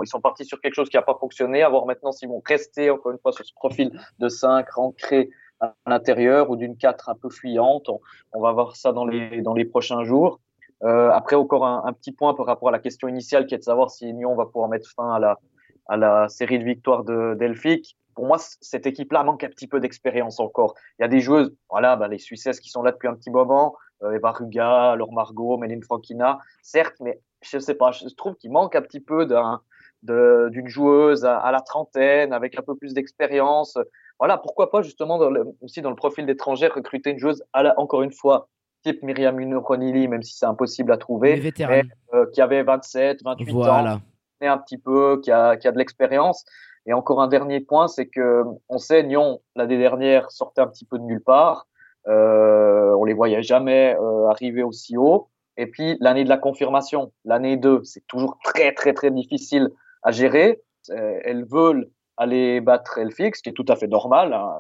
Ils, 0.02 0.08
sont 0.08 0.22
partis 0.22 0.46
sur 0.46 0.62
quelque 0.62 0.76
chose 0.76 0.90
qui 0.90 0.98
n'a 0.98 1.02
pas 1.02 1.18
fonctionné. 1.20 1.64
À 1.64 1.70
voir 1.70 1.86
maintenant 1.86 2.12
s'ils 2.12 2.30
vont 2.30 2.42
rester 2.46 2.90
encore 2.90 3.12
une 3.12 3.20
fois 3.20 3.32
sur 3.32 3.46
ce 3.46 3.54
profil 3.54 3.92
de 4.20 4.30
5 4.30 4.66
ancré 4.78 5.30
à 5.60 5.74
l'intérieur 5.88 6.50
ou 6.50 6.56
d'une 6.56 6.78
4 6.78 7.10
un 7.10 7.16
peu 7.16 7.30
fuyante. 7.30 7.90
On, 8.32 8.42
va 8.42 8.52
voir 8.52 8.76
ça 8.76 8.92
dans 8.94 9.06
les, 9.06 9.42
dans 9.42 9.54
les 9.54 9.66
prochains 9.66 10.04
jours. 10.04 10.40
Euh, 10.84 11.10
après, 11.12 11.36
encore 11.36 11.66
un, 11.66 11.84
un, 11.86 11.94
petit 11.94 12.12
point 12.12 12.34
par 12.34 12.46
rapport 12.46 12.70
à 12.70 12.72
la 12.72 12.80
question 12.80 13.08
initiale 13.08 13.46
qui 13.46 13.56
est 13.56 13.58
de 13.58 13.64
savoir 13.64 13.90
si 13.90 14.12
Lyon 14.12 14.36
va 14.36 14.46
pouvoir 14.46 14.70
mettre 14.70 14.90
fin 14.90 15.14
à 15.14 15.20
la, 15.20 15.40
à 15.88 15.98
la 15.98 16.30
série 16.30 16.60
de 16.60 16.64
victoires 16.64 17.04
de 17.04 17.36
Delphique. 17.36 17.98
Pour 18.16 18.28
moi, 18.28 18.38
cette 18.40 18.86
équipe-là 18.86 19.24
manque 19.24 19.44
un 19.44 19.50
petit 19.50 19.68
peu 19.68 19.80
d'expérience 19.80 20.40
encore. 20.40 20.76
Il 21.00 21.02
y 21.02 21.06
a 21.06 21.08
des 21.08 21.20
joueuses, 21.20 21.54
voilà, 21.70 21.96
bah, 21.96 22.08
les 22.08 22.20
Suissesses 22.20 22.60
qui 22.60 22.70
sont 22.70 22.84
là 22.84 22.92
depuis 22.92 23.08
un 23.08 23.16
petit 23.16 23.32
moment, 23.32 23.76
euh, 24.04 24.12
Eva 24.12 24.32
Ruga, 24.32 24.96
Laure 24.96 25.14
Margot, 25.14 25.58
Méline 25.58 25.84
Frankina, 25.84 26.40
certes, 26.62 26.96
mais 27.00 27.20
je 27.42 27.58
sais 27.58 27.74
pas, 27.74 27.92
je 27.92 28.08
trouve 28.16 28.36
qu'il 28.36 28.52
manque 28.52 28.76
un 28.76 28.82
petit 28.82 29.00
peu 29.00 29.26
d'un, 29.26 29.62
d'une 30.04 30.68
joueuse 30.68 31.26
à, 31.26 31.52
la 31.52 31.62
trentaine 31.62 32.34
avec 32.34 32.58
un 32.58 32.62
peu 32.62 32.76
plus 32.76 32.94
d'expérience. 32.94 33.78
Voilà, 34.20 34.38
pourquoi 34.38 34.70
pas 34.70 34.82
justement 34.82 35.18
dans 35.18 35.30
le, 35.30 35.46
aussi 35.62 35.82
dans 35.82 35.90
le 35.90 35.96
profil 35.96 36.26
d'étranger 36.26 36.68
recruter 36.68 37.12
une 37.12 37.20
joueuse 37.20 37.44
à 37.54 37.64
la, 37.64 37.80
encore 37.80 38.04
une 38.04 38.12
fois 38.12 38.48
type 38.84 39.02
Myriam 39.02 39.38
Ronili, 39.58 40.08
même 40.08 40.24
si 40.24 40.38
c'est 40.38 40.46
impossible 40.46 40.92
à 40.92 40.98
trouver, 40.98 41.54
mais, 41.58 41.84
euh, 42.14 42.26
qui 42.34 42.42
avait 42.42 42.64
27, 42.64 43.24
28 43.24 43.52
voilà. 43.52 43.96
ans, 43.96 44.02
un 44.48 44.58
petit 44.58 44.78
peu, 44.78 45.20
qui 45.24 45.32
a, 45.32 45.58
qui 45.58 45.68
a 45.68 45.72
de 45.72 45.78
l'expérience. 45.78 46.46
Et 46.86 46.94
encore 46.94 47.22
un 47.22 47.28
dernier 47.28 47.62
point, 47.62 47.88
c'est 47.88 48.08
que 48.08 48.44
on 48.70 48.78
sait 48.78 49.04
Nyon 49.04 49.42
l'année 49.56 49.78
dernière 49.78 50.32
sortait 50.32 50.62
un 50.62 50.68
petit 50.68 50.86
peu 50.86 50.98
de 50.98 51.04
nulle 51.04 51.24
part. 51.24 51.68
Euh, 52.08 52.94
on 52.98 53.06
les 53.06 53.14
voyait 53.14 53.44
jamais 53.44 53.96
euh, 54.00 54.28
arriver 54.28 54.64
aussi 54.64 54.98
haut. 54.98 55.30
Et 55.56 55.68
puis 55.68 55.98
l'année 56.02 56.24
de 56.24 56.30
la 56.30 56.38
confirmation, 56.38 57.14
l'année 57.24 57.58
2, 57.58 57.82
c'est 57.84 58.06
toujours 58.08 58.38
très 58.44 58.74
très 58.74 58.94
très 58.94 59.12
difficile 59.12 59.70
à 60.02 60.12
gérer. 60.12 60.62
Euh, 60.90 61.20
elles 61.24 61.46
veulent 61.46 61.90
aller 62.18 62.60
battre 62.60 62.98
Elfix, 62.98 63.40
ce 63.40 63.44
qui 63.44 63.50
est 63.50 63.54
tout 63.54 63.66
à 63.70 63.76
fait 63.76 63.88
normal 63.88 64.34
hein, 64.34 64.52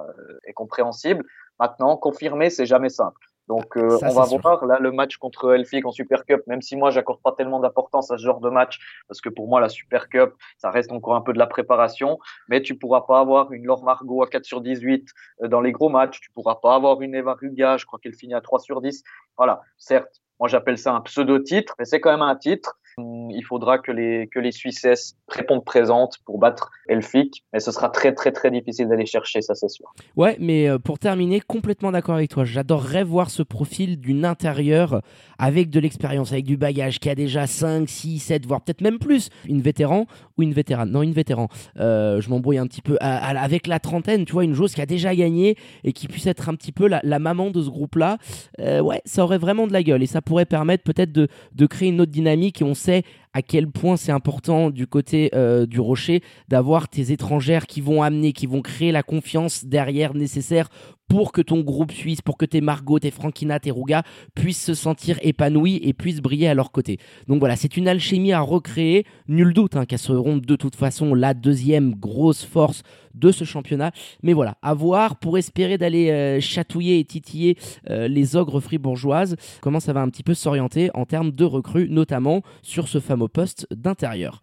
et 0.47 0.53
compréhensible. 0.53 1.25
Maintenant, 1.59 1.97
confirmer, 1.97 2.49
c'est 2.49 2.65
jamais 2.65 2.89
simple. 2.89 3.19
Donc 3.47 3.77
euh, 3.77 3.97
on 4.01 4.13
va 4.13 4.25
voir. 4.25 4.65
Là 4.65 4.79
le 4.79 4.91
match 4.91 5.17
contre 5.17 5.53
Elfig 5.53 5.85
en 5.85 5.91
Super 5.91 6.25
Cup, 6.25 6.41
même 6.47 6.61
si 6.61 6.75
moi 6.75 6.91
j'accorde 6.91 7.21
pas 7.21 7.33
tellement 7.33 7.59
d'importance 7.59 8.11
à 8.11 8.17
ce 8.17 8.23
genre 8.23 8.39
de 8.39 8.49
match, 8.49 8.79
parce 9.07 9.21
que 9.21 9.29
pour 9.29 9.47
moi 9.47 9.59
la 9.59 9.69
Super 9.69 10.09
Cup, 10.09 10.33
ça 10.57 10.69
reste 10.69 10.91
encore 10.91 11.15
un 11.15 11.21
peu 11.21 11.33
de 11.33 11.39
la 11.39 11.47
préparation, 11.47 12.19
mais 12.47 12.61
tu 12.61 12.75
pourras 12.75 13.01
pas 13.01 13.19
avoir 13.19 13.51
une 13.51 13.65
Laure 13.65 13.83
Margot 13.83 14.23
à 14.23 14.27
4 14.27 14.45
sur 14.45 14.61
18 14.61 15.09
euh, 15.41 15.47
dans 15.47 15.61
les 15.61 15.71
gros 15.71 15.89
matchs, 15.89 16.21
tu 16.21 16.31
pourras 16.31 16.55
pas 16.55 16.75
avoir 16.75 17.01
une 17.01 17.15
Eva 17.15 17.33
Ruga, 17.33 17.77
je 17.77 17.85
crois 17.85 17.99
qu'elle 17.99 18.15
finit 18.15 18.33
à 18.33 18.41
3 18.41 18.59
sur 18.59 18.81
10. 18.81 19.03
Voilà, 19.37 19.61
certes, 19.77 20.21
moi 20.39 20.47
j'appelle 20.47 20.77
ça 20.77 20.93
un 20.93 21.01
pseudo-titre, 21.01 21.75
mais 21.79 21.85
c'est 21.85 21.99
quand 21.99 22.11
même 22.11 22.21
un 22.21 22.35
titre. 22.35 22.79
Il 22.97 23.43
faudra 23.47 23.79
que 23.79 23.91
les, 23.91 24.27
que 24.27 24.39
les 24.39 24.51
Suissesses 24.51 25.15
répondent 25.27 25.65
présentes 25.65 26.17
pour 26.25 26.37
battre 26.37 26.71
Elfic, 26.87 27.43
mais 27.53 27.59
ce 27.59 27.71
sera 27.71 27.89
très 27.89 28.13
très 28.13 28.31
très 28.31 28.51
difficile 28.51 28.87
d'aller 28.87 29.05
chercher, 29.05 29.41
ça 29.41 29.55
c'est 29.55 29.69
sûr. 29.69 29.93
Ouais, 30.15 30.37
mais 30.39 30.69
euh, 30.69 30.79
pour 30.79 30.99
terminer, 30.99 31.39
complètement 31.39 31.91
d'accord 31.91 32.15
avec 32.15 32.29
toi. 32.29 32.43
J'adorerais 32.45 33.03
voir 33.03 33.29
ce 33.29 33.43
profil 33.43 33.99
d'une 33.99 34.25
intérieure 34.25 35.01
avec 35.37 35.69
de 35.69 35.79
l'expérience, 35.79 36.31
avec 36.31 36.45
du 36.45 36.57
bagage, 36.57 36.99
qui 36.99 37.09
a 37.09 37.15
déjà 37.15 37.47
5, 37.47 37.87
6, 37.87 38.19
7, 38.19 38.45
voire 38.45 38.61
peut-être 38.61 38.81
même 38.81 38.99
plus. 38.99 39.29
Une 39.47 39.61
vétéran 39.61 40.05
ou 40.37 40.43
une 40.43 40.53
vétérane 40.53 40.91
Non, 40.91 41.01
une 41.01 41.13
vétéran. 41.13 41.47
Euh, 41.79 42.21
je 42.21 42.29
m'embrouille 42.29 42.57
un 42.57 42.67
petit 42.67 42.81
peu. 42.81 42.97
avec 42.99 43.67
la 43.67 43.79
trentaine, 43.79 44.25
tu 44.25 44.33
vois, 44.33 44.43
une 44.43 44.53
joueuse 44.53 44.73
qui 44.73 44.81
a 44.81 44.85
déjà 44.85 45.15
gagné 45.15 45.55
et 45.83 45.93
qui 45.93 46.07
puisse 46.07 46.27
être 46.27 46.49
un 46.49 46.55
petit 46.55 46.71
peu 46.71 46.87
la, 46.87 47.19
maman 47.19 47.51
de 47.51 47.61
ce 47.61 47.69
groupe-là. 47.69 48.17
Euh, 48.59 48.81
ouais, 48.81 49.01
ça 49.05 49.23
aurait 49.23 49.37
vraiment 49.37 49.67
de 49.67 49.73
la 49.73 49.83
gueule 49.83 50.03
et 50.03 50.07
ça 50.07 50.21
pourrait 50.21 50.45
permettre 50.45 50.83
peut-être 50.83 51.11
de, 51.11 51.27
de 51.53 51.65
créer 51.65 51.89
une 51.89 52.01
autre 52.01 52.11
dynamique 52.11 52.61
et 52.61 52.65
on 52.65 52.73
sait 52.83 53.03
à 53.33 53.41
quel 53.41 53.67
point 53.67 53.97
c'est 53.97 54.11
important 54.11 54.69
du 54.69 54.87
côté 54.87 55.31
du 55.67 55.79
Rocher 55.79 56.21
d'avoir 56.47 56.87
tes 56.87 57.11
étrangères 57.11 57.67
qui 57.67 57.81
vont 57.81 58.03
amener, 58.03 58.33
qui 58.33 58.45
vont 58.45 58.61
créer 58.61 58.91
la 58.91 59.03
confiance 59.03 59.65
derrière 59.65 60.13
nécessaire 60.13 60.69
pour 61.13 61.31
que 61.31 61.41
ton 61.41 61.61
groupe 61.61 61.91
suisse, 61.91 62.21
pour 62.21 62.37
que 62.37 62.45
tes 62.45 62.59
Margot, 62.59 62.97
tes 62.97 63.11
Frankina, 63.11 63.59
tes 63.59 63.69
Ruga 63.71 64.03
puissent 64.33 64.63
se 64.63 64.73
sentir 64.73 65.19
épanouis 65.21 65.79
et 65.83 65.93
puissent 65.93 66.21
briller 66.21 66.47
à 66.47 66.53
leur 66.53 66.71
côté. 66.71 66.97
Donc 67.27 67.39
voilà, 67.39 67.55
c'est 67.55 67.77
une 67.77 67.87
alchimie 67.87 68.33
à 68.33 68.41
recréer. 68.41 69.05
Nul 69.27 69.53
doute 69.53 69.75
hein, 69.75 69.85
qu'elles 69.85 69.99
seront 69.99 70.37
de 70.37 70.55
toute 70.55 70.75
façon 70.75 71.13
la 71.13 71.35
deuxième 71.35 71.93
grosse 71.93 72.43
force 72.43 72.81
de 73.13 73.31
ce 73.31 73.43
championnat. 73.43 73.91
Mais 74.23 74.33
voilà, 74.33 74.57
à 74.61 74.73
voir 74.73 75.17
pour 75.17 75.37
espérer 75.37 75.77
d'aller 75.77 76.09
euh, 76.09 76.39
chatouiller 76.39 76.97
et 76.97 77.05
titiller 77.05 77.57
euh, 77.91 78.07
les 78.07 78.35
ogres 78.35 78.59
fribourgeoises. 78.59 79.35
Comment 79.61 79.79
ça 79.79 79.93
va 79.93 80.01
un 80.01 80.09
petit 80.09 80.23
peu 80.23 80.33
s'orienter 80.33 80.89
en 80.95 81.05
termes 81.05 81.29
de 81.31 81.45
recrues, 81.45 81.89
notamment 81.89 82.41
sur 82.63 82.87
ce 82.87 82.99
fameux 82.99 83.22
poste 83.27 83.67
d'intérieur. 83.71 84.41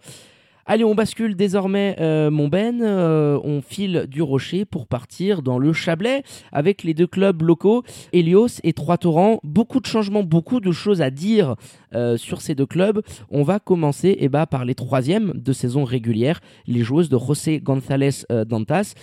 Allez, 0.73 0.85
on 0.85 0.95
bascule 0.95 1.35
désormais, 1.35 1.97
euh, 1.99 2.31
mon 2.31 2.47
Ben. 2.47 2.81
Euh, 2.81 3.41
on 3.43 3.61
file 3.61 4.07
du 4.09 4.23
Rocher 4.23 4.65
pour 4.65 4.87
partir 4.87 5.43
dans 5.43 5.59
le 5.59 5.73
Chablais 5.73 6.23
avec 6.53 6.85
les 6.85 6.95
deux 6.95 7.09
clubs 7.09 7.43
locaux, 7.43 7.83
Helios 8.13 8.61
et 8.63 8.73
Trois-Torrents. 8.73 9.41
Beaucoup 9.43 9.81
de 9.81 9.87
changements, 9.87 10.23
beaucoup 10.23 10.61
de 10.61 10.71
choses 10.71 11.03
à 11.03 11.11
dire 11.11 11.57
euh, 11.93 12.17
sur 12.17 12.41
ces 12.41 12.55
deux 12.55 12.67
clubs. 12.67 13.03
On 13.31 13.43
va 13.43 13.59
commencer 13.59 14.17
eh 14.21 14.29
ben, 14.29 14.47
par 14.47 14.65
les 14.65 14.77
troisièmes 14.77 15.33
de 15.35 15.53
saison 15.53 15.83
régulière, 15.83 16.41
les 16.69 16.83
joueuses 16.83 17.09
de 17.09 17.19
José 17.19 17.59
González 17.59 18.25
Dantas 18.47 18.95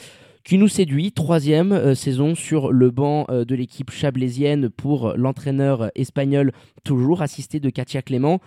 qui 0.46 0.58
nous 0.58 0.70
séduit. 0.70 1.12
Troisième 1.12 1.96
saison 1.96 2.34
sur 2.34 2.72
le 2.72 2.92
banc 2.92 3.26
de 3.30 3.56
l'équipe 3.56 3.92
chablaisienne 3.92 4.70
pour 4.70 5.18
l'entraîneur 5.18 5.92
espagnol, 5.96 6.54
toujours 6.86 7.22
assisté 7.22 7.60
de 7.60 7.70
Katia 7.70 8.02
Clément. 8.02 8.40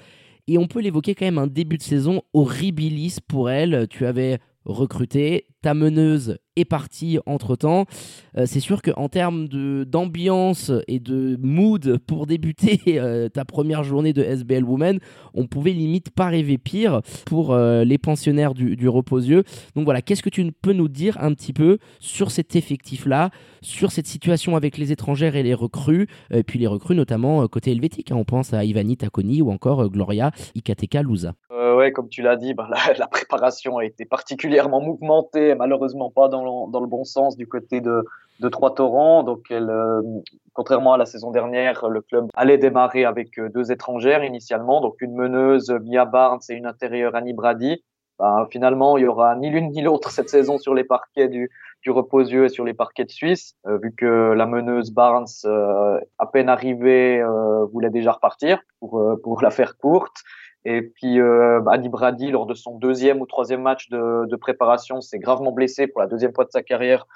Et 0.46 0.58
on 0.58 0.66
peut 0.66 0.80
l'évoquer 0.80 1.14
quand 1.14 1.24
même 1.24 1.38
un 1.38 1.46
début 1.46 1.78
de 1.78 1.82
saison 1.82 2.22
horribilis 2.32 3.18
pour 3.26 3.50
elle. 3.50 3.86
Tu 3.88 4.06
avais 4.06 4.38
recruté, 4.64 5.46
ta 5.62 5.74
meneuse 5.74 6.38
est 6.60 6.64
partie 6.64 7.18
entre 7.26 7.56
temps. 7.56 7.86
Euh, 8.36 8.44
c'est 8.46 8.60
sûr 8.60 8.82
qu'en 8.82 9.08
termes 9.08 9.48
d'ambiance 9.48 10.70
et 10.88 11.00
de 11.00 11.38
mood 11.40 11.98
pour 12.06 12.26
débuter 12.26 12.80
euh, 13.00 13.28
ta 13.28 13.44
première 13.44 13.82
journée 13.82 14.12
de 14.12 14.22
SBL 14.22 14.64
Women, 14.64 14.98
on 15.34 15.46
pouvait 15.46 15.72
limite 15.72 16.10
pas 16.10 16.28
rêver 16.28 16.58
pire 16.58 17.00
pour 17.26 17.52
euh, 17.52 17.84
les 17.84 17.98
pensionnaires 17.98 18.54
du, 18.54 18.88
Reposieux. 18.90 19.44
Donc 19.76 19.84
voilà, 19.84 20.02
qu'est-ce 20.02 20.22
que 20.22 20.30
tu 20.30 20.50
peux 20.50 20.72
nous 20.72 20.88
dire 20.88 21.16
un 21.20 21.32
petit 21.32 21.52
peu 21.52 21.78
sur 22.00 22.32
cet 22.32 22.56
effectif-là, 22.56 23.30
sur 23.62 23.92
cette 23.92 24.08
situation 24.08 24.56
avec 24.56 24.78
les 24.78 24.90
étrangères 24.90 25.36
et 25.36 25.44
les 25.44 25.54
recrues, 25.54 26.08
et 26.32 26.42
puis 26.42 26.58
les 26.58 26.66
recrues 26.66 26.96
notamment 26.96 27.46
côté 27.46 27.70
helvétique. 27.70 28.10
Hein. 28.10 28.16
on 28.16 28.24
pense 28.24 28.52
à 28.52 28.64
Ivani 28.64 28.96
Takoni 28.96 29.42
ou 29.42 29.52
encore 29.52 29.88
Gloria 29.90 30.32
Ikateka 30.56 31.02
Luza. 31.02 31.34
Ouais, 31.80 31.92
comme 31.92 32.08
tu 32.08 32.22
l'as 32.22 32.36
dit, 32.36 32.54
bah, 32.54 32.68
la, 32.98 33.06
préparation 33.06 33.78
a 33.78 33.84
été 33.84 34.04
particulièrement 34.04 34.80
mouvementée, 34.80 35.54
malheureusement 35.54 36.10
pas 36.10 36.28
dans 36.28 36.66
le, 36.66 36.86
bon 36.86 37.04
sens 37.04 37.36
du 37.36 37.46
côté 37.46 37.80
de, 37.80 38.04
Trois-Torrents. 38.50 39.22
Donc, 39.22 39.50
euh, 39.50 40.00
contrairement 40.54 40.94
à 40.94 40.98
la 40.98 41.04
saison 41.04 41.30
dernière, 41.30 41.88
le 41.88 42.00
club 42.00 42.28
allait 42.34 42.56
démarrer 42.56 43.04
avec 43.04 43.38
euh, 43.38 43.50
deux 43.50 43.70
étrangères 43.70 44.24
initialement, 44.24 44.80
donc 44.80 44.94
une 45.02 45.14
meneuse 45.14 45.70
Mia 45.84 46.06
Barnes 46.06 46.40
et 46.48 46.54
une 46.54 46.64
intérieure 46.64 47.14
Annie 47.14 47.34
Brady. 47.34 47.84
Ben, 48.18 48.46
finalement, 48.50 48.96
il 48.96 49.04
y 49.04 49.06
aura 49.06 49.34
ni 49.36 49.50
l'une 49.50 49.70
ni 49.70 49.82
l'autre 49.82 50.10
cette 50.10 50.30
saison 50.30 50.56
sur 50.56 50.74
les 50.74 50.84
parquets 50.84 51.28
du, 51.28 51.50
du 51.82 51.90
Reposieux 51.90 52.46
et 52.46 52.48
sur 52.48 52.64
les 52.64 52.74
parquets 52.74 53.04
de 53.04 53.10
Suisse, 53.10 53.56
euh, 53.66 53.76
vu 53.76 53.92
que 53.94 54.32
la 54.32 54.46
meneuse 54.46 54.90
Barnes, 54.90 55.26
à 56.18 56.26
peine 56.26 56.48
arrivée, 56.48 57.22
voulait 57.72 57.90
déjà 57.90 58.12
repartir 58.12 58.60
pour 58.80 59.42
la 59.42 59.50
faire 59.50 59.76
courte. 59.76 60.16
Et 60.64 60.82
puis 60.82 61.20
euh, 61.20 61.62
Adi 61.66 61.88
Brady, 61.88 62.30
lors 62.30 62.46
de 62.46 62.54
son 62.54 62.76
deuxième 62.76 63.20
ou 63.20 63.26
troisième 63.26 63.62
match 63.62 63.88
de, 63.88 64.26
de 64.26 64.36
préparation, 64.36 65.00
s'est 65.00 65.18
gravement 65.18 65.52
blessé 65.52 65.86
pour 65.86 66.00
la 66.00 66.06
deuxième 66.06 66.34
fois 66.34 66.44
de 66.44 66.50
sa 66.50 66.62
carrière 66.62 67.06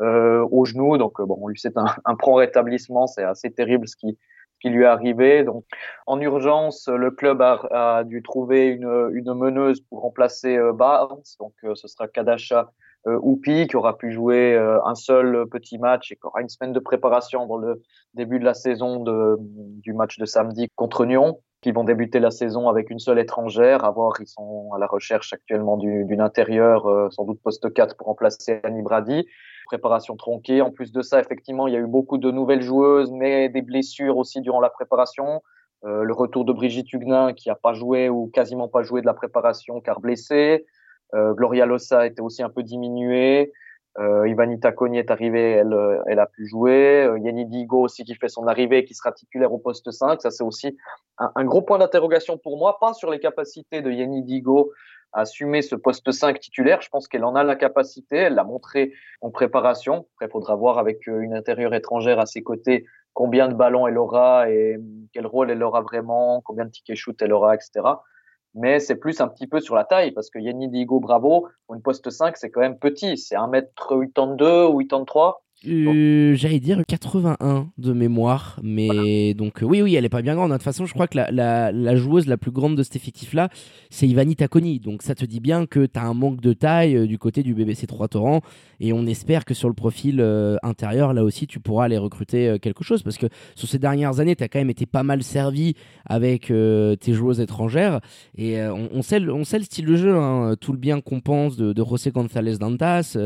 euh, 0.00 0.46
au 0.50 0.64
genou. 0.64 0.96
Donc 0.96 1.20
euh, 1.20 1.26
bon, 1.26 1.38
on 1.40 1.48
lui 1.48 1.58
c'est 1.58 1.76
un, 1.76 1.86
un 2.04 2.14
prompt 2.16 2.36
rétablissement. 2.36 3.06
C'est 3.06 3.24
assez 3.24 3.50
terrible 3.50 3.86
ce 3.86 3.96
qui, 3.96 4.18
qui 4.60 4.70
lui 4.70 4.84
est 4.84 4.86
arrivé. 4.86 5.44
Donc 5.44 5.64
en 6.06 6.18
urgence, 6.20 6.88
le 6.88 7.10
club 7.10 7.42
a, 7.42 7.60
a 7.70 8.04
dû 8.04 8.22
trouver 8.22 8.68
une, 8.68 9.10
une 9.12 9.34
meneuse 9.34 9.80
pour 9.82 10.00
remplacer 10.00 10.56
euh, 10.56 10.72
Barnes. 10.72 11.20
Donc 11.40 11.52
euh, 11.64 11.74
ce 11.74 11.88
sera 11.88 12.08
Kadasha 12.08 12.72
euh, 13.06 13.18
Oupi 13.20 13.66
qui 13.66 13.76
aura 13.76 13.98
pu 13.98 14.12
jouer 14.12 14.54
euh, 14.54 14.82
un 14.86 14.94
seul 14.94 15.46
petit 15.50 15.76
match 15.76 16.10
et 16.10 16.16
qui 16.16 16.24
aura 16.24 16.40
une 16.40 16.48
semaine 16.48 16.72
de 16.72 16.80
préparation 16.80 17.42
avant 17.42 17.58
le 17.58 17.82
début 18.14 18.38
de 18.38 18.46
la 18.46 18.54
saison 18.54 19.00
de, 19.00 19.36
du 19.38 19.92
match 19.92 20.18
de 20.18 20.24
samedi 20.24 20.68
contre 20.74 21.04
Nyon 21.04 21.38
qui 21.64 21.72
vont 21.72 21.84
débuter 21.84 22.20
la 22.20 22.30
saison 22.30 22.68
avec 22.68 22.90
une 22.90 22.98
seule 22.98 23.18
étrangère. 23.18 23.86
À 23.86 23.90
voir, 23.90 24.12
ils 24.20 24.26
sont 24.26 24.70
à 24.74 24.78
la 24.78 24.86
recherche 24.86 25.32
actuellement 25.32 25.78
d'une 25.78 26.20
intérieure, 26.20 26.86
euh, 26.86 27.08
sans 27.08 27.24
doute 27.24 27.40
poste 27.42 27.72
4 27.72 27.96
pour 27.96 28.08
remplacer 28.08 28.60
Annie 28.64 28.82
Brady. 28.82 29.26
Préparation 29.64 30.14
tronquée. 30.14 30.60
En 30.60 30.70
plus 30.70 30.92
de 30.92 31.00
ça, 31.00 31.20
effectivement, 31.20 31.66
il 31.66 31.72
y 31.72 31.76
a 31.78 31.80
eu 31.80 31.86
beaucoup 31.86 32.18
de 32.18 32.30
nouvelles 32.30 32.60
joueuses, 32.60 33.10
mais 33.12 33.48
des 33.48 33.62
blessures 33.62 34.18
aussi 34.18 34.42
durant 34.42 34.60
la 34.60 34.68
préparation. 34.68 35.40
Euh, 35.86 36.02
le 36.02 36.12
retour 36.12 36.44
de 36.44 36.52
Brigitte 36.52 36.92
Huguenin, 36.92 37.32
qui 37.32 37.48
a 37.48 37.54
pas 37.54 37.72
joué 37.72 38.10
ou 38.10 38.26
quasiment 38.26 38.68
pas 38.68 38.82
joué 38.82 39.00
de 39.00 39.06
la 39.06 39.14
préparation 39.14 39.80
car 39.80 40.00
blessée. 40.00 40.66
Euh, 41.14 41.32
Gloria 41.32 41.64
Lossa 41.64 42.06
était 42.06 42.20
aussi 42.20 42.42
un 42.42 42.50
peu 42.50 42.62
diminuée. 42.62 43.54
Euh, 43.98 44.28
Ivanita 44.28 44.72
Koni 44.72 44.98
est 44.98 45.10
arrivée, 45.10 45.52
elle, 45.52 45.72
euh, 45.72 46.02
elle 46.06 46.18
a 46.18 46.26
pu 46.26 46.46
jouer. 46.46 47.04
Euh, 47.04 47.18
Yenny 47.18 47.46
Digo 47.46 47.80
aussi 47.80 48.04
qui 48.04 48.14
fait 48.16 48.28
son 48.28 48.46
arrivée, 48.48 48.84
qui 48.84 48.94
sera 48.94 49.12
titulaire 49.12 49.52
au 49.52 49.58
poste 49.58 49.90
5. 49.90 50.20
Ça, 50.20 50.30
c'est 50.30 50.42
aussi 50.42 50.76
un, 51.18 51.30
un, 51.36 51.44
gros 51.44 51.62
point 51.62 51.78
d'interrogation 51.78 52.36
pour 52.36 52.58
moi, 52.58 52.78
pas 52.80 52.92
sur 52.92 53.10
les 53.10 53.20
capacités 53.20 53.82
de 53.82 53.90
Yenny 53.90 54.22
Digo 54.22 54.72
à 55.12 55.20
assumer 55.20 55.62
ce 55.62 55.76
poste 55.76 56.10
5 56.10 56.40
titulaire. 56.40 56.82
Je 56.82 56.88
pense 56.88 57.06
qu'elle 57.06 57.24
en 57.24 57.36
a 57.36 57.44
la 57.44 57.54
capacité, 57.54 58.16
elle 58.16 58.34
l'a 58.34 58.44
montré 58.44 58.92
en 59.20 59.30
préparation. 59.30 60.06
Après, 60.14 60.26
il 60.26 60.30
faudra 60.30 60.56
voir 60.56 60.78
avec 60.78 61.08
euh, 61.08 61.20
une 61.20 61.34
intérieure 61.34 61.74
étrangère 61.74 62.18
à 62.18 62.26
ses 62.26 62.42
côtés 62.42 62.84
combien 63.12 63.46
de 63.46 63.54
ballons 63.54 63.86
elle 63.86 63.96
aura 63.96 64.50
et 64.50 64.76
quel 65.12 65.26
rôle 65.26 65.52
elle 65.52 65.62
aura 65.62 65.82
vraiment, 65.82 66.40
combien 66.44 66.64
de 66.64 66.70
tickets 66.70 66.96
shoot 66.96 67.22
elle 67.22 67.32
aura, 67.32 67.54
etc 67.54 67.84
mais 68.54 68.80
c'est 68.80 68.96
plus 68.96 69.20
un 69.20 69.28
petit 69.28 69.46
peu 69.46 69.60
sur 69.60 69.74
la 69.74 69.84
taille 69.84 70.12
parce 70.12 70.30
que 70.30 70.38
Yanni 70.38 70.68
Digo 70.68 71.00
Bravo, 71.00 71.48
pour 71.66 71.74
une 71.74 71.82
poste 71.82 72.10
5, 72.10 72.36
c'est 72.36 72.50
quand 72.50 72.60
même 72.60 72.78
petit. 72.78 73.16
C'est 73.16 73.36
1m82 73.36 74.66
ou 74.72 74.78
83. 74.78 75.43
Euh, 75.66 76.34
J'allais 76.34 76.60
dire 76.60 76.82
81 76.86 77.68
de 77.78 77.92
mémoire, 77.92 78.58
mais 78.62 78.86
voilà. 78.86 79.34
donc 79.34 79.58
oui, 79.62 79.82
oui, 79.82 79.94
elle 79.94 80.04
est 80.04 80.08
pas 80.10 80.22
bien 80.22 80.34
grande. 80.34 80.50
De 80.50 80.56
toute 80.56 80.62
façon, 80.62 80.86
je 80.86 80.92
crois 80.94 81.06
que 81.06 81.16
la, 81.16 81.30
la, 81.30 81.72
la 81.72 81.96
joueuse 81.96 82.26
la 82.26 82.36
plus 82.36 82.50
grande 82.50 82.76
de 82.76 82.82
cet 82.82 82.96
effectif-là, 82.96 83.48
c'est 83.90 84.06
Ivani 84.06 84.36
Takoni. 84.36 84.80
Donc 84.80 85.02
ça 85.02 85.14
te 85.14 85.24
dit 85.24 85.40
bien 85.40 85.66
que 85.66 85.86
tu 85.86 85.98
as 85.98 86.02
un 86.04 86.14
manque 86.14 86.40
de 86.40 86.52
taille 86.52 86.96
euh, 86.96 87.06
du 87.06 87.18
côté 87.18 87.42
du 87.42 87.54
BBC 87.54 87.86
3 87.86 88.08
Torrent, 88.08 88.40
et 88.80 88.92
on 88.92 89.06
espère 89.06 89.44
que 89.44 89.54
sur 89.54 89.68
le 89.68 89.74
profil 89.74 90.20
euh, 90.20 90.56
intérieur, 90.62 91.12
là 91.14 91.24
aussi, 91.24 91.46
tu 91.46 91.60
pourras 91.60 91.84
aller 91.86 91.98
recruter 91.98 92.48
euh, 92.48 92.58
quelque 92.58 92.84
chose, 92.84 93.02
parce 93.02 93.16
que 93.18 93.26
sur 93.54 93.68
ces 93.68 93.78
dernières 93.78 94.20
années, 94.20 94.36
tu 94.36 94.44
as 94.44 94.48
quand 94.48 94.58
même 94.58 94.70
été 94.70 94.86
pas 94.86 95.02
mal 95.02 95.22
servi 95.22 95.74
avec 96.04 96.50
euh, 96.50 96.96
tes 96.96 97.12
joueuses 97.14 97.40
étrangères, 97.40 98.00
et 98.36 98.60
euh, 98.60 98.74
on, 98.74 98.88
on, 98.92 99.02
sait 99.02 99.20
le, 99.20 99.32
on 99.32 99.44
sait 99.44 99.58
le 99.58 99.64
style 99.64 99.86
de 99.86 99.96
jeu, 99.96 100.14
hein, 100.16 100.56
tout 100.60 100.72
le 100.72 100.78
bien 100.78 101.00
qu'on 101.00 101.20
pense 101.20 101.56
de, 101.56 101.72
de 101.72 101.84
José 101.84 102.10
González 102.10 102.58
Dantas, 102.58 103.16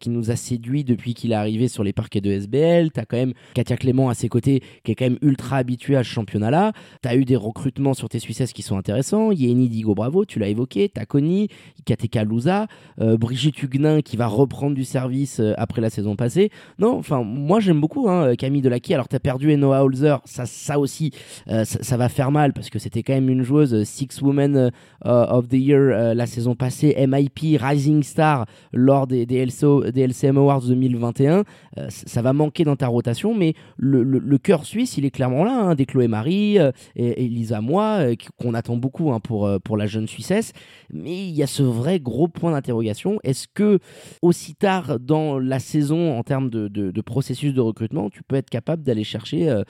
qui 0.00 0.10
nous 0.10 0.30
a 0.30 0.36
séduit 0.36 0.84
depuis 0.84 1.14
qu'il 1.14 1.32
est 1.32 1.36
arrivé 1.36 1.67
sur 1.68 1.84
les 1.84 1.92
parquets 1.92 2.20
de 2.20 2.30
SBL. 2.30 2.90
Tu 2.92 3.00
as 3.00 3.04
quand 3.04 3.16
même 3.16 3.32
Katia 3.54 3.76
Clément 3.76 4.08
à 4.08 4.14
ses 4.14 4.28
côtés 4.28 4.62
qui 4.84 4.92
est 4.92 4.94
quand 4.94 5.06
même 5.06 5.18
ultra 5.22 5.56
habituée 5.56 5.96
à 5.96 6.04
ce 6.04 6.08
championnat-là. 6.08 6.72
Tu 7.02 7.08
as 7.08 7.16
eu 7.16 7.24
des 7.24 7.36
recrutements 7.36 7.94
sur 7.94 8.08
tes 8.08 8.18
Suissesses 8.18 8.52
qui 8.52 8.62
sont 8.62 8.76
intéressants. 8.76 9.32
Yeni 9.32 9.68
Digo 9.68 9.94
Bravo, 9.94 10.24
tu 10.24 10.38
l'as 10.38 10.48
évoqué. 10.48 10.88
Takoni, 10.88 11.48
Ikateka 11.80 12.24
Luza, 12.24 12.66
euh, 13.00 13.16
Brigitte 13.16 13.62
Huguenin 13.62 14.00
qui 14.02 14.16
va 14.16 14.26
reprendre 14.26 14.74
du 14.74 14.84
service 14.84 15.40
euh, 15.40 15.54
après 15.56 15.80
la 15.80 15.90
saison 15.90 16.16
passée. 16.16 16.50
Non, 16.78 16.96
enfin, 16.96 17.22
moi 17.22 17.60
j'aime 17.60 17.80
beaucoup 17.80 18.08
hein, 18.08 18.34
Camille 18.36 18.62
Delaki. 18.62 18.94
Alors 18.94 19.08
tu 19.08 19.16
as 19.16 19.20
perdu 19.20 19.52
Enoa 19.52 19.84
Holzer, 19.84 20.16
ça, 20.24 20.46
ça 20.46 20.78
aussi, 20.78 21.12
euh, 21.48 21.64
ça, 21.64 21.96
va 21.96 22.08
faire 22.08 22.30
mal 22.30 22.52
parce 22.52 22.70
que 22.70 22.78
c'était 22.78 23.02
quand 23.02 23.14
même 23.14 23.28
une 23.28 23.42
joueuse 23.42 23.74
euh, 23.74 23.84
Six 23.84 24.20
Women 24.22 24.56
euh, 24.56 24.70
of 25.02 25.48
the 25.48 25.54
Year 25.54 26.14
la 26.14 26.26
saison 26.26 26.54
passée, 26.54 26.94
MIP 27.06 27.60
Rising 27.60 28.02
Star 28.02 28.46
lors 28.72 29.06
des, 29.06 29.26
des, 29.26 29.44
LCO, 29.44 29.90
des 29.90 30.02
LCM 30.02 30.38
Awards 30.38 30.62
2021. 30.62 31.44
Euh, 31.76 31.86
ça 31.90 32.22
va 32.22 32.32
manquer 32.32 32.64
dans 32.64 32.76
ta 32.76 32.88
rotation, 32.88 33.34
mais 33.34 33.54
le, 33.76 34.38
cœur 34.38 34.64
suisse, 34.64 34.96
il 34.96 35.04
est 35.04 35.10
clairement 35.10 35.44
là, 35.44 35.52
hein, 35.52 35.74
des 35.74 35.84
Chloé 35.84 36.08
Marie 36.08 36.58
euh, 36.58 36.70
et, 36.96 37.24
et, 37.24 37.28
Lisa 37.28 37.60
Moi, 37.60 37.98
euh, 38.00 38.14
qu'on 38.36 38.54
attend 38.54 38.76
beaucoup 38.76 39.12
hein, 39.12 39.20
pour, 39.20 39.50
pour 39.64 39.76
la 39.76 39.86
jeune 39.86 40.06
Suissesse. 40.06 40.52
Mais 40.92 41.28
il 41.28 41.34
y 41.34 41.42
a 41.42 41.46
ce 41.46 41.62
vrai 41.62 42.00
gros 42.00 42.28
point 42.28 42.52
d'interrogation. 42.52 43.18
Est-ce 43.24 43.46
que, 43.52 43.78
aussi 44.22 44.54
tard 44.54 44.98
dans 45.00 45.38
la 45.38 45.58
saison, 45.58 46.16
en 46.16 46.22
termes 46.22 46.50
de, 46.50 47.00
processus 47.00 47.54
de 47.54 47.60
recrutement, 47.60 48.10
tu 48.10 48.22
peux 48.22 48.36
être 48.36 48.50
capable 48.50 48.82
d'aller 48.82 49.04
chercher 49.04 49.62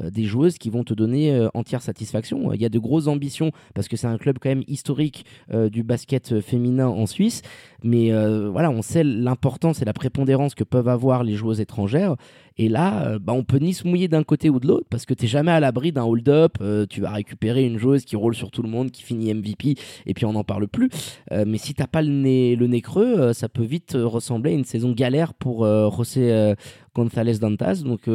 des 0.00 0.24
joueuses 0.24 0.56
qui 0.56 0.70
vont 0.70 0.84
te 0.84 0.94
donner 0.94 1.46
entière 1.52 1.82
satisfaction? 1.82 2.52
Il 2.52 2.60
y 2.60 2.64
a 2.64 2.68
de 2.68 2.78
grosses 2.78 3.06
ambitions 3.06 3.50
parce 3.74 3.88
que 3.88 3.96
c'est 3.96 4.06
un 4.06 4.18
club 4.18 4.38
quand 4.40 4.48
même 4.48 4.62
historique 4.66 5.26
du 5.52 5.82
basket 5.82 6.40
féminin 6.40 6.86
en 6.86 7.06
Suisse. 7.06 7.42
Mais 7.82 8.10
voilà, 8.48 8.70
on 8.70 8.82
sait 8.82 9.04
l'importance 9.04 9.82
et 9.82 9.84
la 9.84 9.92
prépondérance 9.92 10.54
que 10.54 10.64
peuvent 10.64 10.88
avoir 10.88 11.24
les 11.26 11.34
joueuses 11.34 11.60
étrangères. 11.60 12.16
Et 12.58 12.68
là, 12.68 13.06
euh, 13.06 13.18
bah, 13.18 13.34
on 13.34 13.44
peut 13.44 13.58
ni 13.58 13.74
se 13.74 13.86
mouiller 13.86 14.08
d'un 14.08 14.22
côté 14.22 14.48
ou 14.48 14.58
de 14.60 14.66
l'autre 14.66 14.86
parce 14.88 15.04
que 15.04 15.12
tu 15.12 15.24
n'es 15.24 15.28
jamais 15.28 15.50
à 15.52 15.60
l'abri 15.60 15.92
d'un 15.92 16.04
hold-up. 16.04 16.56
Euh, 16.60 16.86
tu 16.88 17.00
vas 17.02 17.10
récupérer 17.10 17.64
une 17.64 17.78
joueuse 17.78 18.04
qui 18.04 18.16
roule 18.16 18.34
sur 18.34 18.50
tout 18.50 18.62
le 18.62 18.68
monde, 18.68 18.90
qui 18.90 19.02
finit 19.02 19.32
MVP, 19.32 19.74
et 20.06 20.14
puis 20.14 20.24
on 20.24 20.32
n'en 20.32 20.44
parle 20.44 20.66
plus. 20.66 20.88
Euh, 21.32 21.44
mais 21.46 21.58
si 21.58 21.74
t'as 21.74 21.86
pas 21.86 22.02
le 22.02 22.08
nez, 22.08 22.56
le 22.56 22.66
nez 22.66 22.80
creux, 22.80 23.32
ça 23.32 23.48
peut 23.48 23.64
vite 23.64 23.92
ressembler 23.94 24.52
à 24.52 24.54
une 24.54 24.64
saison 24.64 24.92
galère 24.92 25.34
pour 25.34 25.64
José 25.66 26.54
González 26.94 27.38
Dantas. 27.38 27.82
Donc 27.84 28.08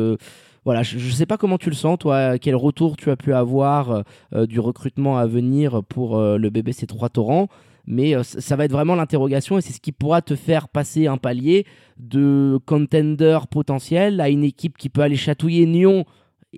voilà, 0.65 0.84
je 0.84 0.95
ne 0.95 1.12
sais 1.12 1.26
pas 1.26 1.38
comment 1.38 1.58
tu 1.58 1.69
le 1.69 1.76
sens, 1.76 2.00
toi, 2.00 2.38
quel 2.39 2.56
retour 2.56 2.97
tu 2.97 3.12
as 3.12 3.15
pu 3.15 3.34
avoir 3.34 4.04
du 4.34 4.60
recrutement 4.60 5.17
à 5.17 5.26
venir 5.28 5.84
pour 5.84 6.19
le 6.19 6.50
BBC 6.50 6.88
3 6.88 7.10
Torrents? 7.10 7.47
Mais 7.86 8.15
euh, 8.15 8.23
ça 8.23 8.56
va 8.56 8.65
être 8.65 8.71
vraiment 8.71 8.96
l'interrogation 8.96 9.58
et 9.58 9.62
c'est 9.62 9.73
ce 9.73 9.79
qui 9.79 9.92
pourra 9.92 10.21
te 10.21 10.36
faire 10.36 10.69
passer 10.69 11.08
un 11.08 11.17
palier 11.17 11.65
de 11.98 12.60
contender 12.65 13.40
potentiel 13.50 14.21
à 14.21 14.29
une 14.29 14.44
équipe 14.44 14.77
qui 14.77 14.90
peut 14.90 15.02
aller 15.02 15.15
chatouiller 15.15 15.65
Nyon 15.65 16.06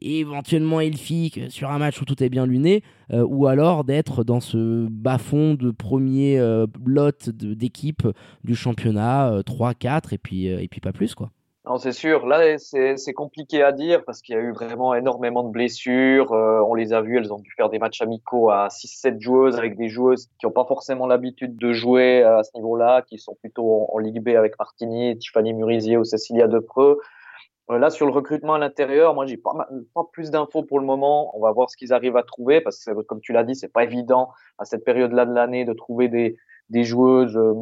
et 0.02 0.20
éventuellement 0.20 0.82
Elfic 0.82 1.40
sur 1.50 1.70
un 1.70 1.78
match 1.78 2.02
où 2.02 2.06
tout 2.06 2.24
est 2.24 2.30
bien 2.30 2.48
luné, 2.48 2.82
euh, 3.12 3.24
ou 3.28 3.46
alors 3.46 3.84
d'être 3.84 4.24
dans 4.24 4.40
ce 4.40 4.88
bas-fond 4.90 5.54
de 5.54 5.70
premier 5.70 6.40
euh, 6.40 6.66
lot 6.84 7.30
d'équipes 7.30 8.08
du 8.44 8.56
championnat 8.56 9.42
3-4 9.42 10.14
et 10.14 10.18
puis, 10.18 10.48
et 10.48 10.68
puis 10.68 10.82
pas 10.82 10.94
plus 10.94 11.14
quoi. 11.14 11.32
Non, 11.66 11.78
c'est 11.78 11.94
sûr. 11.94 12.28
Là, 12.28 12.58
c'est 12.58 13.14
compliqué 13.14 13.64
à 13.64 13.72
dire 13.72 14.04
parce 14.04 14.22
qu'il 14.22 14.36
y 14.36 14.38
a 14.38 14.42
eu 14.42 14.52
vraiment 14.52 14.94
énormément 14.96 15.44
de 15.44 15.50
blessures. 15.50 16.34
Euh, 16.34 16.60
on 16.60 16.74
les 16.74 16.92
a 16.92 17.00
vues, 17.00 17.18
elles 17.18 17.32
ont 17.32 17.40
dû 17.40 17.50
faire 17.56 17.70
des 17.70 17.80
matchs 17.80 18.02
amicaux 18.02 18.50
à 18.50 18.68
6-7 18.68 19.22
joueuses 19.22 19.58
avec 19.58 19.78
des 19.78 19.88
joueuses 19.88 20.28
qui 20.40 20.46
n'ont 20.46 20.52
pas 20.52 20.66
forcément 20.66 21.08
l'habitude 21.08 21.56
de 21.56 21.72
jouer 21.72 22.22
à 22.22 22.44
ce 22.44 22.52
niveau-là, 22.56 23.02
qui 23.04 23.18
sont 23.18 23.36
plutôt 23.36 23.88
en, 23.90 23.98
Ligue 24.00 24.22
B 24.22 24.30
avec 24.30 24.60
Martini, 24.60 25.18
Tiffany 25.18 25.54
Murisier 25.54 25.96
ou 25.96 26.04
Cecilia 26.04 26.50
Depreux. 26.50 27.00
Euh, 27.72 27.78
là, 27.78 27.90
sur 27.90 28.06
le 28.06 28.12
recrutement 28.12 28.56
à 28.56 28.60
l'intérieur, 28.60 29.14
moi, 29.14 29.26
j'ai 29.26 29.38
pas, 29.38 29.54
pas 29.94 30.04
plus 30.12 30.32
d'infos 30.32 30.64
pour 30.64 30.82
le 30.82 30.86
moment. 30.86 31.32
On 31.38 31.40
va 31.40 31.54
voir 31.54 31.70
ce 31.70 31.78
qu'ils 31.78 31.94
arrivent 31.94 32.18
à 32.18 32.24
trouver 32.24 32.60
parce 32.60 32.84
que, 32.84 32.92
comme 33.04 33.22
tu 33.22 33.32
l'as 33.32 33.46
dit, 33.46 33.56
c'est 33.56 33.72
pas 33.72 33.86
évident 33.86 34.32
à 34.58 34.66
cette 34.66 34.84
période-là 34.84 35.26
de 35.26 35.34
l'année 35.34 35.64
de 35.64 35.72
trouver 35.72 36.10
des, 36.10 36.36
des 36.70 36.84
joueuses 36.84 37.38
euh, 37.38 37.54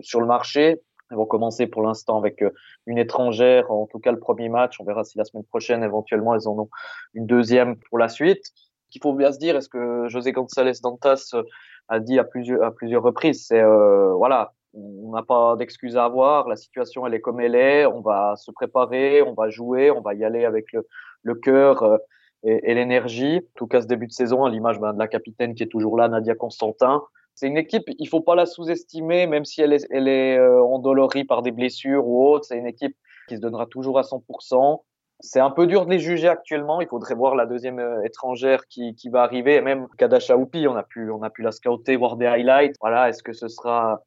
sur 0.00 0.20
le 0.20 0.26
marché. 0.26 0.80
Elles 1.10 1.16
vont 1.16 1.26
commencer 1.26 1.66
pour 1.66 1.82
l'instant 1.82 2.18
avec 2.18 2.42
euh, 2.42 2.50
une 2.86 2.98
étrangère, 2.98 3.70
en 3.70 3.86
tout 3.86 3.98
cas 3.98 4.12
le 4.12 4.18
premier 4.18 4.48
match. 4.48 4.80
On 4.80 4.84
verra 4.84 5.04
si 5.04 5.18
la 5.18 5.24
semaine 5.24 5.44
prochaine, 5.44 5.82
éventuellement, 5.82 6.34
elles 6.34 6.48
en 6.48 6.58
ont 6.58 6.70
une 7.14 7.26
deuxième 7.26 7.76
pour 7.76 7.98
la 7.98 8.08
suite. 8.08 8.42
Qu'il 8.90 9.02
faut 9.02 9.12
bien 9.12 9.32
se 9.32 9.38
dire, 9.38 9.56
est-ce 9.56 9.68
que 9.68 10.08
José 10.08 10.32
González 10.32 10.80
Dantas 10.82 11.30
euh, 11.34 11.42
a 11.88 12.00
dit 12.00 12.18
à 12.18 12.24
plusieurs, 12.24 12.62
à 12.62 12.70
plusieurs 12.70 13.02
reprises, 13.02 13.46
c'est 13.46 13.60
euh, 13.60 14.14
voilà, 14.14 14.54
on 14.72 15.10
n'a 15.12 15.22
pas 15.22 15.56
d'excuses 15.56 15.96
à 15.96 16.04
avoir, 16.04 16.48
la 16.48 16.56
situation 16.56 17.06
elle 17.06 17.14
est 17.14 17.20
comme 17.20 17.40
elle 17.40 17.54
est, 17.54 17.86
on 17.86 18.00
va 18.00 18.34
se 18.36 18.50
préparer, 18.50 19.20
on 19.22 19.34
va 19.34 19.50
jouer, 19.50 19.90
on 19.90 20.00
va 20.00 20.14
y 20.14 20.24
aller 20.24 20.44
avec 20.44 20.66
le, 20.72 21.34
cœur 21.34 21.98
et, 22.42 22.70
et 22.70 22.74
l'énergie. 22.74 23.36
En 23.36 23.56
tout 23.56 23.66
cas, 23.66 23.82
ce 23.82 23.86
début 23.86 24.06
de 24.06 24.12
saison, 24.12 24.44
à 24.44 24.50
l'image 24.50 24.80
ben, 24.80 24.94
de 24.94 24.98
la 24.98 25.08
capitaine 25.08 25.54
qui 25.54 25.62
est 25.62 25.68
toujours 25.68 25.96
là, 25.96 26.08
Nadia 26.08 26.34
Constantin, 26.34 27.02
c'est 27.34 27.48
une 27.48 27.56
équipe, 27.56 27.84
il 27.98 28.08
faut 28.08 28.20
pas 28.20 28.36
la 28.36 28.46
sous-estimer, 28.46 29.26
même 29.26 29.44
si 29.44 29.60
elle 29.60 29.72
est, 29.72 29.86
elle 29.90 30.08
est 30.08 30.38
euh, 30.38 30.62
endolorie 30.62 31.24
par 31.24 31.42
des 31.42 31.50
blessures 31.50 32.06
ou 32.06 32.24
autres. 32.26 32.44
C'est 32.46 32.56
une 32.56 32.66
équipe 32.66 32.96
qui 33.28 33.36
se 33.36 33.40
donnera 33.40 33.66
toujours 33.66 33.98
à 33.98 34.02
100%. 34.02 34.82
C'est 35.20 35.40
un 35.40 35.50
peu 35.50 35.66
dur 35.66 35.86
de 35.86 35.90
les 35.90 35.98
juger 35.98 36.28
actuellement. 36.28 36.80
Il 36.80 36.86
faudrait 36.86 37.14
voir 37.14 37.34
la 37.34 37.46
deuxième 37.46 37.80
euh, 37.80 38.02
étrangère 38.04 38.66
qui, 38.68 38.94
qui 38.94 39.08
va 39.08 39.22
arriver. 39.22 39.60
même 39.60 39.88
Kadasha 39.98 40.36
Oupi, 40.36 40.68
on 40.68 40.76
a 40.76 40.84
pu, 40.84 41.10
on 41.10 41.22
a 41.22 41.30
pu 41.30 41.42
la 41.42 41.50
scouter, 41.50 41.96
voir 41.96 42.16
des 42.16 42.26
highlights. 42.26 42.76
Voilà, 42.80 43.08
est-ce 43.08 43.22
que 43.22 43.32
ce 43.32 43.48
sera 43.48 44.02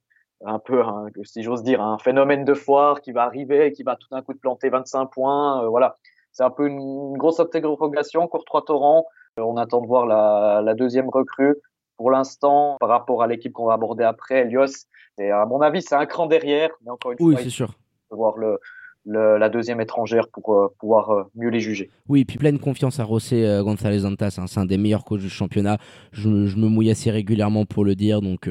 un 0.46 0.60
peu, 0.60 0.84
si 1.24 1.42
j'ose 1.42 1.64
dire, 1.64 1.82
un 1.82 1.98
phénomène 1.98 2.46
de 2.46 2.54
foire 2.54 3.02
qui 3.02 3.12
va 3.12 3.24
arriver 3.24 3.68
et 3.68 3.72
qui 3.72 3.84
va 3.84 3.96
tout 3.96 4.08
d'un 4.12 4.22
coup 4.22 4.34
te 4.34 4.40
planter 4.40 4.70
25 4.70 5.08
points. 5.08 5.64
Euh, 5.64 5.68
voilà, 5.68 5.96
c'est 6.32 6.44
un 6.44 6.52
peu 6.52 6.68
une, 6.68 7.18
grosse 7.18 7.40
interrogation. 7.40 8.28
Courtois 8.28 8.64
Torrent, 8.66 9.06
on 9.38 9.58
attend 9.58 9.82
de 9.82 9.88
voir 9.88 10.06
la, 10.06 10.62
la 10.64 10.76
deuxième 10.76 11.10
recrue 11.10 11.56
pour 11.98 12.12
l'instant, 12.12 12.78
par 12.80 12.90
rapport 12.90 13.24
à 13.24 13.28
l'équipe 13.28 13.52
qu'on 13.52 13.66
va 13.66 13.74
aborder 13.74 14.04
après, 14.04 14.42
Elios, 14.42 14.86
et 15.18 15.32
à 15.32 15.46
mon 15.46 15.62
avis, 15.62 15.82
c'est 15.82 15.96
un 15.96 16.06
cran 16.06 16.28
derrière. 16.28 16.70
Mais 16.84 16.92
encore 16.92 17.12
une 17.12 17.18
oui, 17.20 17.36
c'est 17.42 17.50
sûr. 17.50 17.74
Voir 18.12 18.38
le, 18.38 18.60
la 19.08 19.50
deuxième 19.50 19.80
étrangère 19.82 20.28
pour 20.28 20.54
euh, 20.54 20.68
pouvoir 20.80 21.10
euh, 21.12 21.24
mieux 21.36 21.50
les 21.50 21.60
juger. 21.60 21.90
Oui, 22.10 22.26
puis 22.26 22.38
pleine 22.38 22.60
confiance 22.60 23.00
à 23.00 23.06
José 23.06 23.46
euh, 23.46 23.64
González 23.64 24.06
Antas, 24.06 24.38
hein, 24.38 24.46
c'est 24.48 24.60
un 24.60 24.66
des 24.66 24.78
meilleurs 24.78 25.06
coachs 25.06 25.22
du 25.22 25.30
championnat. 25.30 25.78
Je, 26.12 26.28
me 26.28 26.68
mouille 26.68 26.92
assez 26.92 27.12
régulièrement 27.12 27.66
pour 27.66 27.86
le 27.86 27.96
dire, 27.96 28.22
donc 28.22 28.50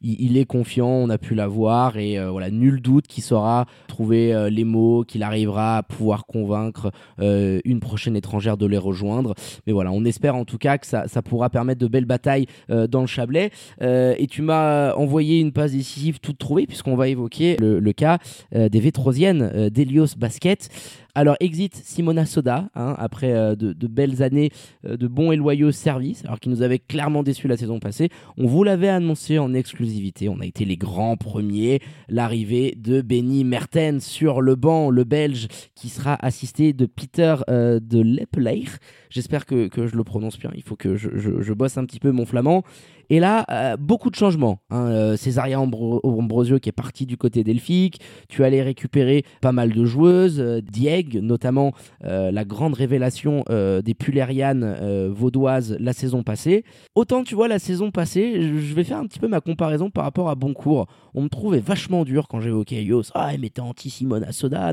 il, 0.00 0.38
est 0.38 0.44
confiant, 0.44 0.88
on 0.88 1.10
a 1.10 1.18
pu 1.18 1.34
l'avoir 1.34 1.96
et 1.96 2.18
voilà, 2.28 2.50
nul 2.50 2.80
doute 2.80 3.06
qu'il 3.08 3.22
saura 3.22 3.66
trouver 3.88 4.48
les 4.50 4.64
mots, 4.64 5.02
qu'il 5.02 5.22
arrivera 5.22 5.78
à 5.78 5.82
pouvoir 5.82 6.24
convaincre 6.26 6.90
une 7.18 7.80
prochaine 7.80 8.14
étrangère 8.14 8.56
de 8.56 8.66
les 8.66 8.78
rejoindre. 8.78 9.34
Mais 9.66 9.72
voilà, 9.72 9.90
on 9.90 10.04
espère 10.04 10.36
en 10.36 10.44
tout 10.44 10.58
cas 10.58 10.78
que 10.78 10.86
ça, 10.86 11.08
ça 11.08 11.20
pourra 11.20 11.50
permettre 11.50 11.80
de 11.80 11.88
belles 11.88 12.04
batailles 12.04 12.46
dans 12.68 13.00
le 13.00 13.06
Chablais. 13.06 13.50
et 13.80 14.26
tu 14.30 14.42
m'as 14.42 14.94
envoyé 14.94 15.40
une 15.40 15.52
passe 15.52 15.72
décisive 15.72 16.20
toute 16.20 16.38
trouvée 16.38 16.66
puisqu'on 16.66 16.96
va 16.96 17.08
évoquer 17.08 17.56
le, 17.58 17.92
cas 17.92 18.18
des 18.52 18.80
Vétrosiennes 18.80 19.68
d'Elios 19.98 20.14
Basket. 20.16 20.70
Alors, 21.18 21.34
exit 21.40 21.74
Simona 21.74 22.26
Soda, 22.26 22.70
hein, 22.76 22.94
après 22.96 23.32
euh, 23.32 23.56
de, 23.56 23.86
belles 23.88 24.22
années 24.22 24.52
euh, 24.86 24.96
de 24.96 25.08
bons 25.08 25.32
et 25.32 25.36
loyaux 25.36 25.72
services, 25.72 26.24
alors 26.24 26.38
qu'il 26.38 26.52
nous 26.52 26.62
avait 26.62 26.78
clairement 26.78 27.24
déçus 27.24 27.48
la 27.48 27.56
saison 27.56 27.80
passée. 27.80 28.08
On 28.36 28.46
vous 28.46 28.62
l'avait 28.62 28.88
annoncé 28.88 29.36
en 29.40 29.52
exclusivité, 29.52 30.28
on 30.28 30.38
a 30.38 30.46
été 30.46 30.64
les 30.64 30.76
grands 30.76 31.16
premiers. 31.16 31.80
L'arrivée 32.08 32.76
de 32.78 33.00
Benny 33.00 33.42
Mertens 33.42 33.98
sur 33.98 34.40
le 34.40 34.54
banc, 34.54 34.90
le 34.90 35.02
Belge, 35.02 35.48
qui 35.74 35.88
sera 35.88 36.16
assisté 36.24 36.72
de 36.72 36.86
Peter 36.86 37.34
euh, 37.50 37.80
de 37.82 38.00
Lepleir. 38.00 38.78
J'espère 39.10 39.44
que, 39.44 39.68
je 39.74 39.96
le 39.96 40.04
prononce 40.04 40.38
bien, 40.38 40.52
il 40.54 40.62
faut 40.62 40.76
que 40.76 40.94
je, 40.94 41.52
bosse 41.52 41.78
un 41.78 41.84
petit 41.84 41.98
peu 41.98 42.12
mon 42.12 42.26
flamand. 42.26 42.62
Et 43.10 43.20
là, 43.20 43.76
beaucoup 43.78 44.10
de 44.10 44.14
changements. 44.14 44.60
Hein. 44.68 45.14
Ambrosio 45.56 46.58
qui 46.58 46.68
est 46.68 46.72
parti 46.72 47.06
du 47.06 47.16
côté 47.16 47.42
delphique. 47.42 48.02
Tu 48.28 48.44
allais 48.44 48.62
récupérer 48.62 49.24
pas 49.40 49.52
mal 49.52 49.72
de 49.72 49.84
joueuses. 49.86 50.38
Dieg, 50.62 51.07
notamment 51.16 51.72
la 52.00 52.44
grande 52.44 52.74
révélation 52.74 53.44
des 53.48 53.94
Pulérianes 53.94 55.08
vaudoises 55.08 55.76
la 55.78 55.92
saison 55.92 56.22
passée. 56.22 56.64
Autant, 56.94 57.24
tu 57.24 57.34
vois, 57.34 57.48
la 57.48 57.58
saison 57.58 57.90
passée, 57.90 58.42
je 58.42 58.74
vais 58.74 58.84
faire 58.84 58.98
un 58.98 59.06
petit 59.06 59.18
peu 59.18 59.28
ma 59.28 59.40
comparaison 59.40 59.90
par 59.90 60.04
rapport 60.04 60.28
à 60.28 60.34
Boncourt. 60.34 60.86
On 61.14 61.22
me 61.22 61.28
trouvait 61.28 61.60
vachement 61.60 62.04
dur 62.04 62.28
quand 62.28 62.40
j'évoquais 62.40 62.82
Yos. 62.84 63.10
Ah, 63.14 63.32
mais 63.38 63.50
t'es 63.50 63.60
anti-Simona 63.60 64.32
Soda. 64.32 64.72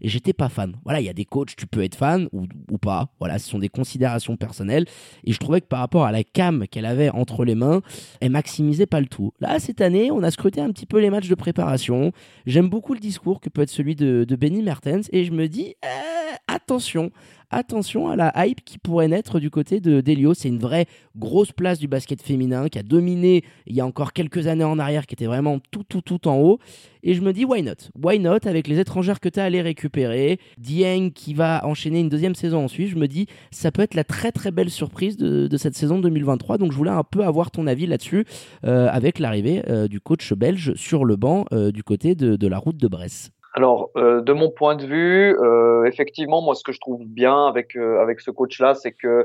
Et 0.00 0.08
j'étais 0.08 0.32
pas 0.32 0.48
fan. 0.48 0.76
Voilà, 0.84 1.00
il 1.00 1.06
y 1.06 1.08
a 1.08 1.14
des 1.14 1.24
coachs, 1.24 1.54
tu 1.56 1.66
peux 1.66 1.82
être 1.82 1.94
fan 1.94 2.28
ou, 2.32 2.46
ou 2.70 2.78
pas. 2.78 3.08
Voilà, 3.18 3.38
ce 3.38 3.48
sont 3.48 3.58
des 3.58 3.68
considérations 3.68 4.36
personnelles. 4.36 4.86
Et 5.24 5.32
je 5.32 5.38
trouvais 5.38 5.60
que 5.60 5.66
par 5.66 5.80
rapport 5.80 6.04
à 6.04 6.12
la 6.12 6.24
cam 6.24 6.66
qu'elle 6.66 6.86
avait 6.86 7.10
entre 7.10 7.44
les 7.44 7.54
mains, 7.54 7.82
et 8.20 8.28
maximisait 8.28 8.86
pas 8.86 9.00
le 9.00 9.06
tout. 9.06 9.32
Là, 9.40 9.58
cette 9.58 9.80
année, 9.80 10.10
on 10.10 10.22
a 10.22 10.30
scruté 10.30 10.60
un 10.60 10.70
petit 10.70 10.86
peu 10.86 11.00
les 11.00 11.10
matchs 11.10 11.28
de 11.28 11.34
préparation. 11.34 12.12
J'aime 12.46 12.68
beaucoup 12.68 12.94
le 12.94 13.00
discours 13.00 13.40
que 13.40 13.48
peut 13.48 13.62
être 13.62 13.70
celui 13.70 13.94
de, 13.94 14.26
Benny 14.38 14.62
Mertens 14.62 15.08
et 15.12 15.24
je 15.24 15.32
me 15.32 15.48
dis, 15.48 15.67
euh, 15.84 16.34
attention, 16.46 17.10
attention 17.50 18.08
à 18.08 18.16
la 18.16 18.32
hype 18.36 18.64
qui 18.64 18.78
pourrait 18.78 19.08
naître 19.08 19.40
du 19.40 19.50
côté 19.50 19.80
de 19.80 20.00
Delio. 20.00 20.34
C'est 20.34 20.48
une 20.48 20.58
vraie 20.58 20.86
grosse 21.16 21.52
place 21.52 21.78
du 21.78 21.88
basket 21.88 22.22
féminin 22.22 22.68
qui 22.68 22.78
a 22.78 22.82
dominé 22.82 23.44
il 23.66 23.74
y 23.74 23.80
a 23.80 23.86
encore 23.86 24.12
quelques 24.12 24.46
années 24.46 24.64
en 24.64 24.78
arrière, 24.78 25.06
qui 25.06 25.14
était 25.14 25.26
vraiment 25.26 25.58
tout, 25.70 25.84
tout, 25.84 26.00
tout 26.00 26.28
en 26.28 26.38
haut. 26.38 26.58
Et 27.02 27.14
je 27.14 27.20
me 27.22 27.32
dis, 27.32 27.44
why 27.44 27.62
not? 27.62 27.90
Why 28.00 28.18
not? 28.18 28.46
Avec 28.46 28.66
les 28.66 28.78
étrangères 28.78 29.20
que 29.20 29.28
tu 29.28 29.40
as 29.40 29.44
allé 29.44 29.62
récupérer 29.62 30.38
Dieng 30.58 31.10
qui 31.10 31.34
va 31.34 31.64
enchaîner 31.64 32.00
une 32.00 32.08
deuxième 32.08 32.34
saison 32.34 32.64
ensuite. 32.64 32.88
Je 32.88 32.96
me 32.96 33.08
dis, 33.08 33.26
ça 33.50 33.70
peut 33.70 33.82
être 33.82 33.94
la 33.94 34.04
très 34.04 34.32
très 34.32 34.50
belle 34.50 34.70
surprise 34.70 35.16
de, 35.16 35.56
cette 35.56 35.74
saison 35.74 35.98
2023. 35.98 36.58
Donc 36.58 36.72
je 36.72 36.76
voulais 36.76 36.90
un 36.90 37.04
peu 37.04 37.24
avoir 37.24 37.50
ton 37.50 37.66
avis 37.66 37.86
là-dessus 37.86 38.24
euh, 38.64 38.88
avec 38.90 39.18
l'arrivée 39.18 39.62
euh, 39.68 39.88
du 39.88 40.00
coach 40.00 40.32
belge 40.32 40.74
sur 40.74 41.04
le 41.04 41.16
banc 41.16 41.46
du 41.50 41.82
côté 41.82 42.14
de, 42.14 42.36
de 42.36 42.46
la 42.46 42.58
route 42.58 42.76
de 42.76 42.88
Bresse. 42.88 43.30
Alors, 43.54 43.90
euh, 43.96 44.20
de 44.20 44.32
mon 44.32 44.50
point 44.50 44.76
de 44.76 44.84
vue, 44.84 45.36
euh, 45.38 45.84
effectivement, 45.84 46.42
moi, 46.42 46.54
ce 46.54 46.62
que 46.62 46.72
je 46.72 46.80
trouve 46.80 47.04
bien 47.04 47.46
avec 47.46 47.76
euh, 47.76 48.00
avec 48.00 48.20
ce 48.20 48.30
coach-là, 48.30 48.74
c'est 48.74 48.92
que 48.92 49.24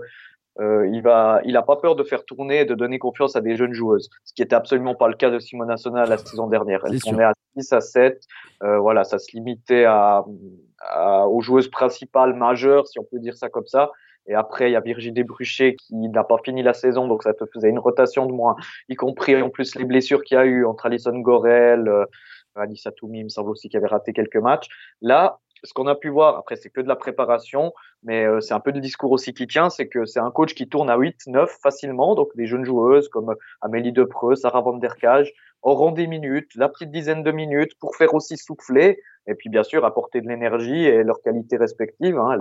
il 0.59 1.01
va, 1.01 1.41
il 1.45 1.57
a 1.57 1.63
pas 1.63 1.78
peur 1.78 1.95
de 1.95 2.03
faire 2.03 2.26
tourner 2.26 2.59
et 2.59 2.65
de 2.65 2.76
donner 2.76 2.99
confiance 2.99 3.36
à 3.36 3.41
des 3.41 3.55
jeunes 3.55 3.74
joueuses, 3.74 4.11
ce 4.24 4.36
qui 4.36 4.43
était 4.43 4.55
absolument 4.55 4.93
pas 4.93 5.07
le 5.07 5.15
cas 5.15 5.32
de 5.32 5.39
Simona 5.39 5.78
Sona 5.78 6.05
la 6.05 6.19
saison 6.19 6.45
dernière. 6.45 6.84
Elle 6.86 7.01
tournait 7.01 7.24
à 7.24 7.34
6 7.57 7.74
à 7.74 7.82
7, 7.82 8.21
voilà, 8.61 9.03
ça 9.03 9.17
se 9.17 9.36
limitait 9.36 9.86
à, 9.86 10.24
aux 11.26 11.41
joueuses 11.41 11.69
principales 11.69 12.36
majeures, 12.36 12.86
si 12.86 12.99
on 12.99 13.03
peut 13.03 13.17
dire 13.17 13.36
ça 13.36 13.49
comme 13.49 13.65
ça. 13.65 13.89
Et 14.28 14.36
après, 14.36 14.69
il 14.69 14.74
y 14.74 14.76
a 14.76 14.80
Virginie 14.80 15.24
Bruchet 15.24 15.76
qui 15.76 15.95
n'a 15.95 16.24
pas 16.24 16.38
fini 16.45 16.61
la 16.61 16.74
saison, 16.74 17.07
donc 17.07 17.24
ça 17.24 17.34
te 17.34 17.45
faisait 17.51 17.69
une 17.69 17.80
rotation 17.80 18.28
de 18.28 18.32
moins, 18.32 18.55
y 18.89 18.95
compris 18.95 19.41
en 19.41 19.49
plus 19.49 19.74
les 19.76 19.86
blessures 19.86 20.21
qu'il 20.21 20.36
y 20.36 20.39
a 20.39 20.45
eu 20.45 20.65
entre 20.65 20.86
Alison 20.86 21.17
Gorel, 21.17 21.89
Anissa 22.56 22.91
Toumi, 22.91 23.20
il 23.20 23.24
me 23.26 23.30
semble 23.30 23.49
aussi 23.49 23.70
qu'il 23.70 23.78
avait 23.78 23.88
raté 23.88 24.14
quelques 24.14 24.38
matchs. 24.38 24.68
Là, 25.01 25.39
ce 25.64 25.74
qu'on 25.74 25.88
a 25.88 25.95
pu 25.95 26.10
voir, 26.10 26.38
après 26.38 26.56
c'est 26.56 26.70
que 26.70 26.82
de 26.82 26.88
la 26.88 26.95
préparation, 26.95 27.74
mais 28.04 28.26
euh, 28.26 28.41
c'est 28.41 28.54
un 28.54 28.60
peu 28.60 28.72
le 28.72 28.82
discours 28.82 29.12
aussi 29.12 29.34
qui 29.34 29.47
tient, 29.47 29.70
c'est 29.70 29.88
que 29.88 30.06
c'est 30.06 30.20
un 30.20 30.32
coach 30.32 30.54
qui 30.56 30.68
tourne 30.68 30.89
à 30.89 30.97
8, 30.97 31.28
9 31.28 31.58
facilement, 31.62 32.16
donc 32.16 32.36
des 32.36 32.45
jeunes 32.45 32.66
joueuses 32.66 33.08
comme 33.10 33.36
Amélie 33.62 33.93
Depreux, 33.93 34.36
Sarah 34.36 34.62
Van 34.62 34.78
Der 34.78 34.95
auront 35.62 35.91
des 35.91 36.08
minutes, 36.08 36.51
la 36.56 36.68
petite 36.68 36.91
dizaine 36.91 37.24
de 37.24 37.32
minutes 37.32 37.72
pour 37.80 37.95
faire 37.95 38.14
aussi 38.14 38.38
souffler 38.38 38.99
et 39.28 39.36
puis 39.36 39.49
bien 39.49 39.64
sûr 39.64 39.86
apporter 39.86 40.20
de 40.20 40.28
l'énergie 40.28 40.84
et 40.86 41.04
leurs 41.04 41.22
qualités 41.22 41.56
respectives. 41.56 42.18
Hein. 42.18 42.38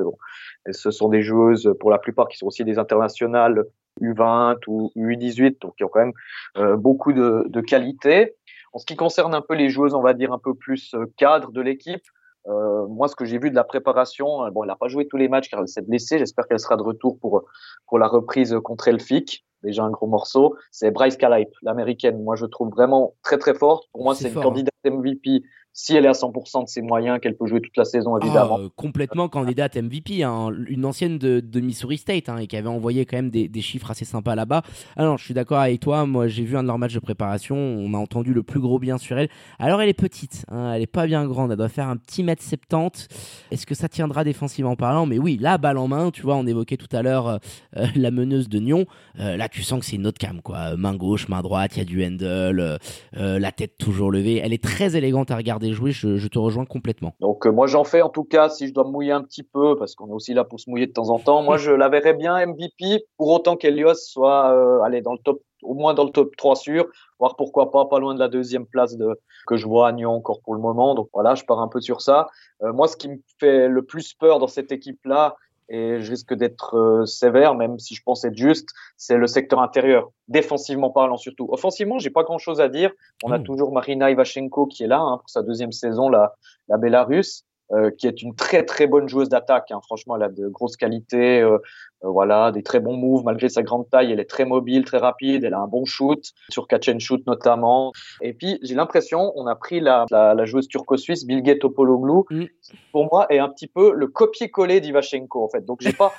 Ce 0.70 0.90
sont 0.90 1.08
des 1.08 1.22
joueuses 1.22 1.72
pour 1.78 1.90
la 1.90 1.98
plupart 1.98 2.26
qui 2.26 2.36
sont 2.36 2.46
aussi 2.46 2.64
des 2.64 2.80
internationales 2.80 3.64
U20 4.00 4.56
ou 4.66 4.90
U18, 4.96 5.60
donc 5.60 5.76
qui 5.76 5.84
ont 5.84 5.88
quand 5.88 6.00
même 6.00 6.12
euh, 6.56 6.76
beaucoup 6.76 7.12
de, 7.12 7.44
de 7.48 7.60
qualités. 7.60 8.34
En 8.72 8.78
ce 8.78 8.86
qui 8.86 8.96
concerne 8.96 9.34
un 9.34 9.42
peu 9.42 9.54
les 9.54 9.68
joueuses, 9.68 9.94
on 9.94 10.02
va 10.02 10.14
dire 10.14 10.32
un 10.32 10.38
peu 10.38 10.54
plus 10.54 10.94
euh, 10.94 11.06
cadre 11.16 11.52
de 11.52 11.60
l'équipe, 11.60 12.04
euh, 12.48 12.86
moi, 12.88 13.08
ce 13.08 13.14
que 13.14 13.24
j'ai 13.24 13.38
vu 13.38 13.50
de 13.50 13.54
la 13.54 13.64
préparation, 13.64 14.44
euh, 14.44 14.50
bon, 14.50 14.64
elle 14.64 14.68
n'a 14.68 14.76
pas 14.76 14.88
joué 14.88 15.06
tous 15.06 15.16
les 15.16 15.28
matchs 15.28 15.48
car 15.48 15.60
elle 15.60 15.68
s'est 15.68 15.82
blessée. 15.82 16.18
J'espère 16.18 16.46
qu'elle 16.48 16.58
sera 16.58 16.76
de 16.76 16.82
retour 16.82 17.18
pour 17.18 17.44
pour 17.86 17.98
la 17.98 18.08
reprise 18.08 18.56
contre 18.64 18.88
Elfic. 18.88 19.44
Déjà 19.62 19.84
un 19.84 19.90
gros 19.90 20.08
morceau. 20.08 20.56
C'est 20.72 20.90
Bryce 20.90 21.16
Calipe, 21.16 21.54
l'américaine. 21.62 22.20
Moi, 22.22 22.34
je 22.34 22.46
trouve 22.46 22.70
vraiment 22.70 23.14
très 23.22 23.38
très 23.38 23.54
forte. 23.54 23.88
Pour 23.92 24.02
moi, 24.02 24.14
c'est 24.16 24.30
une 24.30 24.42
candidate 24.42 24.74
MVP 24.84 25.42
si 25.72 25.94
elle 25.96 26.04
est 26.04 26.08
à 26.08 26.12
100% 26.12 26.64
de 26.64 26.68
ses 26.68 26.82
moyens, 26.82 27.18
qu'elle 27.20 27.36
peut 27.36 27.46
jouer 27.46 27.60
toute 27.60 27.76
la 27.76 27.84
saison, 27.84 28.18
évidemment. 28.18 28.58
Ah, 28.60 28.68
complètement 28.76 29.28
candidate 29.28 29.76
MVP, 29.76 30.22
hein. 30.22 30.50
une 30.68 30.84
ancienne 30.84 31.18
de, 31.18 31.60
Missouri 31.60 31.96
State 31.96 32.28
hein, 32.28 32.38
et 32.38 32.46
qui 32.46 32.56
avait 32.56 32.68
envoyé 32.68 33.06
quand 33.06 33.16
même 33.16 33.30
des, 33.30 33.60
chiffres 33.62 33.90
assez 33.90 34.04
sympas 34.04 34.34
là-bas. 34.34 34.62
Alors, 34.96 35.18
je 35.18 35.24
suis 35.24 35.34
d'accord 35.34 35.60
avec 35.60 35.80
toi. 35.80 36.04
Moi, 36.04 36.28
j'ai 36.28 36.44
vu 36.44 36.56
un 36.56 36.62
de 36.62 36.68
leurs 36.68 36.78
matchs 36.78 36.94
de 36.94 37.00
préparation. 37.00 37.56
On 37.56 37.94
a 37.94 37.98
entendu 37.98 38.34
le 38.34 38.42
plus 38.42 38.60
gros 38.60 38.78
bien 38.78 38.98
sur 38.98 39.16
elle. 39.16 39.28
Alors, 39.58 39.80
elle 39.80 39.88
est 39.88 39.94
petite, 39.94 40.44
hein, 40.50 40.72
elle 40.74 40.82
est 40.82 40.86
pas 40.86 41.06
bien 41.06 41.26
grande. 41.26 41.52
Elle 41.52 41.56
doit 41.56 41.68
faire 41.68 41.88
un 41.88 41.96
petit 41.96 42.22
mètre 42.22 42.42
70. 42.42 43.08
Est-ce 43.50 43.64
que 43.64 43.74
ça 43.74 43.88
tiendra 43.88 44.24
défensivement 44.24 44.76
parlant? 44.76 45.06
Mais 45.06 45.18
oui, 45.18 45.38
là, 45.40 45.58
balle 45.58 45.78
en 45.78 45.88
main. 45.88 46.10
Tu 46.10 46.22
vois, 46.22 46.36
on 46.36 46.46
évoquait 46.46 46.76
tout 46.76 46.94
à 46.94 47.02
l'heure 47.02 47.28
euh, 47.76 47.86
la 47.94 48.10
meneuse 48.10 48.48
de 48.48 48.58
Nyon. 48.58 48.86
Euh, 49.20 49.36
là, 49.36 49.48
tu 49.48 49.62
sens 49.62 49.80
que 49.80 49.86
c'est 49.86 49.96
une 49.96 50.06
autre 50.06 50.18
cam, 50.18 50.42
quoi. 50.42 50.76
Main 50.76 50.94
gauche, 50.94 51.28
main 51.28 51.42
droite, 51.42 51.76
il 51.76 51.78
y 51.78 51.82
a 51.82 51.84
du 51.84 52.04
handle, 52.04 52.78
euh, 53.16 53.38
la 53.38 53.52
tête 53.52 53.78
toujours 53.78 54.10
levée. 54.10 54.40
Elle 54.42 54.52
est 54.52 54.62
très 54.62 54.96
élégante 54.96 55.30
à 55.30 55.36
regarder 55.36 55.61
jouer, 55.70 55.92
je, 55.92 56.26
te 56.26 56.38
rejoins 56.38 56.64
complètement. 56.64 57.14
Donc 57.20 57.46
euh, 57.46 57.52
moi 57.52 57.68
j'en 57.68 57.84
fais 57.84 58.02
en 58.02 58.08
tout 58.08 58.24
cas 58.24 58.48
si 58.48 58.66
je 58.66 58.74
dois 58.74 58.84
me 58.84 58.90
mouiller 58.90 59.12
un 59.12 59.22
petit 59.22 59.44
peu 59.44 59.76
parce 59.78 59.94
qu'on 59.94 60.08
est 60.08 60.12
aussi 60.12 60.34
là 60.34 60.42
pour 60.42 60.58
se 60.58 60.68
mouiller 60.68 60.88
de 60.88 60.92
temps 60.92 61.10
en 61.10 61.20
temps. 61.20 61.42
Moi 61.42 61.56
je 61.58 61.70
la 61.70 61.88
verrais 61.88 62.14
bien 62.14 62.44
MVP 62.44 63.04
pour 63.16 63.28
autant 63.28 63.56
qu'Elios 63.56 63.94
soit 63.94 64.52
euh, 64.52 64.82
allez, 64.82 65.00
dans 65.00 65.12
le 65.12 65.18
top 65.18 65.40
au 65.62 65.74
moins 65.74 65.94
dans 65.94 66.04
le 66.04 66.10
top 66.10 66.34
3 66.36 66.56
sûr, 66.56 66.86
voire 67.20 67.36
pourquoi 67.36 67.70
pas 67.70 67.84
pas 67.84 68.00
loin 68.00 68.14
de 68.14 68.18
la 68.18 68.28
deuxième 68.28 68.66
place 68.66 68.96
de 68.96 69.20
que 69.46 69.56
je 69.56 69.68
vois 69.68 69.86
à 69.86 69.92
Nyon 69.92 70.10
encore 70.10 70.40
pour 70.42 70.54
le 70.54 70.60
moment. 70.60 70.96
Donc 70.96 71.08
voilà, 71.12 71.36
je 71.36 71.44
pars 71.44 71.60
un 71.60 71.68
peu 71.68 71.80
sur 71.80 72.00
ça. 72.00 72.26
Euh, 72.62 72.72
moi 72.72 72.88
ce 72.88 72.96
qui 72.96 73.08
me 73.08 73.18
fait 73.38 73.68
le 73.68 73.82
plus 73.82 74.14
peur 74.14 74.40
dans 74.40 74.48
cette 74.48 74.72
équipe 74.72 75.04
là, 75.04 75.36
et 75.68 76.00
je 76.00 76.10
risque 76.10 76.34
d'être 76.34 76.76
euh, 76.76 77.06
sévère, 77.06 77.54
même 77.54 77.78
si 77.78 77.94
je 77.94 78.02
pense 78.02 78.24
être 78.24 78.36
juste, 78.36 78.70
c'est 78.96 79.16
le 79.16 79.26
secteur 79.26 79.60
intérieur, 79.60 80.10
défensivement 80.28 80.90
parlant 80.90 81.16
surtout. 81.16 81.48
Offensivement, 81.50 81.98
j'ai 81.98 82.10
pas 82.10 82.24
grand-chose 82.24 82.60
à 82.60 82.68
dire. 82.68 82.90
On 83.22 83.32
a 83.32 83.38
mmh. 83.38 83.44
toujours 83.44 83.72
Marina 83.72 84.10
Ivashenko 84.10 84.66
qui 84.66 84.84
est 84.84 84.88
là 84.88 85.00
hein, 85.00 85.18
pour 85.18 85.30
sa 85.30 85.42
deuxième 85.42 85.72
saison, 85.72 86.08
la, 86.08 86.34
la 86.68 86.76
Bélarus. 86.76 87.44
Euh, 87.70 87.90
qui 87.90 88.06
est 88.06 88.20
une 88.20 88.34
très 88.34 88.64
très 88.64 88.86
bonne 88.86 89.08
joueuse 89.08 89.30
d'attaque. 89.30 89.70
Hein. 89.70 89.80
Franchement, 89.84 90.16
elle 90.16 90.24
a 90.24 90.28
de 90.28 90.46
grosses 90.48 90.76
qualités, 90.76 91.40
euh, 91.40 91.56
euh, 92.04 92.08
voilà, 92.10 92.52
des 92.52 92.62
très 92.62 92.80
bons 92.80 92.98
moves 92.98 93.24
malgré 93.24 93.48
sa 93.48 93.62
grande 93.62 93.88
taille. 93.88 94.12
Elle 94.12 94.20
est 94.20 94.28
très 94.28 94.44
mobile, 94.44 94.84
très 94.84 94.98
rapide. 94.98 95.42
Elle 95.44 95.54
a 95.54 95.60
un 95.60 95.68
bon 95.68 95.86
shoot 95.86 96.22
sur 96.50 96.66
catch 96.68 96.90
and 96.90 96.98
shoot 96.98 97.26
notamment. 97.26 97.92
Et 98.20 98.34
puis 98.34 98.58
j'ai 98.62 98.74
l'impression, 98.74 99.32
on 99.36 99.46
a 99.46 99.54
pris 99.54 99.80
la, 99.80 100.04
la, 100.10 100.34
la 100.34 100.44
joueuse 100.44 100.68
turco-suisse 100.68 101.24
Bilge 101.24 101.58
Topologlou, 101.60 102.26
mm. 102.28 102.44
pour 102.92 103.08
moi 103.10 103.26
est 103.30 103.38
un 103.38 103.48
petit 103.48 103.68
peu 103.68 103.94
le 103.94 104.06
copier-coller 104.06 104.82
d'Ivashenko 104.82 105.42
en 105.42 105.48
fait. 105.48 105.64
Donc 105.64 105.80
j'ai 105.80 105.94
pas 105.94 106.12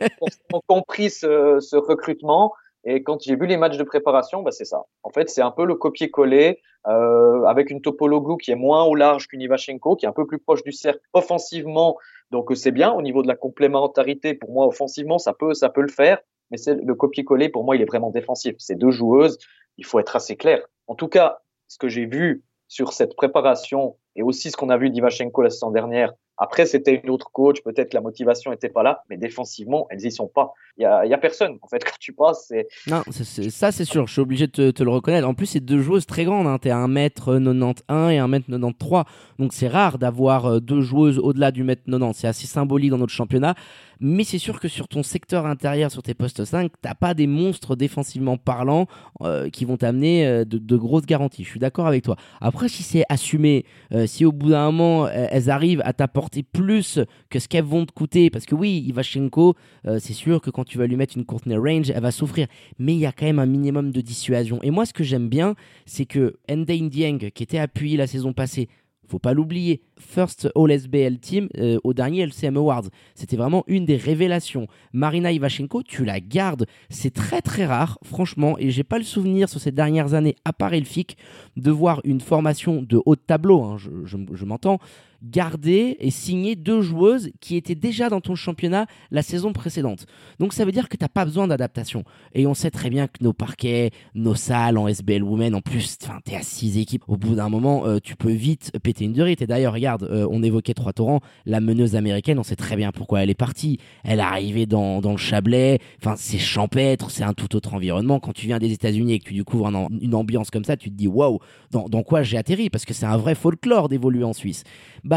compris 0.66 1.10
ce, 1.10 1.58
ce 1.60 1.76
recrutement. 1.76 2.54
Et 2.84 3.02
quand 3.02 3.22
j'ai 3.22 3.36
vu 3.36 3.46
les 3.46 3.56
matchs 3.56 3.78
de 3.78 3.84
préparation, 3.84 4.42
bah 4.42 4.50
c'est 4.50 4.64
ça. 4.64 4.84
En 5.02 5.10
fait, 5.10 5.30
c'est 5.30 5.40
un 5.40 5.50
peu 5.50 5.64
le 5.64 5.74
copier-coller 5.74 6.60
euh, 6.86 7.44
avec 7.44 7.70
une 7.70 7.80
topologie 7.80 8.36
qui 8.42 8.50
est 8.50 8.56
moins 8.56 8.84
au 8.84 8.94
large 8.94 9.26
qu'une 9.26 9.40
Ivashenko, 9.40 9.96
qui 9.96 10.04
est 10.04 10.08
un 10.08 10.12
peu 10.12 10.26
plus 10.26 10.38
proche 10.38 10.62
du 10.62 10.72
cercle 10.72 11.00
offensivement. 11.14 11.96
Donc 12.30 12.50
c'est 12.54 12.72
bien 12.72 12.92
au 12.92 13.00
niveau 13.00 13.22
de 13.22 13.28
la 13.28 13.36
complémentarité. 13.36 14.34
Pour 14.34 14.52
moi, 14.52 14.66
offensivement, 14.66 15.18
ça 15.18 15.32
peut 15.32 15.54
ça 15.54 15.70
peut 15.70 15.82
le 15.82 15.88
faire. 15.88 16.18
Mais 16.50 16.58
c'est 16.58 16.74
le 16.74 16.94
copier-coller. 16.94 17.48
Pour 17.48 17.64
moi, 17.64 17.74
il 17.76 17.82
est 17.82 17.86
vraiment 17.86 18.10
défensif. 18.10 18.54
C'est 18.58 18.76
deux 18.76 18.90
joueuses. 18.90 19.38
Il 19.78 19.86
faut 19.86 19.98
être 19.98 20.14
assez 20.14 20.36
clair. 20.36 20.60
En 20.86 20.94
tout 20.94 21.08
cas, 21.08 21.40
ce 21.68 21.78
que 21.78 21.88
j'ai 21.88 22.04
vu 22.04 22.44
sur 22.68 22.92
cette 22.92 23.16
préparation 23.16 23.96
et 24.16 24.22
aussi 24.22 24.50
ce 24.50 24.56
qu'on 24.56 24.68
a 24.68 24.76
vu 24.76 24.90
d'Ivashenko 24.90 25.42
la 25.42 25.50
saison 25.50 25.70
dernière 25.70 26.12
après, 26.36 26.66
c'était 26.66 27.00
une 27.02 27.10
autre 27.10 27.30
coach, 27.30 27.62
peut-être 27.62 27.94
la 27.94 28.00
motivation 28.00 28.50
n'était 28.50 28.68
pas 28.68 28.82
là, 28.82 29.04
mais 29.08 29.16
défensivement, 29.16 29.86
elles 29.90 30.04
y 30.04 30.10
sont 30.10 30.26
pas. 30.26 30.52
Il 30.76 30.82
y 30.82 30.84
a, 30.84 30.98
a, 30.98 31.18
personne. 31.18 31.58
En 31.62 31.68
fait, 31.68 31.78
quand 31.84 31.96
tu 32.00 32.12
passes, 32.12 32.46
c'est. 32.48 32.66
Non, 32.88 33.02
ça, 33.12 33.70
c'est 33.70 33.84
sûr. 33.84 34.08
Je 34.08 34.12
suis 34.12 34.20
obligé 34.20 34.48
de 34.48 34.70
te, 34.72 34.82
le 34.82 34.90
reconnaître. 34.90 35.28
En 35.28 35.34
plus, 35.34 35.46
c'est 35.46 35.60
deux 35.60 35.80
joueuses 35.80 36.06
très 36.06 36.24
grandes. 36.24 36.48
Hein. 36.48 36.58
Tu 36.60 36.68
es 36.68 36.70
à 36.72 36.78
1m91 36.78 38.10
et 38.10 38.18
1m93. 38.18 39.04
Donc, 39.38 39.52
c'est 39.52 39.68
rare 39.68 39.98
d'avoir 39.98 40.46
euh, 40.46 40.60
deux 40.60 40.80
joueuses 40.80 41.18
au-delà 41.18 41.52
du 41.52 41.62
mètre 41.62 41.82
90. 41.84 42.18
C'est 42.18 42.26
assez 42.26 42.46
symbolique 42.48 42.90
dans 42.90 42.98
notre 42.98 43.12
championnat. 43.12 43.54
Mais 44.00 44.24
c'est 44.24 44.38
sûr 44.38 44.58
que 44.58 44.66
sur 44.66 44.88
ton 44.88 45.04
secteur 45.04 45.46
intérieur, 45.46 45.92
sur 45.92 46.02
tes 46.02 46.14
postes 46.14 46.44
5, 46.44 46.72
t'as 46.82 46.94
pas 46.94 47.14
des 47.14 47.28
monstres 47.28 47.76
défensivement 47.76 48.36
parlant 48.36 48.86
euh, 49.22 49.48
qui 49.50 49.64
vont 49.64 49.76
t'amener 49.76 50.26
euh, 50.26 50.44
de, 50.44 50.76
grosses 50.76 51.06
garanties. 51.06 51.44
Je 51.44 51.48
suis 51.48 51.60
d'accord 51.60 51.86
avec 51.86 52.02
toi. 52.02 52.16
Après, 52.40 52.68
si 52.68 52.82
c'est 52.82 53.04
assumé, 53.08 53.64
si 54.06 54.24
au 54.24 54.32
bout 54.32 54.50
d'un 54.50 54.72
moment, 54.72 55.08
elles 55.08 55.48
arrivent 55.48 55.82
à 55.84 55.92
t'apporter 55.92 56.23
plus 56.52 56.98
que 57.30 57.38
ce 57.38 57.48
qu'elles 57.48 57.64
vont 57.64 57.86
te 57.86 57.92
coûter. 57.92 58.30
Parce 58.30 58.46
que 58.46 58.54
oui, 58.54 58.84
Ivashenko, 58.88 59.54
euh, 59.86 59.98
c'est 60.00 60.12
sûr 60.12 60.40
que 60.40 60.50
quand 60.50 60.64
tu 60.64 60.78
vas 60.78 60.86
lui 60.86 60.96
mettre 60.96 61.16
une 61.16 61.24
Courtney 61.24 61.56
Range, 61.56 61.90
elle 61.90 62.02
va 62.02 62.10
souffrir. 62.10 62.46
Mais 62.78 62.94
il 62.94 63.00
y 63.00 63.06
a 63.06 63.12
quand 63.12 63.26
même 63.26 63.38
un 63.38 63.46
minimum 63.46 63.90
de 63.90 64.00
dissuasion. 64.00 64.60
Et 64.62 64.70
moi, 64.70 64.86
ce 64.86 64.92
que 64.92 65.04
j'aime 65.04 65.28
bien, 65.28 65.54
c'est 65.86 66.06
que 66.06 66.36
Ndane 66.48 66.88
Dieng, 66.88 67.30
qui 67.30 67.42
était 67.42 67.58
appuyé 67.58 67.96
la 67.96 68.06
saison 68.06 68.32
passée, 68.32 68.68
faut 69.08 69.18
pas 69.18 69.32
l'oublier, 69.32 69.82
First 69.98 70.48
All 70.56 70.70
SBL 70.70 71.18
Team 71.18 71.48
euh, 71.58 71.78
au 71.84 71.94
dernier 71.94 72.22
LCM 72.22 72.56
Awards. 72.56 72.84
C'était 73.14 73.36
vraiment 73.36 73.64
une 73.66 73.84
des 73.84 73.96
révélations. 73.96 74.66
Marina 74.92 75.32
Ivashenko, 75.32 75.82
tu 75.82 76.04
la 76.04 76.20
gardes. 76.20 76.66
C'est 76.88 77.12
très 77.12 77.42
très 77.42 77.66
rare, 77.66 77.98
franchement, 78.02 78.56
et 78.58 78.70
j'ai 78.70 78.84
pas 78.84 78.98
le 78.98 79.04
souvenir 79.04 79.48
sur 79.48 79.60
ces 79.60 79.72
dernières 79.72 80.14
années, 80.14 80.36
à 80.44 80.52
part 80.52 80.74
Elfic, 80.74 81.16
de 81.56 81.70
voir 81.70 82.00
une 82.04 82.20
formation 82.20 82.82
de 82.82 83.00
haut 83.04 83.16
tableau, 83.16 83.62
hein, 83.62 83.76
je 83.78 84.44
m'entends, 84.44 84.78
garder 85.24 85.96
et 86.00 86.10
signer 86.10 86.56
deux 86.56 86.82
joueuses 86.82 87.30
qui 87.40 87.56
étaient 87.56 87.74
déjà 87.74 88.08
dans 88.08 88.20
ton 88.20 88.34
championnat 88.34 88.86
la 89.10 89.22
saison 89.22 89.52
précédente. 89.52 90.06
Donc 90.38 90.52
ça 90.52 90.64
veut 90.64 90.72
dire 90.72 90.88
que 90.88 90.96
tu 90.96 91.04
n'as 91.04 91.08
pas 91.08 91.24
besoin 91.24 91.48
d'adaptation. 91.48 92.04
Et 92.34 92.46
on 92.46 92.54
sait 92.54 92.70
très 92.70 92.90
bien 92.90 93.06
que 93.06 93.22
nos 93.22 93.32
parquets, 93.32 93.90
nos 94.14 94.34
salles 94.34 94.78
en 94.78 94.88
SBL 94.88 95.22
Women, 95.22 95.54
en 95.54 95.60
plus, 95.60 95.98
tu 95.98 96.32
es 96.32 96.36
à 96.36 96.42
six 96.42 96.78
équipes. 96.78 97.04
Au 97.08 97.16
bout 97.16 97.34
d'un 97.34 97.48
moment, 97.48 97.86
euh, 97.86 97.98
tu 98.02 98.16
peux 98.16 98.32
vite 98.32 98.72
péter 98.82 99.04
une 99.04 99.12
durite. 99.12 99.42
Et 99.42 99.46
d'ailleurs, 99.46 99.72
regarde, 99.72 100.04
euh, 100.04 100.26
on 100.30 100.42
évoquait 100.42 100.74
Trois 100.74 100.92
Torrents, 100.92 101.20
la 101.46 101.60
meneuse 101.60 101.96
américaine, 101.96 102.38
on 102.38 102.42
sait 102.42 102.56
très 102.56 102.76
bien 102.76 102.92
pourquoi 102.92 103.22
elle 103.22 103.30
est 103.30 103.34
partie. 103.34 103.78
Elle 104.02 104.18
est 104.18 104.22
arrivée 104.22 104.66
dans, 104.66 105.00
dans 105.00 105.12
le 105.12 105.16
Chablais, 105.16 105.78
enfin 106.00 106.14
c'est 106.16 106.38
champêtre, 106.38 107.10
c'est 107.10 107.24
un 107.24 107.32
tout 107.32 107.56
autre 107.56 107.74
environnement. 107.74 108.20
Quand 108.20 108.32
tu 108.32 108.46
viens 108.46 108.58
des 108.58 108.72
États-Unis 108.72 109.14
et 109.14 109.18
que 109.18 109.28
tu 109.28 109.34
découvres 109.34 109.68
une 109.68 110.14
ambiance 110.14 110.50
comme 110.50 110.64
ça, 110.64 110.76
tu 110.76 110.90
te 110.90 110.94
dis 110.94 111.08
waouh, 111.08 111.38
dans, 111.70 112.02
quoi 112.02 112.22
j'ai 112.22 112.36
atterri? 112.36 112.70
Parce 112.70 112.84
que 112.84 112.94
c'est 112.94 113.06
un 113.06 113.16
vrai 113.16 113.34
folklore 113.34 113.88
d'évoluer 113.88 114.24
en 114.24 114.32
Suisse. 114.32 114.64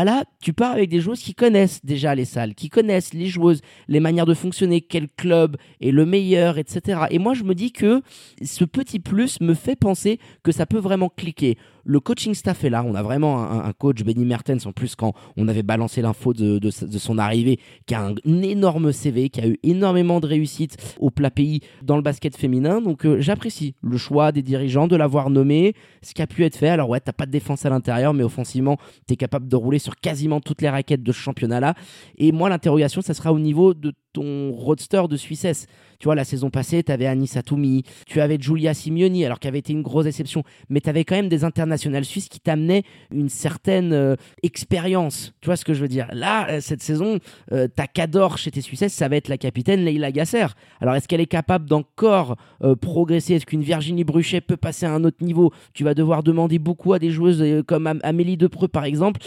Là, 0.04 0.24
tu 0.42 0.54
pars 0.54 0.72
avec 0.72 0.90
des 0.90 1.00
joueuses 1.00 1.22
qui 1.22 1.34
connaissent 1.34 1.84
déjà 1.84 2.16
les 2.16 2.26
salles, 2.26 2.56
qui 2.56 2.70
connaissent 2.70 3.14
les 3.14 3.28
joueuses, 3.28 3.62
les 3.88 4.00
manières 4.00 4.26
de 4.26 4.34
fonctionner, 4.34 4.82
quel 4.82 5.08
club 5.10 5.58
est 5.82 5.92
le 5.92 6.06
meilleur, 6.06 6.58
etc. 6.58 7.02
Et 7.10 7.20
moi, 7.20 7.34
je 7.34 7.44
me 7.44 7.56
dis 7.56 7.72
que 7.72 8.02
ce 8.44 8.66
petit 8.66 9.00
plus 9.00 9.40
me 9.42 9.54
fait 9.54 9.76
penser 9.76 10.20
que 10.44 10.52
ça 10.52 10.66
peut 10.66 10.80
vraiment 10.80 11.10
cliquer 11.10 11.58
le 11.88 12.02
coaching 12.02 12.34
staff 12.34 12.66
est 12.66 12.70
là. 12.70 12.84
On 12.86 12.96
a 12.96 13.02
vraiment 13.02 13.42
un, 13.42 13.72
coach, 13.72 14.04
Benny 14.04 14.26
Mertens, 14.26 14.66
en 14.66 14.74
plus, 14.74 14.96
quand 14.96 15.14
on 15.38 15.48
avait 15.48 15.64
balancé 15.64 16.02
l'info 16.02 16.34
de, 16.34 16.70
son 16.70 17.18
arrivée, 17.18 17.60
qui 17.86 17.96
a 17.96 18.06
un 18.06 18.42
énorme 18.42 18.92
CV, 18.92 19.30
qui 19.30 19.40
a 19.40 19.48
eu 19.48 19.58
énormément 19.64 20.20
de 20.20 20.28
réussite 20.28 20.76
au 21.00 21.10
plat 21.10 21.32
pays 21.32 21.62
dans 21.82 21.96
le 21.96 22.02
basket 22.02 22.36
féminin. 22.36 22.82
Donc 22.82 23.06
euh, 23.06 23.22
j'apprécie 23.22 23.74
le 23.82 23.98
choix 23.98 24.34
des 24.34 24.42
dirigeants 24.42 24.88
de 24.88 24.98
l'avoir 24.98 25.30
nommé, 25.30 25.74
ce 26.02 26.14
qui 26.14 26.22
a 26.22 26.28
pu 26.28 26.44
être 26.44 26.58
fait. 26.58 26.70
Alors 26.70 26.90
ouais, 26.90 27.00
t'as 27.00 27.14
pas 27.14 27.26
de 27.26 27.32
défense 27.32 27.66
à 27.66 27.70
l'intérieur, 27.70 28.14
mais 28.14 28.24
offensivement, 28.24 28.78
tu 29.08 29.14
es 29.14 29.18
capable 29.18 29.48
de 29.48 29.56
rouler 29.56 29.80
sur 29.80 29.96
quasiment 29.96 30.42
toutes 30.42 30.62
les 30.62 30.70
raquettes 30.70 31.04
de 31.04 31.12
ce 31.14 31.20
championnat-là. 31.20 31.74
Et 32.18 32.34
moi, 32.34 32.50
l'interrogation, 32.50 33.02
ça 33.02 33.14
sera 33.14 33.32
au 33.32 33.40
niveau 33.40 33.74
de 33.74 33.94
ton 34.12 34.52
roadster 34.52 35.04
de 35.10 35.16
Suissesse. 35.16 35.68
Tu 36.00 36.06
vois, 36.06 36.16
la 36.16 36.24
saison 36.24 36.50
passée, 36.50 36.84
tu 36.84 36.92
avais 36.92 37.08
Anissa 37.08 37.42
Toumi, 37.42 37.84
tu 38.06 38.22
avais 38.22 38.38
Giulia 38.40 38.74
Simioni, 38.74 39.26
alors 39.26 39.40
qu'elle 39.40 39.50
avait 39.50 39.60
été 39.60 39.74
une 39.74 39.82
grosse 39.82 40.06
déception, 40.06 40.44
mais 40.70 40.82
tu 40.82 40.90
avais 40.90 41.04
quand 41.04 41.16
même 41.16 41.30
des 41.30 41.44
internationales 41.44 42.06
suisses 42.06 42.30
qui 42.30 42.40
t'amenaient 42.40 42.84
une 43.12 43.30
certaine 43.30 43.94
euh, 43.94 44.16
expérience. 44.44 45.34
Tu 45.42 45.48
vois 45.48 45.56
ce 45.56 45.66
que 45.66 45.74
je 45.74 45.82
veux 45.82 45.88
dire? 45.88 46.08
Là, 46.14 46.50
euh, 46.50 46.62
cette 46.62 46.82
saison, 46.82 47.20
euh, 47.52 47.68
ta 47.68 47.88
Cador 47.88 48.38
chez 48.38 48.52
tes 48.52 48.62
Suissesses, 48.62 48.94
ça 48.94 49.08
va 49.08 49.16
être 49.16 49.28
la 49.28 49.38
capitaine 49.38 49.84
Leila 49.84 50.12
Gasser. 50.12 50.46
Alors, 50.82 50.96
est-ce 50.96 51.08
qu'elle 51.08 51.22
est 51.22 51.26
capable 51.26 51.68
d'encore 51.68 52.38
progresser? 52.82 53.36
Est-ce 53.36 53.46
qu'une 53.46 53.62
Virginie 53.62 54.04
Bruchet 54.04 54.42
peut 54.42 54.58
passer 54.58 54.86
à 54.86 54.92
un 54.92 55.04
autre 55.04 55.24
niveau? 55.24 55.52
Tu 55.74 55.84
vas 55.84 55.94
devoir 55.94 56.24
demander 56.24 56.60
beaucoup 56.60 56.94
à 56.94 57.00
des 57.00 57.12
joueuses 57.12 57.64
comme 57.66 57.88
Amélie 58.04 58.38
Depreux, 58.38 58.68
par 58.68 58.86
exemple. 58.86 59.22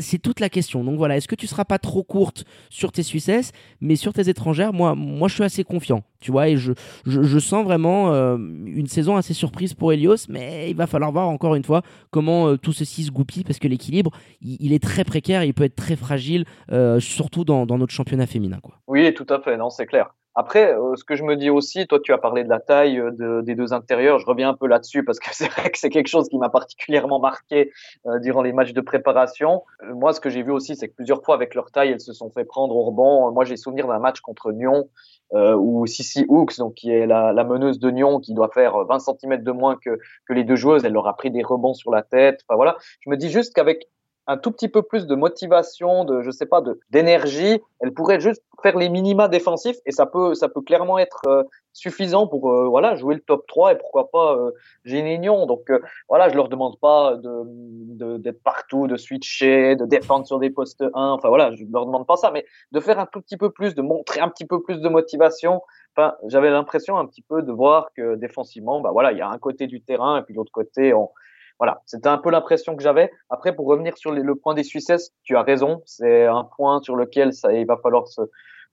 c'est 0.00 0.18
toute 0.18 0.40
la 0.40 0.48
question. 0.48 0.84
Donc 0.84 0.96
voilà, 0.96 1.16
est-ce 1.16 1.28
que 1.28 1.34
tu 1.34 1.46
seras 1.46 1.64
pas 1.64 1.78
trop 1.78 2.02
courte 2.02 2.44
sur 2.70 2.92
tes 2.92 3.02
Suissesses, 3.02 3.52
mais 3.80 3.96
sur 3.96 4.12
tes 4.12 4.28
étrangères, 4.28 4.72
moi, 4.72 4.94
moi 4.94 5.28
je 5.28 5.34
suis 5.34 5.44
assez 5.44 5.64
confiant, 5.64 5.91
tu 6.20 6.30
vois, 6.30 6.48
et 6.48 6.56
je, 6.56 6.72
je, 7.04 7.38
sens 7.38 7.64
vraiment 7.64 8.12
euh, 8.12 8.36
une 8.36 8.86
saison 8.86 9.16
assez 9.16 9.34
surprise 9.34 9.74
pour 9.74 9.92
Helios, 9.92 10.28
mais 10.28 10.70
il 10.70 10.76
va 10.76 10.86
falloir 10.86 11.10
voir 11.12 11.28
encore 11.28 11.54
une 11.54 11.64
fois 11.64 11.82
comment 12.10 12.48
euh, 12.48 12.56
tout 12.56 12.72
ceci 12.72 13.04
se 13.04 13.10
goupille, 13.10 13.44
parce 13.44 13.58
que 13.58 13.68
l'équilibre, 13.68 14.10
il, 14.40 14.72
est 14.72 14.82
très 14.82 15.04
précaire, 15.04 15.44
il 15.44 15.54
peut 15.54 15.64
être 15.64 15.76
très 15.76 15.96
fragile, 15.96 16.44
surtout 16.98 17.44
dans, 17.44 17.66
dans, 17.66 17.78
notre 17.78 17.92
championnat 17.92 18.26
féminin. 18.26 18.58
Quoi. 18.62 18.74
Oui, 18.86 19.12
tout 19.14 19.26
à 19.28 19.40
fait, 19.40 19.56
non, 19.56 19.70
c'est 19.70 19.86
clair. 19.86 20.14
Après, 20.34 20.74
euh, 20.74 20.96
ce 20.96 21.04
que 21.04 21.14
je 21.14 21.24
me 21.24 21.36
dis 21.36 21.50
aussi, 21.50 21.86
toi, 21.86 22.00
tu 22.02 22.12
as 22.12 22.18
parlé 22.18 22.42
de 22.42 22.48
la 22.48 22.58
taille 22.58 22.98
euh, 22.98 23.42
des 23.42 23.54
deux 23.54 23.74
intérieurs. 23.74 24.18
Je 24.18 24.24
reviens 24.24 24.48
un 24.48 24.54
peu 24.54 24.66
là-dessus 24.66 25.04
parce 25.04 25.18
que 25.18 25.28
c'est 25.32 25.48
vrai 25.48 25.70
que 25.70 25.78
c'est 25.78 25.90
quelque 25.90 26.08
chose 26.08 26.28
qui 26.28 26.38
m'a 26.38 26.48
particulièrement 26.48 27.20
marqué 27.20 27.70
euh, 28.06 28.18
durant 28.18 28.42
les 28.42 28.52
matchs 28.52 28.72
de 28.72 28.80
préparation. 28.80 29.62
moi, 29.94 30.12
ce 30.12 30.20
que 30.20 30.30
j'ai 30.30 30.42
vu 30.42 30.50
aussi, 30.50 30.74
c'est 30.74 30.88
que 30.88 30.94
plusieurs 30.94 31.22
fois, 31.22 31.34
avec 31.34 31.54
leur 31.54 31.70
taille, 31.70 31.90
elles 31.90 32.00
se 32.00 32.14
sont 32.14 32.30
fait 32.30 32.44
prendre 32.44 32.74
au 32.74 32.82
rebond. 32.82 33.30
Moi, 33.32 33.44
j'ai 33.44 33.56
souvenir 33.56 33.86
d'un 33.88 33.98
match 33.98 34.20
contre 34.20 34.52
Nyon 34.52 34.88
où 35.32 35.86
Sissi 35.86 36.26
Hooks, 36.28 36.58
donc 36.58 36.74
qui 36.74 36.90
est 36.90 37.06
la, 37.06 37.32
la, 37.32 37.44
meneuse 37.44 37.78
de 37.78 37.90
Nyon, 37.90 38.20
qui 38.20 38.34
doit 38.34 38.50
faire 38.52 38.84
20 38.84 38.98
cm 38.98 39.42
de 39.42 39.52
moins 39.52 39.76
que, 39.76 39.98
que 40.26 40.32
les 40.32 40.44
deux 40.44 40.56
joueuses, 40.56 40.84
elle 40.84 40.92
leur 40.92 41.06
a 41.06 41.16
pris 41.16 41.30
des 41.30 41.42
rebonds 41.42 41.74
sur 41.74 41.90
la 41.90 42.02
tête. 42.02 42.40
Enfin 42.46 42.56
voilà, 42.56 42.76
je 43.00 43.10
me 43.10 43.16
dis 43.16 43.30
juste 43.30 43.54
qu'avec 43.54 43.88
un 44.26 44.36
tout 44.36 44.52
petit 44.52 44.68
peu 44.68 44.82
plus 44.82 45.06
de 45.06 45.14
motivation, 45.14 46.04
de 46.04 46.22
je 46.22 46.30
sais 46.30 46.46
pas, 46.46 46.62
d'énergie, 46.90 47.60
elle 47.80 47.92
pourrait 47.92 48.20
juste 48.20 48.42
faire 48.62 48.76
les 48.76 48.88
minima 48.88 49.28
défensifs 49.28 49.78
et 49.86 49.90
ça 49.90 50.06
peut 50.06 50.34
ça 50.34 50.48
peut 50.48 50.62
clairement 50.62 50.98
être 50.98 51.22
euh, 51.26 51.42
suffisant 51.72 52.26
pour 52.26 52.50
euh, 52.50 52.68
voilà 52.68 52.94
jouer 52.94 53.14
le 53.14 53.20
top 53.20 53.46
3 53.46 53.72
et 53.72 53.78
pourquoi 53.78 54.10
pas 54.10 54.36
euh, 54.36 54.50
Génignon. 54.84 55.46
Donc 55.46 55.70
euh, 55.70 55.80
voilà, 56.08 56.28
je 56.28 56.36
leur 56.36 56.48
demande 56.48 56.78
pas 56.78 57.16
de 57.16 58.18
d'être 58.18 58.42
partout, 58.42 58.86
de 58.86 58.96
switcher, 58.96 59.76
de 59.76 59.86
défendre 59.86 60.26
sur 60.26 60.38
des 60.38 60.50
postes 60.50 60.82
1. 60.82 60.90
Enfin 60.94 61.28
voilà, 61.28 61.54
je 61.54 61.64
leur 61.72 61.86
demande 61.86 62.06
pas 62.06 62.16
ça, 62.16 62.30
mais 62.30 62.44
de 62.72 62.80
faire 62.80 62.98
un 62.98 63.06
tout 63.06 63.20
petit 63.20 63.36
peu 63.36 63.50
plus, 63.50 63.74
de 63.74 63.82
montrer 63.82 64.20
un 64.20 64.28
petit 64.28 64.44
peu 64.44 64.62
plus 64.62 64.80
de 64.80 64.88
motivation. 64.88 65.62
Enfin, 65.96 66.14
j'avais 66.26 66.50
l'impression 66.50 66.98
un 66.98 67.06
petit 67.06 67.22
peu 67.22 67.42
de 67.42 67.52
voir 67.52 67.92
que 67.94 68.16
défensivement, 68.16 68.80
bah 68.80 68.90
voilà, 68.92 69.12
il 69.12 69.18
y 69.18 69.22
a 69.22 69.28
un 69.28 69.38
côté 69.38 69.66
du 69.66 69.82
terrain 69.82 70.18
et 70.18 70.22
puis 70.22 70.34
l'autre 70.34 70.52
côté 70.52 70.94
on 70.94 71.10
voilà, 71.58 71.82
c'était 71.86 72.08
un 72.08 72.18
peu 72.18 72.30
l'impression 72.30 72.76
que 72.76 72.82
j'avais. 72.82 73.10
Après, 73.30 73.54
pour 73.54 73.66
revenir 73.66 73.96
sur 73.96 74.10
le 74.12 74.34
point 74.34 74.54
des 74.54 74.64
Suisses, 74.64 75.12
tu 75.22 75.36
as 75.36 75.42
raison. 75.42 75.82
C'est 75.86 76.26
un 76.26 76.44
point 76.44 76.80
sur 76.82 76.96
lequel 76.96 77.32
ça, 77.32 77.52
il 77.52 77.66
va 77.66 77.76
falloir 77.76 78.08
se, 78.08 78.22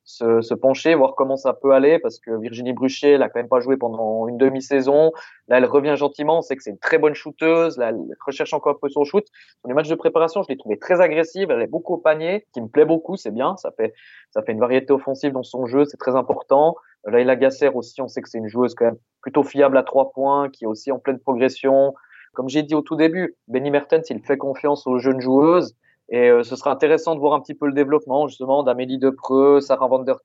se, 0.04 0.42
se, 0.42 0.54
pencher, 0.56 0.96
voir 0.96 1.14
comment 1.16 1.36
ça 1.36 1.54
peut 1.54 1.72
aller, 1.72 2.00
parce 2.00 2.20
que 2.20 2.32
Virginie 2.40 2.74
Bruchet, 2.74 3.12
elle 3.12 3.22
a 3.22 3.30
quand 3.30 3.40
même 3.40 3.48
pas 3.48 3.60
joué 3.60 3.78
pendant 3.78 4.28
une 4.28 4.38
demi-saison. 4.38 5.12
Là, 5.48 5.58
elle 5.58 5.66
revient 5.66 5.96
gentiment. 5.96 6.40
On 6.40 6.42
sait 6.42 6.56
que 6.56 6.64
c'est 6.64 6.72
une 6.72 6.80
très 6.80 6.98
bonne 6.98 7.14
shooteuse. 7.14 7.78
Là, 7.78 7.90
elle 7.90 8.00
recherche 8.26 8.54
encore 8.54 8.76
un 8.76 8.80
peu 8.82 8.90
son 8.90 9.04
shoot. 9.04 9.26
Sur 9.60 9.68
les 9.68 9.74
matchs 9.76 9.90
de 9.90 9.96
préparation, 9.96 10.42
je 10.42 10.48
l'ai 10.50 10.58
trouvée 10.58 10.80
très 10.80 11.00
agressive. 11.00 11.52
Elle 11.52 11.62
est 11.62 11.68
beaucoup 11.68 11.94
au 11.94 11.98
panier, 11.98 12.48
qui 12.54 12.62
me 12.62 12.68
plaît 12.68 12.86
beaucoup. 12.86 13.18
C'est 13.18 13.32
bien. 13.32 13.56
Ça 13.58 13.72
fait, 13.72 13.94
ça 14.32 14.42
fait 14.42 14.52
une 14.52 14.60
variété 14.60 14.92
offensive 14.94 15.32
dans 15.32 15.44
son 15.44 15.68
jeu. 15.68 15.86
C'est 15.86 15.98
très 15.98 16.16
important. 16.16 16.76
Laila 17.06 17.36
Gasser 17.36 17.70
aussi, 17.70 18.02
on 18.02 18.08
sait 18.08 18.22
que 18.22 18.30
c'est 18.30 18.40
une 18.40 18.50
joueuse 18.50 18.74
quand 18.76 18.86
même 18.86 18.98
plutôt 19.22 19.44
fiable 19.44 19.78
à 19.78 19.84
trois 19.84 20.12
points, 20.12 20.50
qui 20.50 20.64
est 20.66 20.68
aussi 20.68 20.92
en 20.92 21.00
pleine 21.00 21.20
progression. 21.20 21.94
Comme 22.40 22.48
j'ai 22.48 22.64
dit 22.64 22.74
au 22.74 22.82
tout 22.82 22.96
début, 22.96 23.36
Benny 23.50 23.70
Mertens, 23.70 24.10
il 24.10 24.22
fait 24.22 24.38
confiance 24.38 24.88
aux 24.88 24.98
jeunes 24.98 25.20
joueuses. 25.20 25.76
Et 26.08 26.30
euh, 26.30 26.42
ce 26.42 26.56
sera 26.56 26.72
intéressant 26.72 27.14
de 27.14 27.20
voir 27.20 27.34
un 27.34 27.42
petit 27.42 27.54
peu 27.54 27.68
le 27.68 27.74
développement 27.74 28.30
justement 28.30 28.64
d'Amélie 28.64 28.98
Depreux, 28.98 29.60
Sarah 29.60 29.88
Van 29.88 30.00
Der 30.00 30.16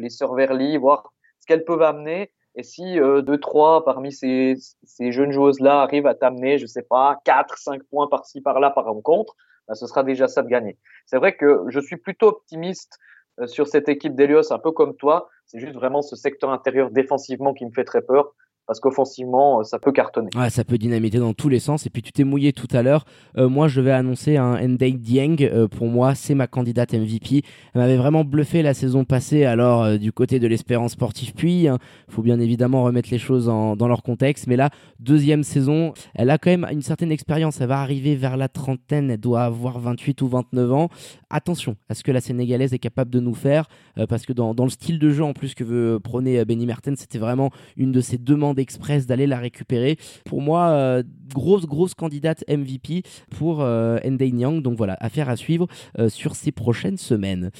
les 0.00 0.10
sœurs 0.10 0.34
Verly, 0.34 0.78
voir 0.78 1.12
ce 1.38 1.46
qu'elles 1.46 1.64
peuvent 1.64 1.82
amener. 1.82 2.32
Et 2.56 2.64
si 2.64 2.98
euh, 2.98 3.22
deux, 3.22 3.38
trois 3.38 3.84
parmi 3.84 4.10
ces, 4.10 4.56
jeunes 4.98 5.30
joueuses-là 5.30 5.82
arrivent 5.82 6.08
à 6.08 6.16
t'amener, 6.16 6.58
je 6.58 6.66
sais 6.66 6.82
pas, 6.82 7.20
quatre, 7.24 7.56
cinq 7.56 7.84
points 7.84 8.08
par-ci, 8.08 8.40
par-là 8.40 8.70
par 8.70 8.86
rencontre, 8.86 9.36
ben, 9.68 9.76
ce 9.76 9.86
sera 9.86 10.02
déjà 10.02 10.26
ça 10.26 10.42
de 10.42 10.48
gagner. 10.48 10.76
C'est 11.06 11.18
vrai 11.18 11.36
que 11.36 11.66
je 11.68 11.78
suis 11.78 11.98
plutôt 11.98 12.26
optimiste 12.26 12.98
euh, 13.38 13.46
sur 13.46 13.68
cette 13.68 13.88
équipe 13.88 14.16
d'Elios, 14.16 14.52
un 14.52 14.58
peu 14.58 14.72
comme 14.72 14.96
toi. 14.96 15.28
C'est 15.46 15.60
juste 15.60 15.74
vraiment 15.74 16.02
ce 16.02 16.16
secteur 16.16 16.50
intérieur 16.50 16.90
défensivement 16.90 17.54
qui 17.54 17.64
me 17.64 17.70
fait 17.70 17.84
très 17.84 18.02
peur 18.02 18.34
parce 18.70 18.78
qu'offensivement, 18.78 19.58
euh, 19.58 19.62
ça 19.64 19.80
peut 19.80 19.90
cartonner. 19.90 20.28
Ouais, 20.36 20.48
ça 20.48 20.62
peut 20.62 20.78
dynamiter 20.78 21.18
dans 21.18 21.34
tous 21.34 21.48
les 21.48 21.58
sens. 21.58 21.86
Et 21.86 21.90
puis 21.90 22.02
tu 22.02 22.12
t'es 22.12 22.22
mouillé 22.22 22.52
tout 22.52 22.68
à 22.70 22.84
l'heure. 22.84 23.04
Euh, 23.36 23.48
moi, 23.48 23.66
je 23.66 23.80
vais 23.80 23.90
annoncer 23.90 24.36
un 24.36 24.64
Ndai 24.64 24.92
Dieng. 24.92 25.38
Euh, 25.40 25.66
pour 25.66 25.88
moi, 25.88 26.14
c'est 26.14 26.36
ma 26.36 26.46
candidate 26.46 26.94
MVP. 26.94 27.42
Elle 27.74 27.80
m'avait 27.80 27.96
vraiment 27.96 28.22
bluffé 28.22 28.62
la 28.62 28.72
saison 28.72 29.04
passée. 29.04 29.44
Alors 29.44 29.98
du 29.98 30.12
côté 30.12 30.38
de 30.38 30.46
l'espérance 30.46 30.92
sportive, 30.92 31.32
puis 31.34 31.62
il 31.62 31.68
hein, 31.68 31.78
faut 32.08 32.22
bien 32.22 32.38
évidemment 32.38 32.84
remettre 32.84 33.08
les 33.10 33.18
choses 33.18 33.46
dans 33.46 33.88
leur 33.88 34.04
contexte. 34.04 34.46
Mais 34.46 34.54
là, 34.54 34.70
deuxième 35.00 35.42
saison, 35.42 35.92
elle 36.14 36.30
a 36.30 36.38
quand 36.38 36.50
même 36.50 36.68
une 36.70 36.82
certaine 36.82 37.10
expérience. 37.10 37.60
Elle 37.60 37.66
va 37.66 37.80
arriver 37.80 38.14
vers 38.14 38.36
la 38.36 38.46
trentaine. 38.46 39.10
Elle 39.10 39.18
doit 39.18 39.42
avoir 39.42 39.80
28 39.80 40.22
ou 40.22 40.28
29 40.28 40.72
ans. 40.72 40.88
Attention 41.28 41.74
à 41.88 41.94
ce 41.94 42.04
que 42.04 42.12
la 42.12 42.20
Sénégalaise 42.20 42.72
est 42.72 42.78
capable 42.78 43.10
de 43.10 43.18
nous 43.18 43.34
faire, 43.34 43.68
parce 44.08 44.26
que 44.26 44.32
dans, 44.32 44.54
dans, 44.54 44.64
le 44.64 44.70
style 44.70 45.00
de 45.00 45.10
jeu 45.10 45.24
en 45.24 45.32
plus 45.32 45.54
que 45.54 45.64
veut 45.64 45.98
prôner 45.98 46.44
Benny 46.44 46.66
Mertens, 46.66 46.96
c'était 46.98 47.18
vraiment 47.18 47.50
une 47.76 47.90
de 47.90 48.00
ses 48.00 48.18
demandes 48.18 48.59
express 48.60 49.06
d'aller 49.06 49.26
la 49.26 49.38
récupérer. 49.38 49.96
Pour 50.24 50.40
moi, 50.40 50.68
euh, 50.68 51.02
grosse, 51.32 51.66
grosse 51.66 51.94
candidate 51.94 52.44
MVP 52.48 53.02
pour 53.30 53.60
euh, 53.60 53.98
Ndei 54.04 54.32
Nyang. 54.32 54.62
Donc 54.62 54.76
voilà, 54.76 54.96
affaire 55.00 55.28
à 55.28 55.36
suivre 55.36 55.66
euh, 55.98 56.08
sur 56.08 56.36
ces 56.36 56.52
prochaines 56.52 56.98
semaines. 56.98 57.50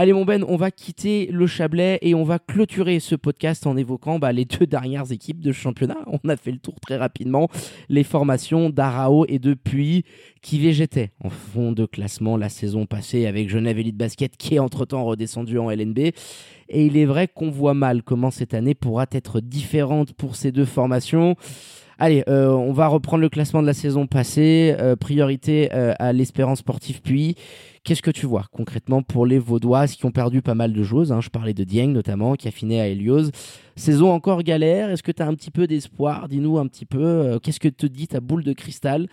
Allez 0.00 0.12
mon 0.12 0.24
Ben, 0.24 0.44
on 0.46 0.54
va 0.54 0.70
quitter 0.70 1.28
le 1.32 1.48
Chablais 1.48 1.98
et 2.02 2.14
on 2.14 2.22
va 2.22 2.38
clôturer 2.38 3.00
ce 3.00 3.16
podcast 3.16 3.66
en 3.66 3.76
évoquant 3.76 4.20
bah, 4.20 4.30
les 4.30 4.44
deux 4.44 4.64
dernières 4.64 5.10
équipes 5.10 5.40
de 5.40 5.50
championnat. 5.50 5.98
On 6.06 6.28
a 6.28 6.36
fait 6.36 6.52
le 6.52 6.58
tour 6.58 6.78
très 6.78 6.96
rapidement. 6.96 7.48
Les 7.88 8.04
formations 8.04 8.70
d'Arao 8.70 9.26
et 9.26 9.40
de 9.40 9.54
Puy 9.54 10.04
qui 10.40 10.60
végétaient 10.60 11.10
en 11.18 11.30
fond 11.30 11.72
de 11.72 11.84
classement 11.84 12.36
la 12.36 12.48
saison 12.48 12.86
passée 12.86 13.26
avec 13.26 13.48
Genève 13.48 13.76
Elite 13.76 13.96
Basket 13.96 14.36
qui 14.36 14.54
est 14.54 14.60
entre-temps 14.60 15.04
redescendu 15.04 15.58
en 15.58 15.68
LNB. 15.68 15.98
Et 15.98 16.86
il 16.86 16.96
est 16.96 17.04
vrai 17.04 17.26
qu'on 17.26 17.50
voit 17.50 17.74
mal 17.74 18.04
comment 18.04 18.30
cette 18.30 18.54
année 18.54 18.76
pourra 18.76 19.06
être 19.10 19.40
différente 19.40 20.12
pour 20.12 20.36
ces 20.36 20.52
deux 20.52 20.64
formations. 20.64 21.34
Allez, 22.00 22.22
euh, 22.28 22.50
on 22.50 22.72
va 22.72 22.86
reprendre 22.86 23.22
le 23.22 23.28
classement 23.28 23.60
de 23.60 23.66
la 23.66 23.74
saison 23.74 24.06
passée. 24.06 24.76
Euh, 24.78 24.94
priorité 24.94 25.70
euh, 25.74 25.94
à 25.98 26.12
l'Espérance 26.12 26.60
sportive 26.60 27.02
puis. 27.02 27.34
Qu'est-ce 27.88 28.02
que 28.02 28.10
tu 28.10 28.26
vois 28.26 28.44
concrètement 28.52 29.02
pour 29.02 29.24
les 29.24 29.38
Vaudoises 29.38 29.94
qui 29.94 30.04
ont 30.04 30.10
perdu 30.10 30.42
pas 30.42 30.54
mal 30.54 30.74
de 30.74 30.82
joueuses 30.82 31.10
hein? 31.10 31.22
Je 31.22 31.30
parlais 31.30 31.54
de 31.54 31.64
Dieng 31.64 31.90
notamment, 31.90 32.34
qui 32.34 32.46
a 32.46 32.50
fini 32.50 32.78
à 32.78 32.86
Helios. 32.86 33.30
Saison 33.76 34.10
encore 34.12 34.42
galère. 34.42 34.90
Est-ce 34.90 35.02
que 35.02 35.10
tu 35.10 35.22
as 35.22 35.26
un 35.26 35.32
petit 35.32 35.50
peu 35.50 35.66
d'espoir? 35.66 36.28
Dis-nous 36.28 36.58
un 36.58 36.66
petit 36.66 36.84
peu. 36.84 37.38
Qu'est-ce 37.42 37.60
que 37.60 37.68
te 37.68 37.86
dit 37.86 38.06
ta 38.06 38.20
boule 38.20 38.44
de 38.44 38.52
cristal 38.52 39.08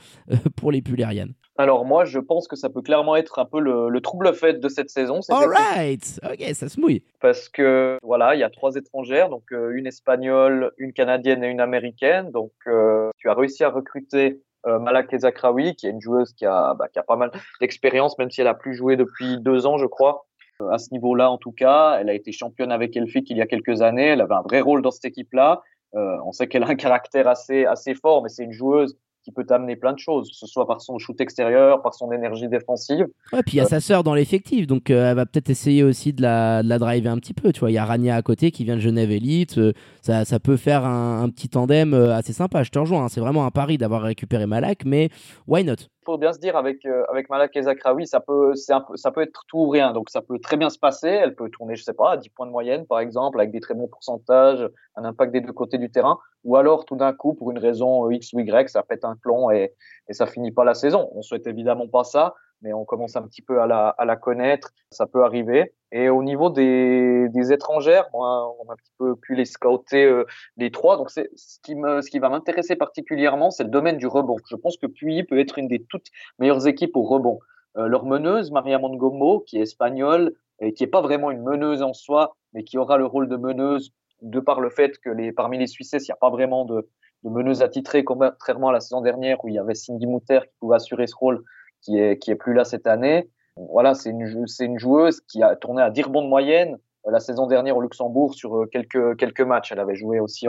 pour 0.57 0.73
les 0.73 0.82
Pulérianes 0.82 1.36
alors 1.57 1.86
moi, 1.86 2.03
je 2.03 2.19
pense 2.19 2.49
que 2.49 2.57
ça 2.57 2.69
peut 2.69 2.82
clairement 2.82 3.15
être 3.15 3.39
un 3.39 3.45
peu 3.45 3.61
le, 3.61 4.01
trouble 4.01 4.34
fait 4.34 4.59
de 4.59 4.67
cette 4.67 4.89
saison. 4.89 5.21
Alright, 5.30 6.19
ok, 6.21 6.53
ça 6.53 6.67
se 6.67 6.78
mouille. 6.78 7.01
Parce 7.21 7.47
que 7.47 7.97
voilà, 8.03 8.36
il 8.36 8.39
y 8.39 8.43
a 8.43 8.49
trois 8.49 8.76
étrangères, 8.76 9.30
donc 9.30 9.43
euh, 9.53 9.71
une 9.73 9.88
espagnole, 9.88 10.73
une 10.78 10.91
canadienne 10.91 11.45
et 11.45 11.47
une 11.47 11.61
américaine. 11.61 12.30
Donc 12.32 12.51
euh, 12.67 13.09
tu 13.17 13.30
as 13.30 13.34
réussi 13.34 13.63
à 13.63 13.69
recruter 13.69 14.41
euh, 14.68 14.80
Malak 14.80 15.13
Ezakraoui, 15.13 15.76
qui 15.76 15.88
est 15.88 15.91
une 15.91 16.01
joueuse 16.01 16.34
qui 16.34 16.45
a, 16.45 16.74
bah, 16.74 16.88
qui 16.91 16.99
a 16.99 17.03
pas 17.03 17.16
mal 17.16 17.32
d'expérience, 17.61 18.18
même 18.18 18.32
si 18.32 18.41
elle 18.41 18.47
a 18.47 18.53
plus 18.53 18.76
joué 18.76 18.95
depuis 18.95 19.39
deux 19.39 19.66
ans, 19.66 19.78
je 19.78 19.86
crois. 19.86 20.26
à 20.72 20.78
ce 20.78 20.91
niveau-là, 20.91 21.30
en 21.30 21.38
tout 21.38 21.51
cas, 21.51 21.97
elle 21.99 22.09
a 22.09 22.13
été 22.13 22.32
championne 22.32 22.72
avec 22.72 22.95
Elfic 22.95 23.30
il 23.30 23.38
y 23.38 23.41
a 23.41 23.47
quelques 23.47 23.82
années. 23.82 24.07
Elle 24.07 24.22
avait 24.22 24.36
un 24.36 24.41
vrai 24.41 24.61
rôle 24.61 24.82
dans 24.82 24.91
cette 24.91 25.05
équipe-là. 25.05 25.61
on 25.93 26.32
sait 26.32 26.47
qu'elle 26.47 26.63
a 26.63 26.68
un 26.70 26.76
caractère 26.76 27.28
assez 27.28 27.66
assez 27.66 27.93
fort, 27.93 28.24
mais 28.24 28.30
c'est 28.30 28.43
une 28.43 28.53
joueuse 28.53 28.97
qui 29.26 29.32
peut 29.32 29.43
t'amener 29.43 29.76
plein 29.76 29.91
de 29.91 29.97
choses, 29.97 30.30
que 30.30 30.36
ce 30.36 30.45
soit 30.45 30.67
par 30.67 30.82
son 30.82 30.99
shoot 30.99 31.19
extérieur, 31.19 31.82
par 31.82 31.95
son 31.95 32.11
énergie 32.11 32.47
défensive. 32.47 33.07
Ouais, 33.34 33.41
puis 33.41 33.53
il 33.53 33.57
y 33.57 33.59
a 33.59 33.63
euh, 33.63 33.67
sa 33.67 33.80
sœur 33.82 34.03
dans 34.03 34.13
l'effectif, 34.13 34.67
donc 34.67 34.91
euh, 34.91 35.09
elle 35.09 35.15
va 35.15 35.26
peut-être 35.26 35.49
essayer 35.49 35.84
aussi 35.84 36.13
de 36.13 36.21
la, 36.21 36.61
de 36.61 36.69
la 36.69 36.78
driver 36.78 37.11
un 37.11 37.17
petit 37.17 37.34
peu. 37.34 37.51
Tu 37.51 37.59
vois, 37.59 37.71
il 37.71 37.73
y 37.73 37.80
a 37.80 37.86
Rania 37.86 38.15
à 38.15 38.21
côté 38.21 38.51
qui 38.51 38.63
vient 38.63 38.76
de 38.76 38.82
Genève 38.82 39.09
Elite, 39.09 39.57
euh, 39.57 39.73
ça, 40.03 40.26
ça 40.26 40.39
peut 40.39 40.57
faire 40.57 40.86
un, 40.86 41.28
petit 41.30 41.49
tandem 41.49 41.95
assez 41.95 42.34
sympa. 42.34 42.61
Je 42.61 42.69
te 42.69 42.78
rejoins, 42.78 43.05
hein. 43.05 43.09
c'est 43.09 43.19
vraiment 43.19 43.47
un 43.47 43.51
pari 43.51 43.80
d'avoir 43.80 44.03
récupéré 44.03 44.45
Malak, 44.45 44.86
mais 44.86 45.09
why 45.47 45.63
not? 45.63 45.78
Faut 46.06 46.18
bien 46.18 46.34
se 46.34 46.39
dire 46.39 46.56
avec 46.56 46.86
euh, 46.86 47.03
avec 47.10 47.30
Malak 47.30 47.56
et 47.56 47.64
Zakraoui, 47.64 48.08
ça 48.08 48.20
peut 48.20 48.53
ça 48.56 48.80
peut 49.12 49.22
être 49.22 49.43
tout 49.47 49.58
ou 49.58 49.70
rien. 49.70 49.91
Donc 49.93 50.10
ça 50.10 50.22
peut 50.22 50.39
très 50.39 50.58
bien 50.58 50.70
se 50.70 50.80
passer. 50.80 51.10
Elle 51.10 51.36
peut 51.36 51.49
tourner, 51.49 51.76
je 51.76 51.84
sais 51.84 51.93
pas, 51.93 52.12
à 52.12 52.18
10 52.18 52.30
points 52.30 52.45
de 52.45 52.51
moyenne 52.51 52.86
par 52.86 52.99
exemple, 52.99 53.39
avec 53.39 53.51
des 53.51 53.60
très 53.60 53.74
bons 53.74 53.88
pourcentages, 53.88 54.68
un 54.95 55.03
impact 55.03 55.34
des 55.34 55.41
deux 55.41 55.53
côtés 55.53 55.78
du 55.78 55.91
terrain. 55.91 56.20
Ou 56.43 56.58
alors 56.58 56.86
tout 56.86 56.95
d'un 56.95 57.14
coup, 57.14 57.34
pour 57.34 57.51
une 57.51 57.58
raison 57.58 58.10
X 58.10 58.34
ou 58.34 58.39
Y, 58.39 58.70
ça 58.70 58.84
pète 58.84 59.03
un 59.03 59.16
plomb 59.16 59.49
et 59.49 59.74
et 60.08 60.14
ça 60.14 60.28
finit 60.28 60.51
pas 60.51 60.64
la 60.64 60.76
saison. 60.76 61.10
On 61.14 61.22
souhaite 61.22 61.47
évidemment 61.47 61.88
pas 61.88 62.03
ça 62.03 62.36
mais 62.62 62.74
on 62.74 62.86
commence 62.86 63.16
un 63.16 63.22
petit 63.24 63.41
peu 63.41 63.62
à 63.62 63.68
la, 63.68 64.16
connaître, 64.16 64.72
ça 64.89 65.06
peut 65.06 65.24
arriver. 65.24 65.74
Et 65.91 66.10
au 66.10 66.24
niveau 66.24 66.49
des, 66.49 67.51
étrangères, 67.51 68.08
moi, 68.14 68.56
on 68.60 68.70
a 68.70 68.74
un 68.74 68.76
petit 68.76 68.93
peu 68.97 69.16
pu 69.16 69.36
les 69.36 69.45
scouter 69.45 70.06
euh, 70.06 70.26
les 70.58 70.72
trois. 70.72 70.97
Donc, 70.97 71.12
c'est 71.12 71.30
ce 71.36 71.60
qui 71.62 72.20
va 72.20 72.30
m'intéresser 72.30 72.76
particulièrement, 72.76 73.51
c'est 73.51 73.64
le 73.64 73.70
domaine 73.70 73.97
du 73.97 74.08
rebond. 74.08 74.38
Je 74.49 74.56
pense 74.56 74.78
que 74.78 74.88
Puy 74.88 75.24
peut 75.24 75.39
être 75.39 75.58
une 75.58 75.68
des 75.68 75.84
toutes 75.84 76.08
meilleures 76.39 76.68
équipes 76.68 76.95
au 76.95 77.03
rebond. 77.03 77.39
Euh, 77.78 77.88
leur 77.88 78.06
meneuse, 78.06 78.51
Maria 78.51 78.80
Mongomo, 78.80 79.41
qui 79.41 79.58
est 79.58 79.64
espagnole 79.64 80.34
et 80.60 80.74
qui 80.74 80.84
est 80.84 80.88
pas 80.88 81.01
vraiment 81.01 81.32
une 81.32 81.43
meneuse 81.43 81.82
en 81.82 81.93
soi, 81.93 82.36
mais 82.53 82.64
qui 82.64 82.78
aura 82.78 82.97
le 82.97 83.06
rôle 83.06 83.28
de 83.28 83.36
meneuse 83.36 83.91
de 84.22 84.39
par 84.39 84.62
le 84.62 84.70
fait 84.70 84.97
que 84.99 85.10
les, 85.10 85.34
parmi 85.34 85.58
les 85.58 85.68
Suisses, 85.68 85.91
il 85.91 86.06
n'y 86.06 86.12
a 86.12 86.16
pas 86.16 86.30
vraiment 86.30 86.64
de, 86.64 86.89
de 87.24 87.30
meneuse 87.30 87.62
attitrée, 87.62 88.03
contrairement 88.03 88.70
à 88.70 88.74
la 88.74 88.80
saison 88.80 89.01
dernière 89.01 89.43
où 89.43 89.49
il 89.49 89.56
y 89.56 89.60
avait 89.60 89.76
Cindy 89.76 90.08
Mutter 90.08 90.39
qui 90.43 90.56
pouvait 90.60 90.76
assurer 90.76 91.08
ce 91.08 91.16
rôle 91.16 91.43
qui 91.86 91.99
est, 91.99 92.17
qui 92.17 92.31
est 92.31 92.36
plus 92.36 92.53
là 92.53 92.65
cette 92.65 92.88
année. 92.88 93.29
Voilà, 93.55 93.93
c'est 93.93 94.09
une, 94.09 94.47
c'est 94.47 94.65
une 94.65 94.79
joueuse 94.79 95.21
qui 95.21 95.41
a 95.43 95.55
tourné 95.55 95.81
à 95.81 95.89
dire 95.89 96.09
bon 96.09 96.23
de 96.23 96.27
moyenne 96.27 96.77
la 97.05 97.19
saison 97.19 97.47
dernière 97.47 97.77
au 97.77 97.81
Luxembourg 97.81 98.33
sur 98.33 98.65
quelques, 98.71 99.15
quelques 99.17 99.41
matchs. 99.41 99.71
Elle 99.71 99.79
avait 99.79 99.95
joué 99.95 100.19
aussi 100.19 100.47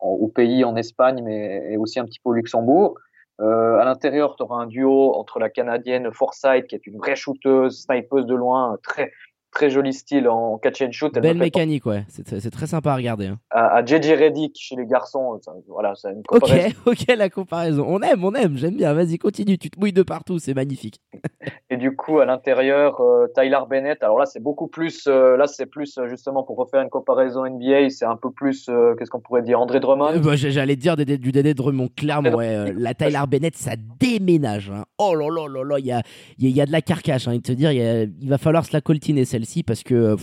au 0.00 0.28
pays, 0.28 0.62
en 0.64 0.76
Espagne, 0.76 1.22
mais 1.24 1.72
et 1.72 1.76
aussi 1.78 1.98
un 1.98 2.04
petit 2.04 2.20
peu 2.20 2.30
au 2.30 2.34
Luxembourg. 2.34 2.94
Euh, 3.40 3.78
à 3.78 3.84
l'intérieur, 3.84 4.36
tu 4.36 4.42
auras 4.44 4.62
un 4.62 4.66
duo 4.66 5.14
entre 5.14 5.38
la 5.38 5.50
Canadienne 5.50 6.12
Forsyth, 6.12 6.66
qui 6.68 6.74
est 6.76 6.86
une 6.86 6.98
vraie 6.98 7.16
shooteuse, 7.16 7.82
snipeuse 7.82 8.26
de 8.26 8.34
loin, 8.34 8.78
très 8.82 9.10
très 9.54 9.70
joli 9.70 9.92
style 9.92 10.28
en 10.28 10.58
catch 10.58 10.82
and 10.82 10.92
shoot. 10.92 11.14
Belle 11.14 11.38
mécanique, 11.38 11.86
ouais. 11.86 12.04
C'est 12.08 12.50
très 12.50 12.66
sympa 12.66 12.92
à 12.92 12.96
regarder. 12.96 13.28
Hein. 13.28 13.38
À, 13.50 13.76
à 13.76 13.84
JJ 13.84 14.10
Reddick 14.10 14.56
chez 14.58 14.76
les 14.76 14.86
garçons, 14.86 15.40
voilà, 15.68 15.94
c'est 15.94 16.10
une 16.10 16.22
comparaison. 16.22 16.74
Ok, 16.86 16.98
ok, 17.08 17.16
la 17.16 17.30
comparaison. 17.30 17.84
On 17.86 18.00
aime, 18.00 18.24
on 18.24 18.34
aime, 18.34 18.56
j'aime 18.56 18.76
bien. 18.76 18.92
Vas-y, 18.92 19.18
continue. 19.18 19.56
Tu 19.56 19.70
te 19.70 19.78
mouilles 19.78 19.92
de 19.92 20.02
partout, 20.02 20.38
c'est 20.38 20.54
magnifique. 20.54 21.00
Et 21.70 21.76
du 21.76 21.96
coup, 21.96 22.18
à 22.18 22.24
l'intérieur, 22.24 23.00
euh, 23.00 23.26
Tyler 23.34 23.58
Bennett. 23.68 24.02
Alors 24.02 24.18
là, 24.18 24.26
c'est 24.26 24.42
beaucoup 24.42 24.68
plus. 24.68 25.06
Euh, 25.06 25.36
là, 25.36 25.46
c'est 25.46 25.66
plus 25.66 25.96
euh, 25.98 26.08
justement 26.08 26.42
pour 26.42 26.56
refaire 26.56 26.82
une 26.82 26.90
comparaison 26.90 27.48
NBA. 27.48 27.90
C'est 27.90 28.04
un 28.04 28.16
peu 28.16 28.30
plus. 28.30 28.70
qu'est-ce 28.98 29.10
qu'on 29.10 29.20
pourrait 29.20 29.42
dire, 29.42 29.60
André 29.60 29.80
Drummond? 29.80 30.18
Bah, 30.18 30.36
J'allais 30.36 30.76
dire 30.76 30.96
du 30.96 31.32
Dédé 31.32 31.54
Drummond, 31.54 31.88
clairement. 31.96 32.34
Ouais, 32.34 32.72
la 32.76 32.94
Tyler 32.94 33.22
Bennett, 33.28 33.56
ça 33.56 33.72
déménage. 33.98 34.70
Hein. 34.70 34.84
Oh 34.98 35.14
là 35.14 35.28
là 35.28 35.48
là 35.48 35.64
là, 35.64 35.78
il 35.78 35.86
y 35.86 35.92
a, 35.92 36.02
y 36.38 36.60
a 36.60 36.66
de 36.66 36.72
la 36.72 36.82
carcasse. 36.82 37.28
Hein, 37.28 37.38
te 37.38 37.52
dire, 37.52 37.72
il 37.72 38.28
va 38.28 38.38
falloir 38.38 38.64
se 38.64 38.72
la 38.72 38.80
coltiner 38.80 39.24
parce 39.66 39.82
que 39.82 40.16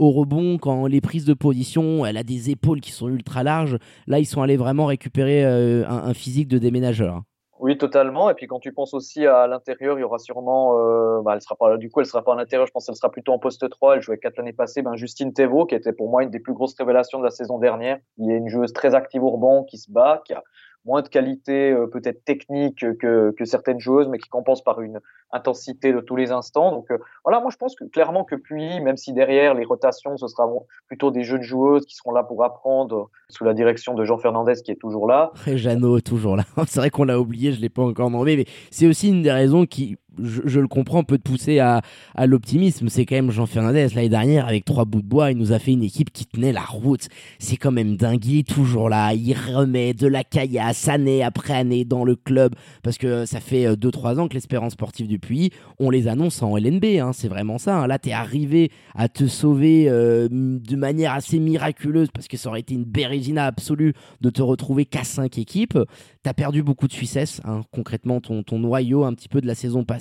au 0.00 0.10
rebond, 0.10 0.56
quand 0.56 0.86
les 0.86 1.02
prises 1.02 1.26
de 1.26 1.34
position, 1.34 2.06
elle 2.06 2.16
a 2.16 2.22
des 2.22 2.50
épaules 2.50 2.80
qui 2.80 2.90
sont 2.90 3.08
ultra 3.08 3.42
larges. 3.42 3.76
Là, 4.06 4.18
ils 4.18 4.24
sont 4.24 4.40
allés 4.40 4.56
vraiment 4.56 4.86
récupérer 4.86 5.44
euh, 5.44 5.86
un, 5.86 6.14
physique 6.14 6.48
de 6.48 6.56
déménageur. 6.56 7.22
Oui, 7.58 7.76
totalement. 7.76 8.30
Et 8.30 8.34
puis 8.34 8.46
quand 8.46 8.58
tu 8.58 8.72
penses 8.72 8.94
aussi 8.94 9.26
à 9.26 9.46
l'intérieur, 9.46 9.98
il 9.98 10.00
y 10.00 10.04
aura 10.04 10.18
sûrement, 10.18 10.78
euh, 10.78 11.20
bah, 11.20 11.32
elle 11.34 11.42
sera 11.42 11.54
pas, 11.54 11.76
du 11.76 11.90
coup, 11.90 12.00
elle 12.00 12.06
sera 12.06 12.24
pas 12.24 12.32
à 12.32 12.36
l'intérieur. 12.36 12.66
Je 12.66 12.72
pense 12.72 12.86
qu'elle 12.86 12.96
sera 12.96 13.10
plutôt 13.10 13.32
en 13.32 13.38
poste 13.38 13.68
3. 13.68 13.96
Elle 13.96 14.00
jouait 14.00 14.16
quatre 14.16 14.38
l'année 14.38 14.54
passée. 14.54 14.80
Ben, 14.80 14.96
Justine 14.96 15.34
Thévaux, 15.34 15.66
qui 15.66 15.74
était 15.74 15.92
pour 15.92 16.08
moi 16.08 16.22
une 16.22 16.30
des 16.30 16.40
plus 16.40 16.54
grosses 16.54 16.74
révélations 16.78 17.18
de 17.18 17.24
la 17.24 17.30
saison 17.30 17.58
dernière. 17.58 17.98
Il 18.16 18.30
est 18.30 18.36
une 18.38 18.48
joueuse 18.48 18.72
très 18.72 18.94
active 18.94 19.22
au 19.22 19.28
rebond, 19.28 19.64
qui 19.64 19.76
se 19.76 19.92
bat, 19.92 20.22
qui 20.24 20.32
a 20.32 20.42
moins 20.84 21.02
de 21.02 21.08
qualité 21.08 21.70
euh, 21.70 21.86
peut-être 21.86 22.24
technique 22.24 22.84
que, 22.98 23.32
que, 23.32 23.44
certaines 23.44 23.80
joueuses, 23.80 24.08
mais 24.08 24.18
qui 24.18 24.28
compensent 24.28 24.62
par 24.62 24.80
une 24.80 25.00
intensité 25.32 25.92
de 25.92 26.00
tous 26.00 26.16
les 26.16 26.32
instants. 26.32 26.72
Donc 26.72 26.90
euh, 26.90 26.98
voilà, 27.24 27.40
moi 27.40 27.50
je 27.50 27.56
pense 27.56 27.74
que 27.74 27.84
clairement 27.84 28.24
que 28.24 28.34
puis, 28.34 28.80
même 28.80 28.96
si 28.96 29.12
derrière 29.12 29.54
les 29.54 29.64
rotations, 29.64 30.16
ce 30.16 30.26
sera 30.28 30.48
plutôt 30.86 31.10
des 31.10 31.22
jeunes 31.22 31.42
joueuses 31.42 31.86
qui 31.86 31.94
seront 31.94 32.12
là 32.12 32.22
pour 32.22 32.42
apprendre 32.44 33.10
sous 33.28 33.44
la 33.44 33.54
direction 33.54 33.94
de 33.94 34.04
Jean 34.04 34.18
Fernandez 34.18 34.54
qui 34.64 34.70
est 34.70 34.80
toujours 34.80 35.06
là. 35.06 35.32
Et 35.46 35.58
Jeannot 35.58 36.00
toujours 36.00 36.36
là. 36.36 36.44
c'est 36.66 36.80
vrai 36.80 36.90
qu'on 36.90 37.04
l'a 37.04 37.20
oublié, 37.20 37.52
je 37.52 37.60
l'ai 37.60 37.68
pas 37.68 37.82
encore 37.82 38.10
nommé, 38.10 38.36
mais 38.36 38.46
c'est 38.70 38.86
aussi 38.86 39.08
une 39.08 39.22
des 39.22 39.32
raisons 39.32 39.66
qui 39.66 39.96
je, 40.18 40.60
le 40.60 40.68
comprends, 40.68 41.04
peut 41.04 41.18
te 41.18 41.22
pousser 41.22 41.58
à, 41.58 41.82
l'optimisme. 42.26 42.88
C'est 42.88 43.06
quand 43.06 43.16
même 43.16 43.30
Jean 43.30 43.46
Fernandez 43.46 43.88
l'année 43.94 44.08
dernière 44.08 44.46
avec 44.46 44.64
trois 44.64 44.84
bouts 44.84 45.02
de 45.02 45.06
bois, 45.06 45.30
il 45.30 45.38
nous 45.38 45.52
a 45.52 45.58
fait 45.58 45.72
une 45.72 45.82
équipe 45.82 46.12
qui 46.12 46.26
tenait 46.26 46.52
la 46.52 46.62
route. 46.62 47.08
C'est 47.38 47.56
quand 47.56 47.70
même 47.70 47.96
dingue, 47.96 48.44
toujours 48.46 48.88
là, 48.88 49.14
il 49.14 49.34
remet 49.34 49.94
de 49.94 50.06
la 50.06 50.24
caillasse 50.24 50.88
année 50.88 51.22
après 51.22 51.54
année 51.54 51.84
dans 51.84 52.04
le 52.04 52.16
club 52.16 52.54
parce 52.82 52.98
que 52.98 53.24
ça 53.24 53.40
fait 53.40 53.66
2-3 53.74 54.18
euh, 54.18 54.18
ans 54.20 54.28
que 54.28 54.34
l'espérance 54.34 54.72
sportive 54.72 55.06
du 55.06 55.18
Puy, 55.18 55.50
on 55.78 55.90
les 55.90 56.08
annonce 56.08 56.42
en 56.42 56.56
LNB, 56.56 56.84
hein, 57.00 57.12
c'est 57.12 57.28
vraiment 57.28 57.58
ça. 57.58 57.78
Hein. 57.78 57.86
Là, 57.86 57.98
t'es 57.98 58.12
arrivé 58.12 58.70
à 58.94 59.08
te 59.08 59.26
sauver 59.26 59.88
euh, 59.88 60.28
de 60.30 60.76
manière 60.76 61.12
assez 61.12 61.38
miraculeuse 61.38 62.08
parce 62.12 62.28
que 62.28 62.36
ça 62.36 62.48
aurait 62.48 62.60
été 62.60 62.74
une 62.74 62.84
bérésina 62.84 63.46
absolue 63.46 63.94
de 64.20 64.30
te 64.30 64.42
retrouver 64.42 64.84
qu'à 64.84 65.04
5 65.04 65.38
équipes. 65.38 65.78
T'as 66.22 66.34
perdu 66.34 66.62
beaucoup 66.62 66.86
de 66.86 66.92
Suissesse, 66.92 67.40
hein. 67.44 67.62
concrètement 67.72 68.20
ton 68.20 68.58
noyau 68.58 69.04
un 69.04 69.14
petit 69.14 69.28
peu 69.28 69.40
de 69.40 69.46
la 69.46 69.54
saison 69.54 69.84
passée 69.84 69.99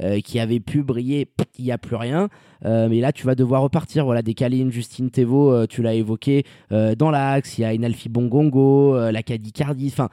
euh, 0.00 0.20
qui 0.20 0.38
avait 0.38 0.60
pu 0.60 0.82
briller, 0.82 1.28
il 1.58 1.64
n'y 1.64 1.72
a 1.72 1.78
plus 1.78 1.96
rien. 1.96 2.28
Euh, 2.64 2.88
mais 2.88 3.00
là, 3.00 3.12
tu 3.12 3.26
vas 3.26 3.34
devoir 3.34 3.62
repartir. 3.62 4.04
Voilà, 4.04 4.22
des 4.22 4.34
Kaline, 4.34 4.70
Justine 4.70 5.10
Thévaux, 5.10 5.52
euh, 5.52 5.66
tu 5.66 5.82
l'as 5.82 5.94
évoqué 5.94 6.44
dans 6.70 7.10
l'axe. 7.10 7.58
Il 7.58 7.62
y 7.62 7.64
a 7.64 7.74
Inalfi 7.74 8.08
Bongongo, 8.08 9.10
la 9.10 9.22
Caddy 9.22 9.52
Cardi. 9.52 9.88
Enfin, 9.88 10.08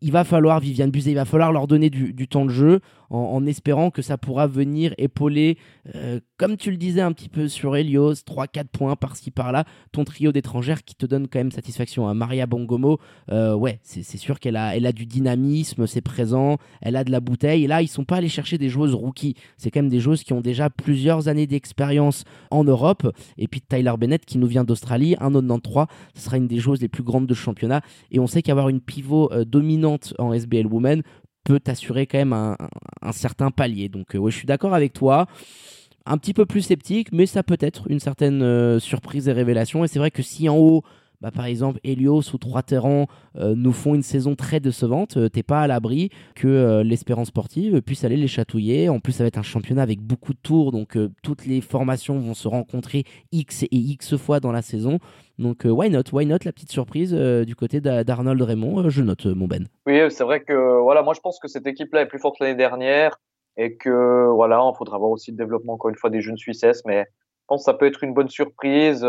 il 0.00 0.12
va 0.12 0.22
falloir, 0.22 0.60
Viviane 0.60 0.90
Buzet, 0.90 1.10
il 1.10 1.16
va 1.16 1.24
falloir 1.24 1.52
leur 1.52 1.66
donner 1.66 1.90
du, 1.90 2.28
temps 2.28 2.44
de 2.44 2.50
jeu 2.50 2.80
en, 3.10 3.44
espérant 3.44 3.90
que 3.90 4.02
ça 4.02 4.16
pourra 4.16 4.46
venir 4.46 4.94
épauler, 4.98 5.58
euh, 5.96 6.20
comme 6.36 6.56
tu 6.56 6.70
le 6.70 6.76
disais 6.76 7.00
un 7.00 7.10
petit 7.12 7.28
peu 7.28 7.48
sur 7.48 7.76
Helios, 7.76 8.14
3-4 8.14 8.66
points 8.68 8.94
par-ci 8.94 9.32
par-là, 9.32 9.64
ton 9.90 10.04
trio 10.04 10.30
d'étrangères 10.30 10.84
qui 10.84 10.94
te 10.94 11.06
donne 11.06 11.26
quand 11.26 11.40
même 11.40 11.50
satisfaction. 11.50 12.06
Hein. 12.06 12.14
Maria 12.14 12.46
Bongomo, 12.46 13.00
euh, 13.32 13.54
ouais, 13.54 13.80
c'est 13.82 14.16
sûr 14.16 14.38
qu'elle 14.38 14.54
a, 14.54 14.76
elle 14.76 14.86
a 14.86 14.92
du 14.92 15.06
dynamisme, 15.06 15.88
c'est 15.88 16.02
présent, 16.02 16.58
elle 16.80 16.94
a 16.94 17.02
de 17.02 17.10
la 17.10 17.18
bouteille. 17.18 17.64
Et 17.64 17.66
là, 17.66 17.82
ils 17.82 17.88
sont 17.88 18.04
pas 18.04 18.16
allés 18.16 18.28
chercher 18.28 18.58
des 18.58 18.68
joueuses 18.68 18.94
rookies, 18.94 19.34
c'est 19.56 19.72
quand 19.72 19.80
même 19.80 19.90
des 19.90 20.00
joueuses 20.00 20.22
qui 20.22 20.32
ont 20.32 20.40
déjà 20.40 20.70
plusieurs 20.70 21.26
années 21.26 21.48
d'expérience 21.48 22.22
en 22.52 22.62
Europe. 22.62 23.12
Et 23.38 23.48
puis 23.48 23.60
Tyler 23.60 23.94
Bennett 23.98 24.24
qui 24.24 24.38
nous 24.38 24.46
vient 24.46 24.62
d'Australie, 24.62 25.16
un 25.18 25.32
93, 25.32 25.86
ce 26.14 26.22
sera 26.22 26.36
une 26.36 26.46
des 26.46 26.58
joueuses 26.58 26.80
les 26.80 26.88
plus 26.88 27.02
grandes 27.02 27.26
de 27.26 27.34
championnat. 27.34 27.80
Et 28.12 28.20
on 28.20 28.28
sait 28.28 28.42
qu'avoir 28.42 28.68
une 28.68 28.80
pivot 28.80 29.32
euh, 29.32 29.44
dominante 29.44 29.79
en 29.84 30.32
SBL 30.32 30.66
Women 30.66 31.02
peut 31.44 31.60
t'assurer 31.60 32.06
quand 32.06 32.18
même 32.18 32.32
un, 32.32 32.56
certain 33.12 33.50
palier. 33.50 33.88
Donc, 33.88 34.14
euh, 34.14 34.18
ouais, 34.18 34.30
je 34.30 34.36
suis 34.36 34.46
d'accord 34.46 34.74
avec 34.74 34.92
toi. 34.92 35.26
Un 36.06 36.18
petit 36.18 36.34
peu 36.34 36.46
plus 36.46 36.62
sceptique, 36.62 37.12
mais 37.12 37.26
ça 37.26 37.42
peut 37.42 37.58
être 37.60 37.90
une 37.90 38.00
certaine 38.00 38.42
euh, 38.42 38.78
surprise 38.78 39.28
et 39.28 39.32
révélation. 39.32 39.84
Et 39.84 39.88
c'est 39.88 39.98
vrai 39.98 40.10
que 40.10 40.22
si 40.22 40.48
en 40.48 40.56
haut, 40.56 40.82
bah, 41.20 41.30
par 41.30 41.44
exemple, 41.46 41.80
Helios 41.84 42.22
ou 42.32 42.38
Trois 42.38 42.62
Terrans 42.62 43.06
euh, 43.36 43.54
nous 43.56 43.72
font 43.72 43.94
une 43.94 44.02
saison 44.02 44.34
très 44.34 44.60
décevante, 44.60 45.18
t'es 45.30 45.42
pas 45.42 45.60
à 45.60 45.66
l'abri 45.66 46.10
que 46.34 46.82
l'espérance 46.82 47.28
sportive 47.28 47.82
puisse 47.82 48.04
aller 48.04 48.16
les 48.16 48.28
chatouiller. 48.28 48.88
En 48.88 49.00
plus, 49.00 49.12
ça 49.12 49.24
va 49.24 49.28
être 49.28 49.38
un 49.38 49.42
championnat 49.42 49.82
avec 49.82 50.00
beaucoup 50.00 50.32
de 50.32 50.38
tours, 50.42 50.72
donc 50.72 50.98
toutes 51.22 51.46
les 51.46 51.60
formations 51.60 52.18
vont 52.18 52.34
se 52.34 52.48
rencontrer 52.48 53.04
X 53.32 53.64
et 53.64 53.68
X 53.72 54.16
fois 54.16 54.40
dans 54.40 54.52
la 54.52 54.62
saison. 54.62 54.98
Donc, 55.40 55.64
euh, 55.64 55.70
why 55.70 55.88
not? 55.88 56.02
Why 56.12 56.26
not? 56.26 56.38
La 56.44 56.52
petite 56.52 56.70
surprise 56.70 57.14
euh, 57.16 57.46
du 57.46 57.56
côté 57.56 57.80
d'Arnold 57.80 58.42
Raymond 58.42 58.84
euh, 58.84 58.88
Je 58.90 59.02
note, 59.02 59.24
mon 59.24 59.46
Ben. 59.46 59.66
Oui, 59.86 59.98
c'est 60.10 60.24
vrai 60.24 60.40
que 60.42 60.80
voilà, 60.82 61.02
moi 61.02 61.14
je 61.14 61.20
pense 61.20 61.38
que 61.40 61.48
cette 61.48 61.66
équipe-là 61.66 62.02
est 62.02 62.06
plus 62.06 62.18
forte 62.18 62.38
l'année 62.40 62.54
dernière 62.54 63.18
et 63.56 63.76
que 63.76 64.28
voilà, 64.28 64.60
il 64.62 64.76
faudra 64.76 64.98
voir 64.98 65.10
aussi 65.10 65.30
le 65.30 65.38
développement 65.38 65.72
encore 65.72 65.88
une 65.88 65.96
fois 65.96 66.10
des 66.10 66.20
jeunes 66.20 66.36
Suissesses, 66.36 66.82
mais 66.86 67.06
je 67.08 67.44
pense 67.48 67.62
que 67.62 67.64
ça 67.64 67.74
peut 67.74 67.86
être 67.86 68.04
une 68.04 68.12
bonne 68.12 68.28
surprise. 68.28 69.02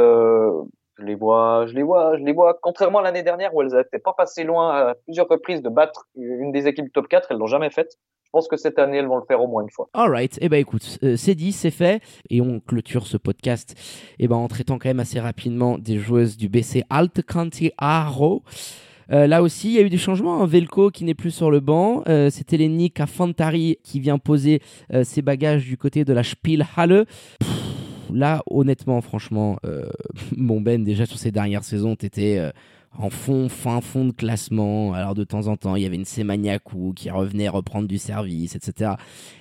Je 1.01 1.05
les 1.05 1.15
vois, 1.15 1.65
je 1.67 1.73
les 1.73 1.83
vois, 1.83 2.17
je 2.17 2.23
les 2.23 2.31
vois. 2.31 2.57
Contrairement 2.61 2.99
à 2.99 3.01
l'année 3.01 3.23
dernière 3.23 3.53
où 3.53 3.61
elles 3.61 3.73
n'étaient 3.73 3.99
pas 3.99 4.13
passées 4.13 4.43
loin 4.43 4.69
à 4.69 4.95
plusieurs 5.05 5.27
reprises 5.27 5.61
de 5.61 5.69
battre 5.69 6.07
une 6.15 6.51
des 6.51 6.67
équipes 6.67 6.91
top 6.93 7.07
4, 7.07 7.31
elles 7.31 7.37
l'ont 7.37 7.47
jamais 7.47 7.69
fait. 7.69 7.97
Je 8.23 8.29
pense 8.31 8.47
que 8.47 8.55
cette 8.55 8.79
année, 8.79 8.97
elles 8.97 9.07
vont 9.07 9.17
le 9.17 9.25
faire 9.27 9.41
au 9.41 9.47
moins 9.47 9.61
une 9.61 9.69
fois. 9.69 9.89
Alright, 9.93 10.37
eh 10.39 10.47
ben 10.47 10.57
écoute, 10.57 10.99
euh, 11.03 11.17
c'est 11.17 11.35
dit, 11.35 11.51
c'est 11.51 11.71
fait, 11.71 12.01
et 12.29 12.39
on 12.39 12.61
clôture 12.61 13.05
ce 13.05 13.17
podcast 13.17 13.75
eh 14.19 14.27
ben, 14.29 14.37
en 14.37 14.47
traitant 14.47 14.79
quand 14.79 14.87
même 14.87 15.01
assez 15.01 15.19
rapidement 15.19 15.77
des 15.77 15.97
joueuses 15.97 16.37
du 16.37 16.47
BC 16.47 16.83
Alt 16.89 17.23
County 17.23 17.73
Aro. 17.77 18.43
Euh, 19.11 19.27
là 19.27 19.41
aussi, 19.41 19.69
il 19.69 19.73
y 19.73 19.79
a 19.79 19.81
eu 19.81 19.89
des 19.89 19.97
changements. 19.97 20.41
Un 20.41 20.45
Velko 20.45 20.89
qui 20.89 21.03
n'est 21.03 21.13
plus 21.13 21.31
sur 21.31 21.51
le 21.51 21.59
banc. 21.59 22.03
Euh, 22.07 22.29
C'était 22.29 22.57
Lenny 22.57 22.93
Fantari 23.07 23.77
qui 23.83 23.99
vient 23.99 24.17
poser 24.17 24.61
euh, 24.93 25.03
ses 25.03 25.21
bagages 25.21 25.65
du 25.65 25.77
côté 25.77 26.05
de 26.05 26.13
la 26.13 26.23
Spielhalle. 26.23 27.05
Là, 28.13 28.43
honnêtement, 28.49 29.01
franchement, 29.01 29.57
mon 30.37 30.61
Ben, 30.61 30.83
déjà 30.83 31.05
sur 31.05 31.17
ces 31.17 31.31
dernières 31.31 31.63
saisons, 31.63 31.95
t'étais 31.95 32.51
en 32.97 33.09
fond, 33.09 33.47
fin 33.49 33.81
fond 33.81 34.05
de 34.05 34.11
classement. 34.11 34.93
Alors 34.93 35.15
de 35.15 35.23
temps 35.23 35.47
en 35.47 35.57
temps, 35.57 35.75
il 35.75 35.83
y 35.83 35.85
avait 35.85 35.95
une 35.95 36.05
Semaniakou 36.05 36.93
qui 36.95 37.09
revenait 37.09 37.49
reprendre 37.49 37.87
du 37.87 37.97
service, 37.97 38.55
etc. 38.55 38.91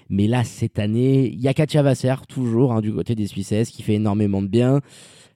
Mais 0.08 0.26
là, 0.26 0.44
cette 0.44 0.78
année, 0.78 1.28
il 1.28 1.40
y 1.40 1.48
a 1.48 1.54
Katia 1.54 1.82
Vasser, 1.82 2.14
toujours, 2.28 2.72
hein, 2.72 2.80
du 2.80 2.92
côté 2.92 3.14
des 3.14 3.26
Suissesses, 3.26 3.70
qui 3.70 3.82
fait 3.82 3.94
énormément 3.94 4.42
de 4.42 4.48
bien. 4.48 4.80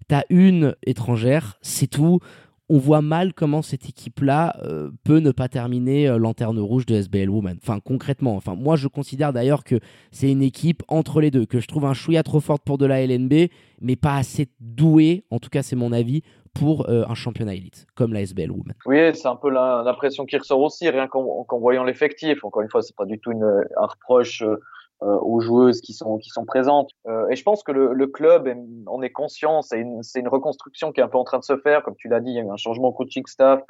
T'as 0.07 0.22
une 0.28 0.74
étrangère, 0.85 1.59
c'est 1.62 1.87
tout. 1.87 2.20
On 2.70 2.78
voit 2.78 3.02
mal 3.02 3.34
comment 3.34 3.60
cette 3.60 3.88
équipe-là 3.88 4.56
euh, 4.64 4.90
peut 5.04 5.18
ne 5.18 5.32
pas 5.32 5.48
terminer 5.48 6.08
euh, 6.08 6.16
lanterne 6.16 6.58
rouge 6.58 6.86
de 6.86 6.94
SBL 6.94 7.28
Women. 7.28 7.58
Enfin, 7.62 7.78
concrètement. 7.80 8.36
Enfin, 8.36 8.54
moi, 8.54 8.76
je 8.76 8.88
considère 8.88 9.34
d'ailleurs 9.34 9.64
que 9.64 9.80
c'est 10.12 10.30
une 10.30 10.42
équipe 10.42 10.82
entre 10.88 11.20
les 11.20 11.30
deux, 11.30 11.44
que 11.44 11.60
je 11.60 11.68
trouve 11.68 11.84
un 11.84 11.92
chouïa 11.92 12.22
trop 12.22 12.40
forte 12.40 12.62
pour 12.64 12.78
de 12.78 12.86
la 12.86 13.04
LNB, 13.06 13.50
mais 13.82 13.96
pas 13.96 14.16
assez 14.16 14.48
douée, 14.60 15.24
en 15.30 15.38
tout 15.38 15.50
cas 15.50 15.62
c'est 15.62 15.76
mon 15.76 15.92
avis, 15.92 16.22
pour 16.54 16.88
euh, 16.88 17.04
un 17.06 17.14
championnat 17.14 17.54
élite 17.54 17.86
comme 17.94 18.14
la 18.14 18.22
SBL 18.22 18.50
Women. 18.50 18.74
Oui, 18.86 19.14
c'est 19.14 19.28
un 19.28 19.36
peu 19.36 19.50
l'impression 19.50 20.24
qui 20.24 20.38
ressort 20.38 20.60
aussi, 20.60 20.88
rien 20.88 21.06
qu'en 21.06 21.58
voyant 21.58 21.84
l'effectif. 21.84 22.44
Encore 22.44 22.62
une 22.62 22.70
fois, 22.70 22.80
c'est 22.80 22.96
pas 22.96 23.04
du 23.04 23.18
tout 23.18 23.32
une, 23.32 23.44
un 23.44 23.86
reproche 23.86 24.42
aux 25.01 25.40
joueuses 25.40 25.80
qui 25.80 25.92
sont 25.92 26.18
qui 26.18 26.30
sont 26.30 26.45
présentes. 26.45 26.90
et 27.30 27.36
je 27.36 27.42
pense 27.42 27.62
que 27.62 27.72
le, 27.72 27.92
le 27.92 28.07
club 28.07 28.49
en 28.86 29.03
est 29.03 29.11
conscient. 29.11 29.61
C'est 29.62 29.80
une, 29.80 30.01
une 30.14 30.28
reconstruction 30.28 30.92
qui 30.92 31.01
est 31.01 31.03
un 31.03 31.09
peu 31.09 31.18
en 31.18 31.24
train 31.24 31.38
de 31.38 31.45
se 31.45 31.57
faire, 31.59 31.82
comme 31.82 31.97
tu 31.97 32.09
l'as 32.09 32.20
dit. 32.20 32.30
Il 32.30 32.36
y 32.36 32.40
a 32.40 32.42
eu 32.42 32.51
un 32.51 32.57
changement 32.57 32.92
coaching 32.92 33.24
staff 33.26 33.62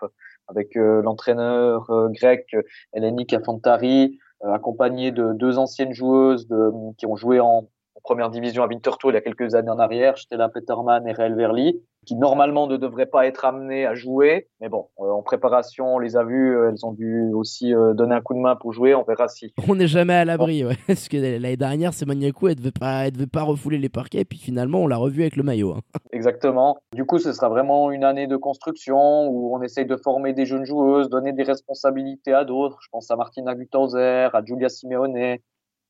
avec 0.49 0.75
l'entraîneur 0.75 1.91
grec 2.11 2.55
Eleni 2.93 3.27
Kafantari, 3.27 4.19
accompagné 4.43 5.11
de 5.11 5.33
deux 5.33 5.59
anciennes 5.59 5.95
joueuses 5.95 6.47
de, 6.47 6.71
qui 6.99 7.07
ont 7.07 7.17
joué 7.17 7.41
en, 7.41 7.69
première 8.05 8.31
division 8.31 8.63
à 8.63 8.69
Winterthur 8.69 9.11
il 9.11 9.15
y 9.15 9.17
a 9.17 9.23
quelques 9.23 9.55
années 9.55 9.71
en 9.71 9.79
arrière, 9.79 10.17
Stella 10.19 10.49
Peterman 10.49 11.09
et 11.09 11.13
Réel 11.13 11.35
Verli. 11.35 11.81
qui 12.07 12.17
normalement 12.17 12.67
ne 12.67 12.77
devraient 12.77 13.07
pas 13.07 13.27
être 13.27 13.47
amenées 13.47 13.87
à 13.87 13.95
jouer. 13.95 14.47
Mais 14.61 14.69
bon, 14.69 14.89
euh, 15.01 15.11
en 15.11 15.23
préparation, 15.23 15.95
on 15.95 15.99
les 15.99 16.19
a 16.19 16.23
vues, 16.23 16.55
euh, 16.55 16.69
elles 16.71 16.85
ont 16.85 16.93
dû 16.93 17.31
aussi 17.33 17.73
donner 17.95 18.15
un 18.15 18.21
coup 18.21 18.35
de 18.35 18.41
main 18.41 18.57
pour 18.57 18.75
jouer. 18.75 18.95
On 18.95 19.05
verra 19.05 19.27
si. 19.29 19.55
On 19.69 19.75
n'est 19.75 19.87
jamais 19.87 20.13
à 20.13 20.27
l'abri, 20.27 20.65
ouais. 20.67 20.77
Parce 20.87 21.09
que 21.09 21.17
l'année 21.17 21.57
dernière, 21.57 21.95
c'est 21.95 22.05
Maniakou, 22.05 22.49
elle 22.49 22.57
devait 22.57 22.73
pas, 22.73 23.07
elle 23.07 23.13
devait 23.13 23.27
pas 23.27 23.43
refouler 23.43 23.79
les 23.79 23.89
parquets, 23.89 24.21
et 24.21 24.25
puis 24.27 24.39
finalement, 24.39 24.81
on 24.81 24.87
l'a 24.87 24.99
revu 24.99 25.23
avec 25.23 25.37
le 25.37 25.43
maillot. 25.43 25.73
Hein. 25.73 25.81
Exactement. 26.13 26.77
Du 26.95 27.07
coup, 27.07 27.19
ce 27.19 27.33
sera 27.33 27.49
vraiment 27.49 27.91
une 27.91 28.05
année 28.05 28.27
de 28.27 28.37
construction 28.37 29.27
où 29.29 29.57
on 29.57 29.63
essaye 29.63 29.87
de 29.87 29.97
former 29.97 30.35
des 30.35 30.45
jeunes 30.45 30.67
joueuses, 30.67 31.09
donner 31.09 31.33
des 31.33 31.43
responsabilités 31.43 32.35
à 32.35 32.45
d'autres. 32.45 32.77
Je 32.83 32.89
pense 32.93 33.11
à 33.11 33.17
Martina 33.17 33.55
Gutauser, 33.55 34.29
à 34.31 34.43
Julia 34.45 34.69
Simeone, 34.69 35.39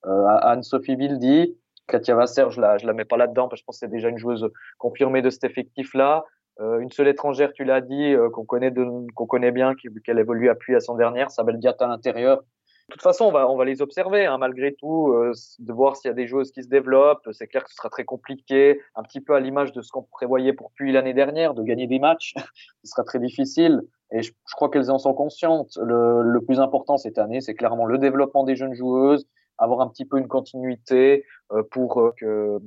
à 0.04 0.50
Anne-Sophie 0.52 0.94
Bildi. 0.94 1.56
Katia 1.86 2.14
Vasser, 2.14 2.46
je 2.50 2.60
la, 2.60 2.78
je 2.78 2.86
la 2.86 2.92
mets 2.92 3.04
pas 3.04 3.16
là-dedans 3.16 3.48
parce 3.48 3.60
que 3.60 3.62
je 3.62 3.64
pense 3.66 3.76
que 3.76 3.86
c'est 3.86 3.92
déjà 3.92 4.08
une 4.08 4.18
joueuse 4.18 4.50
confirmée 4.78 5.22
de 5.22 5.30
cet 5.30 5.44
effectif-là. 5.44 6.24
Euh, 6.60 6.78
une 6.78 6.90
seule 6.90 7.08
étrangère, 7.08 7.52
tu 7.52 7.64
l'as 7.64 7.80
dit, 7.80 8.14
euh, 8.14 8.30
qu'on 8.30 8.44
connaît, 8.44 8.72
qu'on 9.14 9.26
connaît 9.26 9.50
bien, 9.50 9.74
qu'elle 10.04 10.18
évolue 10.18 10.48
à 10.48 10.54
Puy 10.54 10.74
à 10.74 10.80
son 10.80 10.94
dernière, 10.94 11.30
Sabel 11.30 11.58
Diat 11.58 11.74
à 11.80 11.86
l'intérieur. 11.86 12.42
De 12.88 12.92
toute 12.92 13.02
façon, 13.02 13.24
on 13.24 13.32
va, 13.32 13.48
on 13.48 13.56
va 13.56 13.64
les 13.64 13.80
observer, 13.80 14.26
hein, 14.26 14.36
malgré 14.36 14.74
tout, 14.74 15.08
euh, 15.08 15.32
de 15.58 15.72
voir 15.72 15.96
s'il 15.96 16.10
y 16.10 16.12
a 16.12 16.14
des 16.14 16.26
joueuses 16.26 16.52
qui 16.52 16.62
se 16.62 16.68
développent. 16.68 17.26
C'est 17.32 17.46
clair 17.46 17.64
que 17.64 17.70
ce 17.70 17.76
sera 17.76 17.88
très 17.88 18.04
compliqué, 18.04 18.78
un 18.94 19.02
petit 19.02 19.22
peu 19.22 19.34
à 19.34 19.40
l'image 19.40 19.72
de 19.72 19.80
ce 19.80 19.90
qu'on 19.90 20.02
prévoyait 20.02 20.52
pour 20.52 20.70
Puy 20.72 20.92
l'année 20.92 21.14
dernière, 21.14 21.54
de 21.54 21.62
gagner 21.62 21.86
des 21.86 21.98
matchs. 21.98 22.34
ce 22.84 22.90
sera 22.90 23.02
très 23.02 23.18
difficile. 23.18 23.80
Et 24.12 24.22
je, 24.22 24.32
je 24.32 24.54
crois 24.54 24.68
qu'elles 24.68 24.90
en 24.90 24.98
sont 24.98 25.14
conscientes. 25.14 25.78
Le, 25.82 26.22
le 26.22 26.40
plus 26.42 26.60
important 26.60 26.98
cette 26.98 27.18
année, 27.18 27.40
c'est 27.40 27.54
clairement 27.54 27.86
le 27.86 27.96
développement 27.96 28.44
des 28.44 28.54
jeunes 28.54 28.74
joueuses, 28.74 29.26
avoir 29.58 29.80
un 29.80 29.88
petit 29.88 30.04
peu 30.04 30.18
une 30.18 30.28
continuité 30.28 31.24
euh, 31.52 31.62
pour 31.70 32.00
euh, 32.00 32.12
que, 32.16 32.60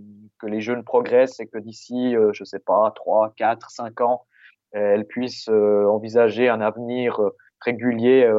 les 0.47 0.61
jeunes 0.61 0.83
progressent 0.83 1.39
et 1.39 1.47
que 1.47 1.57
d'ici, 1.57 2.15
euh, 2.15 2.31
je 2.33 2.43
sais 2.43 2.59
pas, 2.59 2.91
3, 2.95 3.33
4, 3.35 3.69
5 3.69 4.01
ans, 4.01 4.25
elles 4.71 5.05
puissent 5.05 5.47
envisager 5.49 6.49
un 6.49 6.61
avenir 6.61 7.19
régulier, 7.61 8.29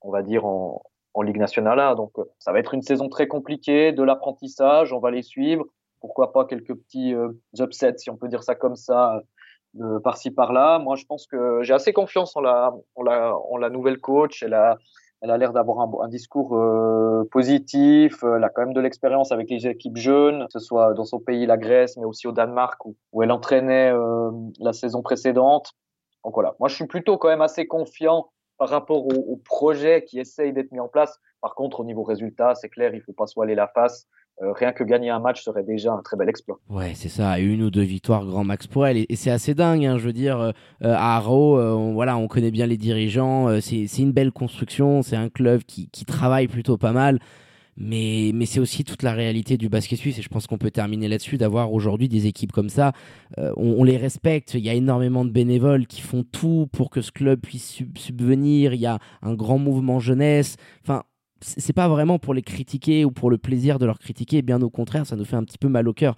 on 0.00 0.10
va 0.10 0.22
dire, 0.22 0.46
en, 0.46 0.82
Ligue 1.22 1.36
nationale. 1.36 1.96
Donc, 1.96 2.12
ça 2.38 2.50
va 2.50 2.60
être 2.60 2.72
une 2.72 2.80
saison 2.80 3.10
très 3.10 3.28
compliquée, 3.28 3.92
de 3.92 4.02
l'apprentissage, 4.02 4.94
on 4.94 5.00
va 5.00 5.10
les 5.10 5.20
suivre. 5.20 5.66
Pourquoi 6.00 6.32
pas 6.32 6.46
quelques 6.46 6.74
petits 6.74 7.14
upsets, 7.58 7.98
si 7.98 8.08
on 8.08 8.16
peut 8.16 8.28
dire 8.28 8.42
ça 8.42 8.54
comme 8.54 8.74
ça, 8.74 9.20
par-ci 10.02 10.30
par-là. 10.30 10.78
Moi, 10.78 10.96
je 10.96 11.04
pense 11.04 11.26
que 11.26 11.62
j'ai 11.62 11.74
assez 11.74 11.92
confiance 11.92 12.34
en 12.36 12.40
la, 12.40 13.68
nouvelle 13.70 14.00
coach. 14.00 14.42
Elle 15.22 15.30
a 15.30 15.36
l'air 15.36 15.52
d'avoir 15.52 15.80
un, 16.02 16.08
discours 16.08 16.56
euh, 16.56 17.28
positif. 17.30 18.22
Elle 18.22 18.42
a 18.42 18.48
quand 18.48 18.62
même 18.62 18.72
de 18.72 18.80
l'expérience 18.80 19.32
avec 19.32 19.50
les 19.50 19.66
équipes 19.66 19.98
jeunes, 19.98 20.46
que 20.46 20.52
ce 20.52 20.60
soit 20.60 20.94
dans 20.94 21.04
son 21.04 21.20
pays, 21.20 21.44
la 21.46 21.58
Grèce, 21.58 21.96
mais 21.96 22.04
aussi 22.04 22.26
au 22.26 22.32
Danemark, 22.32 22.80
où, 22.86 23.22
elle 23.22 23.30
entraînait 23.30 23.92
euh, 23.92 24.30
la 24.60 24.72
saison 24.72 25.02
précédente. 25.02 25.72
Donc 26.24 26.34
voilà, 26.34 26.54
moi 26.58 26.68
je 26.68 26.74
suis 26.74 26.86
plutôt 26.86 27.18
quand 27.18 27.28
même 27.28 27.42
assez 27.42 27.66
confiant 27.66 28.30
par 28.58 28.68
rapport 28.68 29.06
au, 29.06 29.36
projet 29.36 30.04
qui 30.04 30.20
essaye 30.20 30.52
d'être 30.52 30.70
mis 30.70 30.80
en 30.80 30.88
place. 30.88 31.18
Par 31.40 31.54
contre, 31.54 31.80
au 31.80 31.84
niveau 31.84 32.02
résultat, 32.02 32.54
c'est 32.54 32.68
clair, 32.68 32.94
il 32.94 33.00
faut 33.00 33.14
pas 33.14 33.26
se 33.26 33.34
voiler 33.34 33.54
la 33.54 33.68
face. 33.68 34.06
Euh, 34.42 34.52
rien 34.52 34.72
que 34.72 34.84
gagner 34.84 35.10
un 35.10 35.18
match 35.18 35.42
serait 35.42 35.62
déjà 35.62 35.92
un 35.92 36.02
très 36.02 36.16
bel 36.16 36.28
exploit. 36.28 36.58
Ouais, 36.70 36.92
c'est 36.94 37.10
ça, 37.10 37.38
une 37.38 37.62
ou 37.62 37.70
deux 37.70 37.82
victoires 37.82 38.24
grand 38.24 38.44
max 38.44 38.66
pour 38.66 38.86
elle. 38.86 38.96
Et, 38.96 39.16
c'est 39.16 39.30
assez 39.30 39.54
dingue, 39.54 39.84
hein, 39.84 39.98
je 39.98 40.06
veux 40.06 40.14
dire, 40.14 40.40
euh, 40.40 40.52
à 40.82 41.16
Arrow, 41.16 41.58
euh, 41.58 41.72
on, 41.72 41.92
voilà, 41.92 42.16
on 42.16 42.26
connaît 42.26 42.50
bien 42.50 42.66
les 42.66 42.78
dirigeants, 42.78 43.60
c'est 43.60 43.86
une 43.98 44.12
belle 44.12 44.32
construction, 44.32 45.02
c'est 45.02 45.16
un 45.16 45.28
club 45.28 45.62
qui, 45.64 45.88
travaille 46.06 46.48
plutôt 46.48 46.78
pas 46.78 46.92
mal. 46.92 47.18
Mais, 47.76 48.32
mais 48.34 48.46
c'est 48.46 48.60
aussi 48.60 48.84
toute 48.84 49.02
la 49.02 49.12
réalité 49.12 49.56
du 49.56 49.68
basket 49.70 49.98
suisse 49.98 50.18
et 50.18 50.22
je 50.22 50.28
pense 50.28 50.46
qu'on 50.46 50.58
peut 50.58 50.70
terminer 50.70 51.08
là-dessus 51.08 51.38
d'avoir 51.38 51.72
aujourd'hui 51.72 52.08
des 52.08 52.26
équipes 52.26 52.52
comme 52.52 52.68
ça. 52.68 52.92
on, 53.38 53.84
les 53.84 53.96
respecte, 53.96 54.54
il 54.54 54.60
y 54.60 54.68
a 54.68 54.74
énormément 54.74 55.24
de 55.24 55.30
bénévoles 55.30 55.86
qui 55.86 56.00
font 56.00 56.22
tout 56.22 56.68
pour 56.72 56.90
que 56.90 57.00
ce 57.00 57.12
club 57.12 57.40
puisse 57.40 57.82
subvenir, 57.96 58.74
il 58.74 58.80
y 58.80 58.86
a 58.86 58.98
un 59.22 59.34
grand 59.34 59.58
mouvement 59.58 59.98
jeunesse. 59.98 60.56
Enfin, 60.82 61.04
c'est 61.40 61.72
pas 61.72 61.88
vraiment 61.88 62.18
pour 62.18 62.34
les 62.34 62.42
critiquer 62.42 63.04
ou 63.04 63.10
pour 63.10 63.30
le 63.30 63.38
plaisir 63.38 63.78
de 63.78 63.86
leur 63.86 63.98
critiquer, 63.98 64.42
bien 64.42 64.60
au 64.62 64.70
contraire, 64.70 65.06
ça 65.06 65.16
nous 65.16 65.24
fait 65.24 65.36
un 65.36 65.44
petit 65.44 65.58
peu 65.58 65.68
mal 65.68 65.88
au 65.88 65.92
cœur 65.92 66.16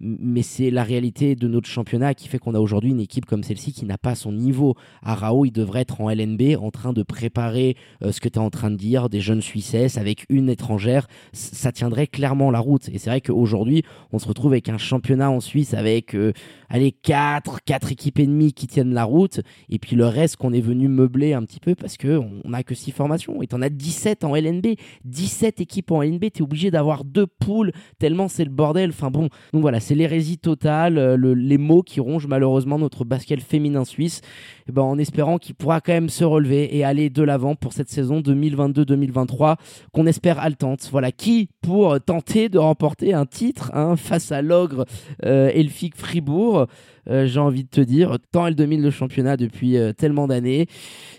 mais 0.00 0.42
c'est 0.42 0.70
la 0.70 0.82
réalité 0.82 1.36
de 1.36 1.48
notre 1.48 1.68
championnat 1.68 2.14
qui 2.14 2.28
fait 2.28 2.38
qu'on 2.38 2.54
a 2.54 2.60
aujourd'hui 2.60 2.90
une 2.90 3.00
équipe 3.00 3.26
comme 3.26 3.42
celle-ci 3.42 3.72
qui 3.72 3.84
n'a 3.84 3.98
pas 3.98 4.14
son 4.14 4.32
niveau. 4.32 4.74
Arao, 5.02 5.44
il 5.44 5.52
devrait 5.52 5.80
être 5.80 6.00
en 6.00 6.10
LNB 6.10 6.56
en 6.60 6.70
train 6.70 6.92
de 6.92 7.02
préparer 7.02 7.76
euh, 8.02 8.12
ce 8.12 8.20
que 8.20 8.28
tu 8.28 8.38
es 8.38 8.42
en 8.42 8.50
train 8.50 8.70
de 8.70 8.76
dire, 8.76 9.08
des 9.08 9.20
jeunes 9.20 9.40
Suissesses 9.40 9.98
avec 9.98 10.26
une 10.28 10.48
étrangère, 10.48 11.06
ça 11.32 11.72
tiendrait 11.72 12.06
clairement 12.06 12.50
la 12.50 12.60
route. 12.60 12.88
Et 12.88 12.98
c'est 12.98 13.10
vrai 13.10 13.20
qu'aujourd'hui, 13.20 13.82
on 14.12 14.18
se 14.18 14.26
retrouve 14.26 14.52
avec 14.52 14.68
un 14.68 14.78
championnat 14.78 15.30
en 15.30 15.40
Suisse 15.40 15.74
avec, 15.74 16.14
euh, 16.14 16.32
allez, 16.68 16.92
4, 16.92 17.60
4 17.64 17.92
équipes 17.92 18.18
ennemies 18.18 18.52
qui 18.52 18.66
tiennent 18.66 18.94
la 18.94 19.04
route, 19.04 19.40
et 19.68 19.78
puis 19.78 19.96
le 19.96 20.06
reste 20.06 20.36
qu'on 20.36 20.52
est 20.52 20.60
venu 20.60 20.88
meubler 20.88 21.34
un 21.34 21.42
petit 21.42 21.60
peu 21.60 21.74
parce 21.74 21.96
qu'on 21.96 22.42
n'a 22.44 22.62
que 22.62 22.74
6 22.74 22.92
formations, 22.92 23.42
et 23.42 23.46
t'en 23.46 23.62
as 23.62 23.68
17 23.68 24.24
en 24.24 24.34
LNB, 24.34 24.76
17 25.04 25.60
équipes 25.60 25.90
en 25.90 26.02
LNB, 26.02 26.24
t'es 26.32 26.42
obligé 26.42 26.70
d'avoir 26.70 27.04
deux 27.04 27.26
poules, 27.26 27.72
tellement 27.98 28.28
c'est 28.28 28.44
le 28.44 28.50
bordel. 28.50 28.90
Enfin 28.90 29.10
bon, 29.10 29.28
donc 29.52 29.62
voilà, 29.62 29.80
c'est 29.84 29.94
l'hérésie 29.94 30.38
totale, 30.38 30.96
euh, 30.96 31.34
les 31.36 31.58
mots 31.58 31.82
qui 31.82 32.00
rongent 32.00 32.26
malheureusement 32.26 32.78
notre 32.78 33.04
basket 33.04 33.40
féminin 33.40 33.84
suisse, 33.84 34.22
eh 34.68 34.72
ben, 34.72 34.82
en 34.82 34.98
espérant 34.98 35.38
qu'il 35.38 35.54
pourra 35.54 35.80
quand 35.80 35.92
même 35.92 36.08
se 36.08 36.24
relever 36.24 36.76
et 36.76 36.84
aller 36.84 37.10
de 37.10 37.22
l'avant 37.22 37.54
pour 37.54 37.72
cette 37.72 37.90
saison 37.90 38.20
2022-2023 38.20 39.56
qu'on 39.92 40.06
espère 40.06 40.38
haletante. 40.38 40.88
Voilà, 40.90 41.12
qui 41.12 41.48
pour 41.62 42.00
tenter 42.00 42.48
de 42.48 42.58
remporter 42.58 43.14
un 43.14 43.26
titre 43.26 43.70
hein, 43.74 43.96
face 43.96 44.32
à 44.32 44.42
l'ogre 44.42 44.84
euh, 45.24 45.50
Fribourg 45.94 46.66
euh, 47.08 47.26
j'ai 47.26 47.40
envie 47.40 47.64
de 47.64 47.68
te 47.68 47.80
dire, 47.80 48.16
tant 48.32 48.46
elle 48.46 48.54
domine 48.54 48.82
le 48.82 48.90
championnat 48.90 49.36
depuis 49.36 49.76
euh, 49.76 49.92
tellement 49.92 50.26
d'années. 50.26 50.66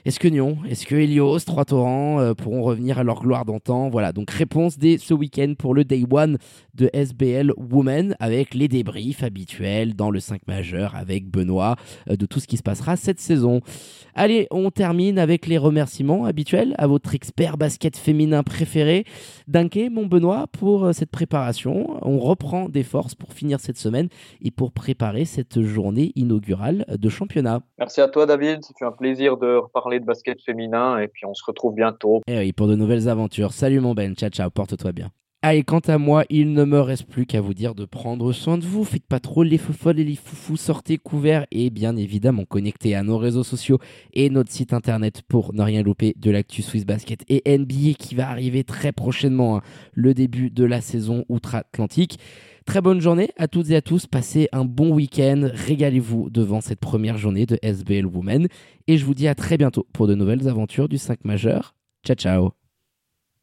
Est-ce 0.05 0.19
que 0.19 0.27
Nyon, 0.27 0.57
est-ce 0.67 0.85
que 0.85 0.95
Helios, 0.95 1.39
Trois 1.41 1.65
Torrents 1.65 2.19
euh, 2.19 2.33
pourront 2.33 2.63
revenir 2.63 2.99
à 2.99 3.03
leur 3.03 3.21
gloire 3.21 3.45
d'antan? 3.45 3.89
Voilà, 3.89 4.11
donc 4.11 4.31
réponse 4.31 4.77
dès 4.77 4.97
ce 4.97 5.13
week-end 5.13 5.53
pour 5.57 5.73
le 5.73 5.83
Day 5.83 6.03
One 6.09 6.37
de 6.73 6.89
SBL 6.93 7.53
Women 7.57 8.15
avec 8.19 8.53
les 8.53 8.67
débriefs 8.67 9.23
habituels 9.23 9.95
dans 9.95 10.09
le 10.09 10.19
5 10.19 10.41
majeur 10.47 10.95
avec 10.95 11.29
Benoît 11.29 11.75
de 12.07 12.25
tout 12.25 12.39
ce 12.39 12.47
qui 12.47 12.57
se 12.57 12.63
passera 12.63 12.95
cette 12.95 13.19
saison. 13.19 13.34
Allez, 14.17 14.47
on 14.49 14.71
termine 14.71 15.19
avec 15.19 15.45
les 15.45 15.57
remerciements 15.57 16.23
habituels 16.23 16.73
à 16.77 16.87
votre 16.87 17.13
expert 17.15 17.57
basket 17.57 17.97
féminin 17.97 18.43
préféré, 18.43 19.03
Dunké, 19.47 19.89
mon 19.89 20.05
Benoît, 20.05 20.47
pour 20.47 20.93
cette 20.93 21.11
préparation. 21.11 21.99
On 22.01 22.17
reprend 22.17 22.69
des 22.69 22.83
forces 22.83 23.13
pour 23.13 23.33
finir 23.33 23.59
cette 23.59 23.77
semaine 23.77 24.07
et 24.41 24.51
pour 24.51 24.71
préparer 24.71 25.25
cette 25.25 25.61
journée 25.61 25.75
journée 25.75 26.11
inaugurale 26.15 26.85
de 26.87 27.09
championnat. 27.09 27.61
Merci 27.77 28.01
à 28.01 28.07
toi 28.07 28.25
David, 28.25 28.59
c'est 28.63 28.85
un 28.85 28.91
plaisir 28.91 29.37
de 29.37 29.57
reparler 29.57 29.99
de 29.99 30.05
basket 30.05 30.41
féminin 30.41 30.97
et 30.97 31.07
puis 31.07 31.25
on 31.25 31.33
se 31.33 31.43
retrouve 31.45 31.75
bientôt. 31.75 32.21
Et 32.27 32.33
eh 32.33 32.39
oui, 32.39 32.53
pour 32.53 32.67
de 32.67 32.75
nouvelles 32.75 33.09
aventures. 33.09 33.53
Salut 33.53 33.81
mon 33.81 33.93
Ben, 33.93 34.15
ciao 34.15 34.29
ciao, 34.29 34.49
porte-toi 34.49 34.93
bien. 34.93 35.11
Allez, 35.47 35.61
quant 35.61 35.77
à 35.77 35.99
moi, 35.99 36.25
il 36.31 36.53
ne 36.53 36.63
me 36.63 36.79
reste 36.79 37.05
plus 37.05 37.27
qu'à 37.27 37.39
vous 37.39 37.53
dire 37.53 37.75
de 37.75 37.85
prendre 37.85 38.33
soin 38.33 38.57
de 38.57 38.65
vous. 38.65 38.83
Faites 38.83 39.05
pas 39.05 39.19
trop 39.19 39.43
les 39.43 39.59
folles 39.59 39.99
et 39.99 40.03
les 40.03 40.15
foufous, 40.15 40.57
sortez 40.57 40.97
couverts 40.97 41.45
et 41.51 41.69
bien 41.69 41.95
évidemment 41.97 42.45
connectez 42.45 42.95
à 42.95 43.03
nos 43.03 43.19
réseaux 43.19 43.43
sociaux 43.43 43.77
et 44.13 44.31
notre 44.31 44.51
site 44.51 44.73
internet 44.73 45.21
pour 45.27 45.53
ne 45.53 45.61
rien 45.61 45.83
louper 45.83 46.15
de 46.17 46.31
l'actu 46.31 46.63
Swiss 46.63 46.83
Basket 46.83 47.23
et 47.29 47.43
NBA 47.59 47.93
qui 47.93 48.15
va 48.15 48.27
arriver 48.27 48.63
très 48.63 48.91
prochainement, 48.91 49.57
hein. 49.57 49.61
le 49.93 50.15
début 50.15 50.49
de 50.49 50.63
la 50.63 50.81
saison 50.81 51.25
outre-Atlantique. 51.29 52.17
Très 52.65 52.81
bonne 52.81 52.99
journée 52.99 53.29
à 53.37 53.47
toutes 53.47 53.69
et 53.69 53.75
à 53.75 53.83
tous. 53.83 54.07
Passez 54.07 54.49
un 54.51 54.65
bon 54.65 54.95
week-end. 54.95 55.47
Régalez-vous 55.53 56.31
devant 56.31 56.59
cette 56.59 56.79
première 56.79 57.19
journée 57.19 57.45
de 57.45 57.59
SBL 57.61 58.07
Women. 58.07 58.47
Et 58.87 58.97
je 58.97 59.05
vous 59.05 59.13
dis 59.13 59.27
à 59.27 59.35
très 59.35 59.59
bientôt 59.59 59.85
pour 59.93 60.07
de 60.07 60.15
nouvelles 60.15 60.47
aventures 60.47 60.89
du 60.89 60.97
5 60.97 61.23
majeur. 61.23 61.75
Ciao, 62.03 62.15
ciao. 62.15 62.64